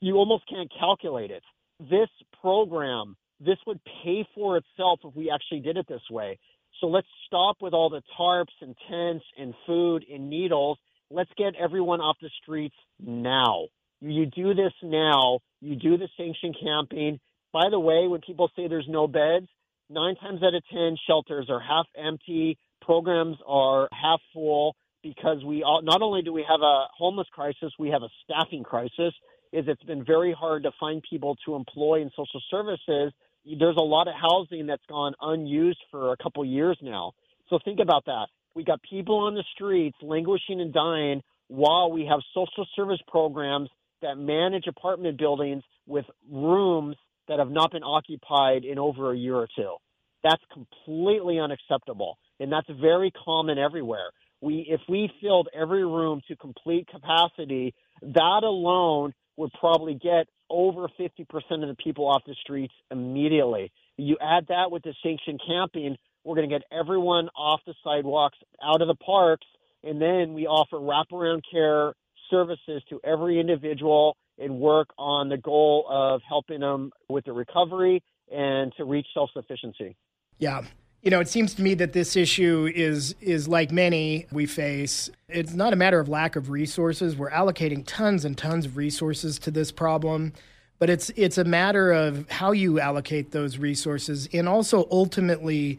You 0.00 0.16
almost 0.16 0.44
can't 0.48 0.70
calculate 0.78 1.30
it. 1.30 1.42
This 1.78 2.08
program, 2.40 3.16
this 3.38 3.58
would 3.66 3.80
pay 4.02 4.26
for 4.34 4.56
itself 4.56 5.00
if 5.04 5.14
we 5.14 5.30
actually 5.30 5.60
did 5.60 5.76
it 5.76 5.86
this 5.88 6.02
way. 6.10 6.38
So 6.80 6.86
let's 6.86 7.06
stop 7.26 7.56
with 7.60 7.74
all 7.74 7.90
the 7.90 8.02
tarps 8.18 8.46
and 8.60 8.74
tents 8.88 9.24
and 9.38 9.54
food 9.66 10.04
and 10.12 10.30
needles. 10.30 10.78
Let's 11.10 11.30
get 11.36 11.54
everyone 11.56 12.00
off 12.00 12.16
the 12.20 12.30
streets 12.42 12.76
now. 12.98 13.66
You 14.00 14.26
do 14.26 14.54
this 14.54 14.72
now. 14.82 15.40
You 15.60 15.76
do 15.76 15.98
the 15.98 16.08
sanction 16.16 16.54
camping. 16.60 17.20
By 17.52 17.68
the 17.70 17.78
way, 17.78 18.06
when 18.08 18.20
people 18.22 18.50
say 18.56 18.66
there's 18.66 18.88
no 18.88 19.06
beds, 19.06 19.48
nine 19.90 20.14
times 20.16 20.42
out 20.42 20.54
of 20.54 20.62
10, 20.72 20.96
shelters 21.06 21.46
are 21.50 21.60
half 21.60 21.86
empty, 21.96 22.58
programs 22.80 23.36
are 23.46 23.88
half 23.92 24.20
full 24.32 24.76
because 25.02 25.44
we 25.44 25.62
all, 25.62 25.82
not 25.82 26.02
only 26.02 26.22
do 26.22 26.32
we 26.32 26.44
have 26.48 26.60
a 26.60 26.86
homeless 26.96 27.28
crisis, 27.32 27.72
we 27.78 27.90
have 27.90 28.02
a 28.02 28.08
staffing 28.24 28.62
crisis. 28.62 29.12
Is 29.52 29.64
it's 29.66 29.82
been 29.82 30.04
very 30.04 30.32
hard 30.32 30.62
to 30.62 30.70
find 30.78 31.02
people 31.08 31.36
to 31.44 31.56
employ 31.56 32.02
in 32.02 32.10
social 32.10 32.40
services. 32.50 33.12
There's 33.44 33.76
a 33.76 33.82
lot 33.82 34.06
of 34.06 34.14
housing 34.14 34.66
that's 34.66 34.84
gone 34.88 35.14
unused 35.20 35.80
for 35.90 36.12
a 36.12 36.16
couple 36.22 36.44
years 36.44 36.78
now. 36.80 37.12
So 37.48 37.58
think 37.64 37.80
about 37.82 38.04
that. 38.04 38.26
We 38.54 38.62
got 38.62 38.80
people 38.88 39.18
on 39.18 39.34
the 39.34 39.42
streets 39.54 39.96
languishing 40.02 40.60
and 40.60 40.72
dying 40.72 41.22
while 41.48 41.90
we 41.90 42.06
have 42.06 42.20
social 42.32 42.64
service 42.76 43.00
programs 43.08 43.70
that 44.02 44.16
manage 44.16 44.68
apartment 44.68 45.18
buildings 45.18 45.64
with 45.86 46.04
rooms 46.30 46.96
that 47.30 47.38
have 47.38 47.50
not 47.50 47.70
been 47.70 47.84
occupied 47.84 48.64
in 48.64 48.76
over 48.78 49.12
a 49.12 49.16
year 49.16 49.36
or 49.36 49.48
two. 49.56 49.76
That's 50.24 50.42
completely 50.52 51.38
unacceptable. 51.38 52.18
And 52.40 52.52
that's 52.52 52.68
very 52.80 53.12
common 53.24 53.56
everywhere. 53.56 54.10
We, 54.40 54.66
if 54.68 54.80
we 54.88 55.08
filled 55.22 55.48
every 55.54 55.84
room 55.84 56.20
to 56.26 56.36
complete 56.36 56.88
capacity, 56.88 57.72
that 58.02 58.40
alone 58.42 59.14
would 59.36 59.52
probably 59.60 59.94
get 59.94 60.26
over 60.50 60.88
50% 60.98 61.24
of 61.62 61.68
the 61.68 61.76
people 61.82 62.08
off 62.08 62.22
the 62.26 62.34
streets 62.42 62.74
immediately. 62.90 63.70
You 63.96 64.16
add 64.20 64.46
that 64.48 64.72
with 64.72 64.82
the 64.82 64.92
sanctioned 65.00 65.40
camping, 65.46 65.96
we're 66.24 66.34
going 66.34 66.50
to 66.50 66.54
get 66.54 66.66
everyone 66.76 67.28
off 67.36 67.60
the 67.64 67.74
sidewalks, 67.84 68.38
out 68.62 68.82
of 68.82 68.88
the 68.88 68.96
parks, 68.96 69.46
and 69.84 70.02
then 70.02 70.34
we 70.34 70.46
offer 70.48 70.78
wraparound 70.78 71.42
care 71.48 71.94
services 72.28 72.82
to 72.90 73.00
every 73.04 73.38
individual 73.38 74.16
and 74.40 74.58
work 74.58 74.88
on 74.98 75.28
the 75.28 75.36
goal 75.36 75.86
of 75.88 76.22
helping 76.26 76.60
them 76.60 76.90
with 77.08 77.24
the 77.26 77.32
recovery 77.32 78.02
and 78.32 78.72
to 78.76 78.84
reach 78.84 79.06
self 79.14 79.30
sufficiency. 79.32 79.96
Yeah. 80.38 80.62
You 81.02 81.10
know, 81.10 81.20
it 81.20 81.28
seems 81.28 81.54
to 81.54 81.62
me 81.62 81.74
that 81.74 81.92
this 81.92 82.16
issue 82.16 82.70
is 82.74 83.14
is 83.20 83.48
like 83.48 83.70
many 83.70 84.26
we 84.32 84.46
face. 84.46 85.08
It's 85.28 85.54
not 85.54 85.72
a 85.72 85.76
matter 85.76 85.98
of 86.00 86.08
lack 86.08 86.36
of 86.36 86.50
resources. 86.50 87.16
We're 87.16 87.30
allocating 87.30 87.84
tons 87.86 88.24
and 88.24 88.36
tons 88.36 88.66
of 88.66 88.76
resources 88.76 89.38
to 89.40 89.50
this 89.50 89.72
problem, 89.72 90.32
but 90.78 90.90
it's 90.90 91.10
it's 91.16 91.38
a 91.38 91.44
matter 91.44 91.92
of 91.92 92.28
how 92.30 92.52
you 92.52 92.80
allocate 92.80 93.30
those 93.32 93.56
resources 93.56 94.28
and 94.32 94.48
also 94.48 94.86
ultimately 94.90 95.78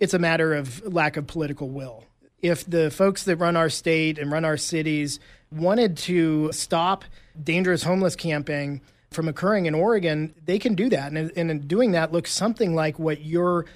it's 0.00 0.14
a 0.14 0.18
matter 0.18 0.54
of 0.54 0.82
lack 0.92 1.16
of 1.16 1.26
political 1.26 1.68
will. 1.68 2.04
If 2.40 2.68
the 2.68 2.90
folks 2.90 3.24
that 3.24 3.36
run 3.36 3.56
our 3.56 3.68
state 3.68 4.18
and 4.18 4.32
run 4.32 4.44
our 4.44 4.56
cities 4.56 5.20
wanted 5.52 5.96
to 5.98 6.50
stop 6.50 7.04
dangerous 7.42 7.82
homeless 7.82 8.16
camping 8.16 8.80
from 9.10 9.28
occurring 9.28 9.66
in 9.66 9.74
Oregon, 9.74 10.34
they 10.44 10.58
can 10.58 10.74
do 10.74 10.88
that. 10.88 11.12
And, 11.12 11.30
and 11.36 11.50
in 11.50 11.66
doing 11.66 11.92
that 11.92 12.12
looks 12.12 12.32
something 12.32 12.74
like 12.74 12.98
what 12.98 13.24
you're 13.24 13.66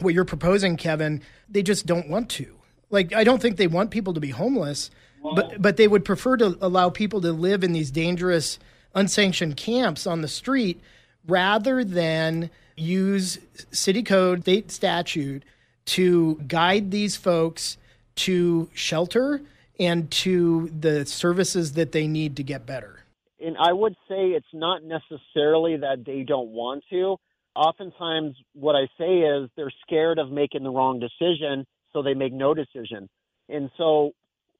what 0.00 0.14
you're 0.14 0.24
proposing, 0.24 0.76
Kevin. 0.76 1.22
They 1.48 1.62
just 1.62 1.86
don't 1.86 2.08
want 2.08 2.28
to. 2.30 2.56
Like 2.90 3.12
I 3.12 3.24
don't 3.24 3.40
think 3.40 3.56
they 3.56 3.66
want 3.66 3.90
people 3.90 4.14
to 4.14 4.20
be 4.20 4.30
homeless, 4.30 4.90
but 5.34 5.60
but 5.60 5.76
they 5.76 5.88
would 5.88 6.04
prefer 6.04 6.36
to 6.38 6.58
allow 6.60 6.90
people 6.90 7.20
to 7.22 7.32
live 7.32 7.64
in 7.64 7.72
these 7.72 7.90
dangerous, 7.90 8.58
unsanctioned 8.94 9.56
camps 9.56 10.06
on 10.06 10.20
the 10.20 10.28
street 10.28 10.80
rather 11.26 11.84
than 11.84 12.50
use 12.76 13.38
city 13.70 14.02
code, 14.02 14.42
state 14.42 14.70
statute 14.70 15.44
to 15.84 16.40
guide 16.46 16.90
these 16.90 17.16
folks 17.16 17.76
to 18.14 18.68
shelter 18.74 19.40
and 19.86 20.10
to 20.10 20.70
the 20.78 21.04
services 21.06 21.72
that 21.72 21.92
they 21.92 22.06
need 22.06 22.36
to 22.36 22.42
get 22.42 22.66
better? 22.66 23.00
And 23.40 23.56
I 23.58 23.72
would 23.72 23.94
say 24.08 24.28
it's 24.28 24.46
not 24.52 24.82
necessarily 24.84 25.78
that 25.78 26.04
they 26.06 26.22
don't 26.22 26.50
want 26.50 26.84
to. 26.90 27.16
Oftentimes, 27.56 28.36
what 28.54 28.76
I 28.76 28.86
say 28.98 29.18
is 29.18 29.50
they're 29.56 29.72
scared 29.86 30.18
of 30.18 30.30
making 30.30 30.62
the 30.62 30.70
wrong 30.70 31.00
decision, 31.00 31.66
so 31.92 32.02
they 32.02 32.14
make 32.14 32.32
no 32.32 32.54
decision. 32.54 33.08
And 33.48 33.70
so, 33.76 34.12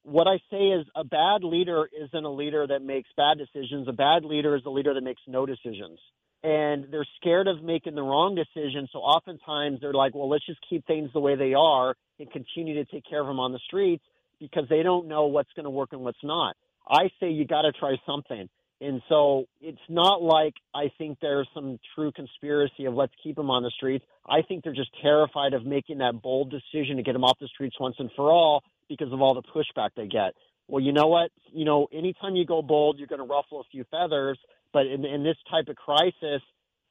what 0.03 0.27
I 0.27 0.37
say 0.51 0.67
is 0.67 0.85
a 0.95 1.05
bad 1.05 1.43
leader 1.43 1.87
isn't 1.97 2.25
a 2.25 2.29
leader 2.29 2.67
that 2.67 2.81
makes 2.81 3.09
bad 3.15 3.37
decisions. 3.37 3.87
A 3.87 3.93
bad 3.93 4.25
leader 4.25 4.55
is 4.55 4.63
a 4.65 4.69
leader 4.69 4.93
that 4.93 5.03
makes 5.03 5.21
no 5.27 5.45
decisions. 5.45 5.97
And 6.43 6.87
they're 6.91 7.07
scared 7.21 7.47
of 7.47 7.63
making 7.63 7.95
the 7.95 8.03
wrong 8.03 8.35
decision. 8.35 8.89
So 8.91 8.99
oftentimes 8.99 9.79
they're 9.79 9.93
like, 9.93 10.13
well, 10.13 10.27
let's 10.27 10.45
just 10.45 10.59
keep 10.69 10.85
things 10.85 11.09
the 11.13 11.21
way 11.21 11.37
they 11.37 11.53
are 11.53 11.95
and 12.19 12.29
continue 12.29 12.83
to 12.83 12.91
take 12.91 13.05
care 13.09 13.21
of 13.21 13.27
them 13.27 13.39
on 13.39 13.53
the 13.53 13.59
streets 13.65 14.03
because 14.43 14.67
they 14.69 14.83
don't 14.83 15.07
know 15.07 15.27
what's 15.27 15.51
going 15.55 15.63
to 15.63 15.69
work 15.69 15.89
and 15.93 16.01
what's 16.01 16.21
not. 16.21 16.57
I 16.85 17.09
say 17.19 17.29
you 17.29 17.47
got 17.47 17.61
to 17.61 17.71
try 17.71 17.95
something. 18.05 18.49
And 18.81 19.01
so 19.07 19.45
it's 19.61 19.79
not 19.87 20.21
like 20.21 20.55
I 20.75 20.91
think 20.97 21.19
there's 21.21 21.47
some 21.53 21.79
true 21.95 22.11
conspiracy 22.11 22.83
of 22.85 22.93
let's 22.93 23.13
keep 23.23 23.37
them 23.37 23.49
on 23.49 23.63
the 23.63 23.71
streets. 23.71 24.03
I 24.27 24.41
think 24.41 24.65
they're 24.65 24.73
just 24.73 24.89
terrified 25.01 25.53
of 25.53 25.65
making 25.65 25.99
that 25.99 26.21
bold 26.21 26.51
decision 26.51 26.97
to 26.97 27.03
get 27.03 27.13
them 27.13 27.23
off 27.23 27.37
the 27.39 27.47
streets 27.47 27.77
once 27.79 27.95
and 27.99 28.09
for 28.17 28.29
all 28.29 28.61
because 28.89 29.13
of 29.13 29.21
all 29.21 29.33
the 29.33 29.41
pushback 29.41 29.91
they 29.95 30.07
get. 30.07 30.33
Well, 30.67 30.83
you 30.83 30.91
know 30.91 31.07
what? 31.07 31.31
You 31.53 31.63
know, 31.63 31.87
anytime 31.93 32.35
you 32.35 32.45
go 32.45 32.61
bold, 32.61 32.97
you're 32.97 33.07
going 33.07 33.25
to 33.25 33.27
ruffle 33.27 33.61
a 33.61 33.69
few 33.71 33.85
feathers. 33.89 34.37
But 34.73 34.87
in, 34.87 35.05
in 35.05 35.23
this 35.23 35.37
type 35.49 35.69
of 35.69 35.77
crisis, 35.77 36.41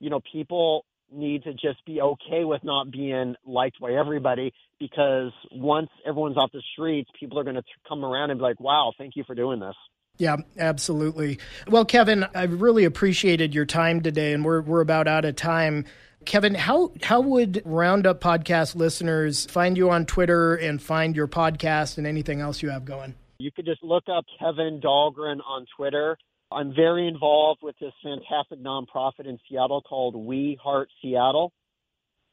you 0.01 0.09
know, 0.09 0.21
people 0.33 0.87
need 1.13 1.45
to 1.45 1.53
just 1.53 1.85
be 1.87 2.01
okay 2.01 2.45
with 2.45 2.65
not 2.65 2.91
being 2.91 3.35
liked 3.47 3.81
by 3.81 3.93
everybody 3.93 4.53
because 4.79 5.33
once 5.53 5.89
everyone's 6.07 6.37
off 6.37 6.51
the 6.53 6.63
streets, 6.73 7.11
people 7.19 7.39
are 7.39 7.45
going 7.45 7.57
to 7.57 7.63
come 7.89 8.05
around 8.05 8.31
and 8.31 8.39
be 8.39 8.43
like, 8.43 8.61
wow, 8.61 8.93
thank 8.99 9.17
you 9.17 9.25
for 9.25 9.35
doing 9.35 9.61
this. 9.61 9.75
Yeah, 10.19 10.37
absolutely. 10.59 11.39
Well, 11.69 11.85
Kevin, 11.85 12.27
I 12.35 12.45
really 12.45 12.85
appreciated 12.85 13.55
your 13.55 13.65
time 13.65 14.03
today, 14.03 14.33
and 14.33 14.45
we're, 14.45 14.61
we're 14.61 14.81
about 14.81 15.09
out 15.09 15.25
of 15.25 15.37
time. 15.37 15.87
Kevin, 16.25 16.55
how, 16.55 16.93
how 17.03 17.21
would 17.21 17.63
Roundup 17.65 18.21
podcast 18.21 18.77
listeners 18.77 19.47
find 19.47 19.77
you 19.77 19.91
on 19.91 20.07
Twitter 20.07 20.55
and 20.55 20.81
find 20.81 21.17
your 21.17 21.27
podcast 21.27 21.99
and 21.99 22.07
anything 22.07 22.41
else 22.41 22.63
you 22.63 22.71
have 22.71 22.85
going? 22.85 23.15
You 23.39 23.51
could 23.51 23.65
just 23.65 23.83
look 23.83 24.05
up 24.09 24.25
Kevin 24.39 24.81
Dahlgren 24.81 25.41
on 25.45 25.67
Twitter. 25.77 26.17
I'm 26.53 26.75
very 26.75 27.09
involved 27.09 27.61
with 27.63 27.77
this 27.81 27.93
fantastic 28.03 28.61
nonprofit 28.63 29.27
in 29.27 29.39
Seattle 29.49 29.83
called 29.83 30.15
We 30.15 30.59
Heart 30.63 30.89
Seattle. 31.01 31.53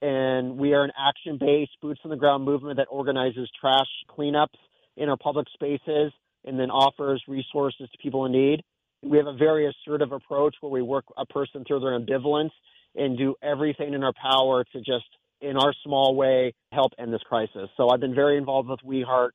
And 0.01 0.57
we 0.57 0.73
are 0.73 0.83
an 0.83 0.91
action 0.97 1.37
based, 1.39 1.71
boots 1.81 1.99
on 2.03 2.09
the 2.09 2.17
ground 2.17 2.45
movement 2.45 2.77
that 2.77 2.87
organizes 2.89 3.49
trash 3.59 3.87
cleanups 4.09 4.57
in 4.95 5.09
our 5.09 5.17
public 5.17 5.47
spaces 5.53 6.13
and 6.45 6.59
then 6.59 6.69
offers 6.69 7.21
resources 7.27 7.89
to 7.91 7.97
people 8.01 8.25
in 8.25 8.31
need. 8.31 8.61
We 9.03 9.17
have 9.17 9.27
a 9.27 9.35
very 9.35 9.67
assertive 9.67 10.11
approach 10.11 10.55
where 10.61 10.71
we 10.71 10.81
work 10.81 11.05
a 11.17 11.25
person 11.25 11.63
through 11.67 11.81
their 11.81 11.99
ambivalence 11.99 12.51
and 12.95 13.17
do 13.17 13.35
everything 13.41 13.93
in 13.93 14.03
our 14.03 14.13
power 14.13 14.63
to 14.63 14.79
just, 14.79 15.05
in 15.41 15.57
our 15.57 15.73
small 15.83 16.15
way, 16.15 16.53
help 16.71 16.93
end 16.97 17.13
this 17.13 17.21
crisis. 17.27 17.69
So 17.77 17.89
I've 17.89 17.99
been 17.99 18.15
very 18.15 18.37
involved 18.37 18.69
with 18.69 18.79
We 18.83 19.01
Heart 19.01 19.33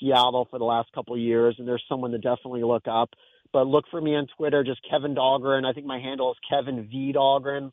Seattle 0.00 0.46
for 0.50 0.58
the 0.58 0.64
last 0.64 0.90
couple 0.94 1.14
of 1.14 1.20
years, 1.20 1.56
and 1.58 1.66
there's 1.66 1.84
someone 1.88 2.12
to 2.12 2.18
definitely 2.18 2.64
look 2.64 2.84
up. 2.88 3.10
But 3.52 3.66
look 3.66 3.84
for 3.90 4.00
me 4.00 4.14
on 4.14 4.26
Twitter, 4.36 4.62
just 4.62 4.80
Kevin 4.88 5.14
Dahlgren. 5.14 5.64
I 5.64 5.72
think 5.72 5.86
my 5.86 5.98
handle 5.98 6.30
is 6.32 6.38
Kevin 6.48 6.88
V 6.90 7.12
Dahlgren. 7.14 7.72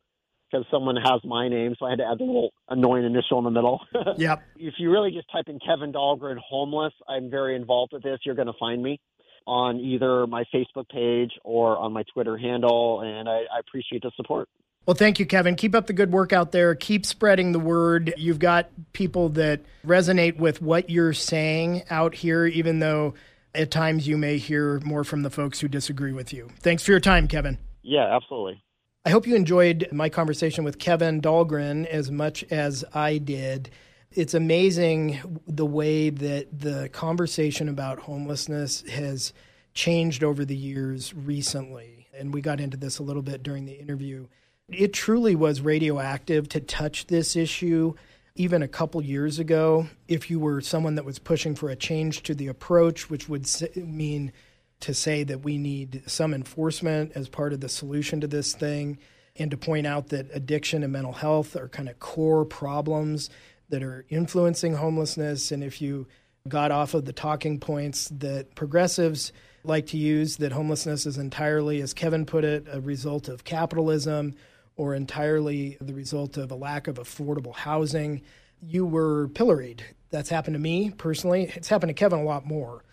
because 0.50 0.66
someone 0.72 0.96
has 0.96 1.22
my 1.24 1.50
name, 1.50 1.76
so 1.78 1.86
I 1.86 1.90
had 1.90 2.00
to 2.00 2.06
add 2.06 2.20
the 2.20 2.24
little 2.24 2.54
annoying 2.70 3.04
initial 3.04 3.40
in 3.40 3.44
the 3.44 3.52
middle. 3.52 3.82
Yep. 4.18 4.42
if 4.58 4.76
you 4.78 4.92
really 4.92 5.12
just 5.12 5.30
type 5.32 5.46
in 5.48 5.60
Kevin 5.60 5.92
Dahlgren 5.92 6.38
homeless, 6.38 6.94
I'm 7.10 7.30
very 7.30 7.56
involved 7.56 7.92
with 7.94 8.04
this. 8.04 8.20
You're 8.26 8.36
going 8.36 8.48
to 8.48 8.54
find 8.60 8.82
me 8.82 9.00
on 9.48 9.80
either 9.80 10.26
my 10.28 10.44
Facebook 10.54 10.88
page 10.90 11.32
or 11.44 11.78
on 11.78 11.92
my 11.94 12.04
Twitter 12.14 12.38
handle, 12.38 13.02
and 13.02 13.28
I, 13.30 13.42
I 13.54 13.60
appreciate 13.60 14.02
the 14.02 14.12
support. 14.16 14.48
Well, 14.86 14.96
thank 14.96 15.20
you, 15.20 15.26
Kevin. 15.26 15.56
Keep 15.56 15.74
up 15.76 15.88
the 15.88 15.94
good 15.94 16.12
work 16.12 16.32
out 16.32 16.52
there. 16.52 16.76
Keep 16.76 17.06
spreading 17.08 17.52
the 17.52 17.60
word. 17.60 18.14
You've 18.18 18.38
got 18.40 18.70
people 18.94 19.30
that 19.30 19.62
resonate 19.86 20.38
with 20.38 20.62
what 20.62 20.90
you're 20.92 21.14
saying 21.14 21.84
out 21.90 22.14
here, 22.14 22.46
even 22.46 22.80
though 22.80 23.16
at 23.56 23.72
times 23.72 24.08
you 24.08 24.18
may 24.18 24.38
hear 24.38 24.80
more 24.82 25.04
from 25.04 25.24
the 25.24 25.30
folks 25.30 25.60
who 25.60 25.68
disagree 25.68 26.14
with 26.14 26.34
you. 26.34 26.50
Thanks 26.60 26.84
for 26.84 26.92
your 26.92 27.00
time, 27.00 27.28
Kevin. 27.28 27.58
Yeah, 27.82 28.16
absolutely. 28.16 28.62
I 29.06 29.12
hope 29.12 29.28
you 29.28 29.36
enjoyed 29.36 29.88
my 29.92 30.10
conversation 30.10 30.64
with 30.64 30.80
Kevin 30.80 31.22
Dahlgren 31.22 31.86
as 31.86 32.10
much 32.10 32.44
as 32.50 32.84
I 32.94 33.20
did. 33.20 33.70
It's 34.12 34.34
amazing 34.34 35.40
the 35.48 35.66
way 35.66 36.10
that 36.10 36.60
the 36.60 36.90
conversation 36.90 37.70
about 37.70 38.00
homelessness 38.00 38.82
has 38.90 39.34
changed 39.74 40.24
over 40.24 40.46
the 40.46 40.56
years 40.56 41.14
recently. 41.14 42.08
And 42.18 42.34
we 42.34 42.42
got 42.42 42.60
into 42.60 42.78
this 42.78 42.98
a 42.98 43.04
little 43.04 43.22
bit 43.22 43.44
during 43.44 43.66
the 43.66 43.80
interview. 43.80 44.28
It 44.70 44.94
truly 44.94 45.36
was 45.36 45.62
radioactive 45.62 46.50
to 46.50 46.60
touch 46.60 47.08
this 47.08 47.36
issue 47.36 47.94
even 48.36 48.62
a 48.62 48.68
couple 48.68 49.02
years 49.02 49.40
ago. 49.40 49.88
If 50.08 50.30
you 50.30 50.40
were 50.40 50.60
someone 50.62 50.96
that 50.96 51.06
was 51.06 51.20
pushing 51.20 51.56
for 51.56 51.70
a 51.70 51.76
change 51.76 52.24
to 52.24 52.36
the 52.36 52.48
approach, 52.48 53.10
which 53.10 53.30
would 53.30 53.48
mean 53.76 54.34
to 54.82 54.94
say 54.94 55.24
that 55.24 55.40
we 55.40 55.58
need 55.58 56.04
some 56.06 56.34
enforcement 56.34 57.14
as 57.16 57.30
part 57.30 57.54
of 57.54 57.62
the 57.62 57.70
solution 57.70 58.20
to 58.22 58.28
this 58.28 58.54
thing, 58.54 58.98
and 59.38 59.52
to 59.52 59.58
point 59.58 59.88
out 59.88 60.10
that 60.10 60.28
addiction 60.34 60.84
and 60.84 60.92
mental 60.94 61.14
health 61.14 61.56
are 61.56 61.70
kind 61.70 61.90
of 61.90 62.00
core 62.00 62.46
problems 62.46 63.30
that 63.70 63.84
are 63.84 64.06
influencing 64.10 64.76
homelessness. 64.76 65.52
And 65.52 65.64
if 65.64 65.82
you 65.82 66.08
got 66.48 66.72
off 66.72 66.94
of 66.94 67.06
the 67.06 67.14
talking 67.14 67.60
points 67.60 68.10
that 68.10 68.54
progressives 68.56 69.34
like 69.64 69.88
to 69.88 69.98
use, 69.98 70.38
that 70.38 70.52
homelessness 70.52 71.06
is 71.06 71.18
entirely, 71.18 71.82
as 71.82 71.94
Kevin 71.94 72.26
put 72.26 72.44
it, 72.44 72.68
a 72.70 72.80
result 72.80 73.28
of 73.28 73.44
capitalism 73.44 74.36
or 74.78 74.94
entirely 74.94 75.78
the 75.80 75.94
result 75.94 76.38
of 76.38 76.52
a 76.52 76.56
lack 76.56 76.88
of 76.88 76.98
affordable 76.98 77.56
housing, 77.56 78.22
you 78.62 78.86
were 78.86 79.30
pilloried. 79.30 79.84
That's 80.10 80.30
happened 80.30 80.56
to 80.56 80.60
me 80.60 80.92
personally. 80.92 81.52
It's 81.56 81.68
happened 81.68 81.90
to 81.90 81.94
Kevin 81.94 82.20
a 82.20 82.24
lot 82.24 82.46
more. 82.46 82.84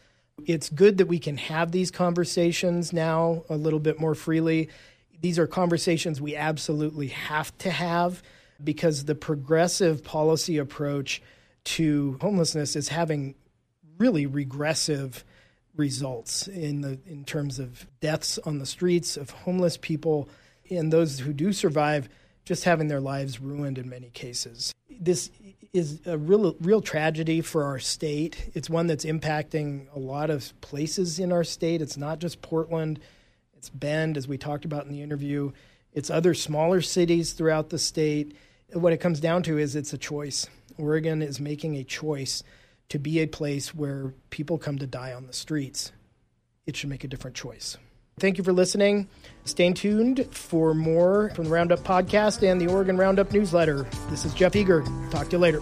It's 0.46 0.68
good 0.68 0.98
that 0.98 1.06
we 1.06 1.18
can 1.18 1.36
have 1.36 1.72
these 1.72 1.90
conversations 1.90 2.92
now 2.92 3.44
a 3.48 3.56
little 3.56 3.78
bit 3.78 4.00
more 4.00 4.14
freely. 4.14 4.70
These 5.20 5.38
are 5.38 5.46
conversations 5.46 6.20
we 6.20 6.36
absolutely 6.36 7.08
have 7.08 7.56
to 7.58 7.70
have 7.70 8.22
because 8.62 9.04
the 9.04 9.14
progressive 9.14 10.02
policy 10.04 10.58
approach 10.58 11.22
to 11.64 12.18
homelessness 12.20 12.76
is 12.76 12.88
having 12.88 13.34
really 13.98 14.26
regressive 14.26 15.24
results 15.76 16.48
in 16.48 16.82
the 16.82 16.98
in 17.06 17.24
terms 17.24 17.58
of 17.58 17.86
deaths 18.00 18.38
on 18.44 18.58
the 18.58 18.66
streets 18.66 19.16
of 19.16 19.30
homeless 19.30 19.76
people 19.76 20.28
and 20.70 20.92
those 20.92 21.20
who 21.20 21.32
do 21.32 21.52
survive 21.52 22.08
just 22.44 22.64
having 22.64 22.88
their 22.88 23.00
lives 23.00 23.40
ruined 23.40 23.78
in 23.78 23.88
many 23.88 24.10
cases. 24.10 24.72
This 24.88 25.30
is 25.72 26.00
a 26.06 26.18
real 26.18 26.54
real 26.60 26.80
tragedy 26.80 27.40
for 27.40 27.64
our 27.64 27.78
state. 27.78 28.50
It's 28.54 28.68
one 28.68 28.86
that's 28.86 29.04
impacting 29.04 29.86
a 29.94 29.98
lot 29.98 30.30
of 30.30 30.52
places 30.60 31.18
in 31.18 31.32
our 31.32 31.44
state. 31.44 31.80
It's 31.80 31.96
not 31.96 32.18
just 32.18 32.42
Portland. 32.42 33.00
It's 33.56 33.70
Bend, 33.70 34.16
as 34.16 34.26
we 34.26 34.38
talked 34.38 34.64
about 34.64 34.86
in 34.86 34.92
the 34.92 35.02
interview. 35.02 35.52
It's 35.92 36.10
other 36.10 36.34
smaller 36.34 36.80
cities 36.80 37.32
throughout 37.32 37.70
the 37.70 37.78
state. 37.78 38.36
What 38.72 38.92
it 38.92 38.98
comes 38.98 39.20
down 39.20 39.42
to 39.44 39.58
is 39.58 39.76
it's 39.76 39.92
a 39.92 39.98
choice. 39.98 40.48
Oregon 40.78 41.22
is 41.22 41.38
making 41.38 41.76
a 41.76 41.84
choice 41.84 42.42
to 42.88 42.98
be 42.98 43.20
a 43.20 43.26
place 43.26 43.74
where 43.74 44.14
people 44.30 44.58
come 44.58 44.78
to 44.78 44.86
die 44.86 45.12
on 45.12 45.26
the 45.26 45.32
streets. 45.32 45.92
It 46.66 46.76
should 46.76 46.90
make 46.90 47.04
a 47.04 47.08
different 47.08 47.36
choice. 47.36 47.76
Thank 48.18 48.38
you 48.38 48.44
for 48.44 48.52
listening. 48.52 49.08
Stay 49.44 49.72
tuned 49.72 50.26
for 50.30 50.74
more 50.74 51.30
from 51.34 51.44
the 51.44 51.50
Roundup 51.50 51.80
podcast 51.80 52.48
and 52.48 52.60
the 52.60 52.68
Oregon 52.68 52.96
Roundup 52.96 53.32
newsletter. 53.32 53.84
This 54.10 54.24
is 54.24 54.32
Jeff 54.34 54.54
Eager. 54.54 54.82
Talk 55.10 55.26
to 55.30 55.32
you 55.32 55.38
later. 55.38 55.60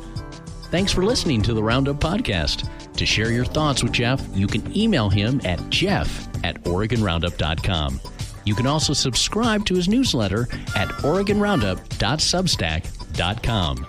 Thanks 0.71 0.93
for 0.93 1.03
listening 1.05 1.43
to 1.43 1.55
the 1.55 1.63
Roundup 1.63 2.01
podcast. 2.01 2.69
To 2.95 3.07
share 3.07 3.33
your 3.33 3.45
thoughts 3.45 3.83
with 3.83 3.93
Jeff, 3.93 4.23
you 4.35 4.47
can 4.47 4.77
email 4.77 5.09
him 5.09 5.41
at 5.45 5.71
jeff 5.71 6.29
at 6.45 6.63
OregonRoundup.com. 6.65 8.01
You 8.45 8.55
can 8.55 8.67
also 8.67 8.93
subscribe 8.93 9.65
to 9.67 9.75
his 9.75 9.89
newsletter 9.89 10.43
at 10.77 10.89
OregonRoundup.substack.com. 10.89 13.87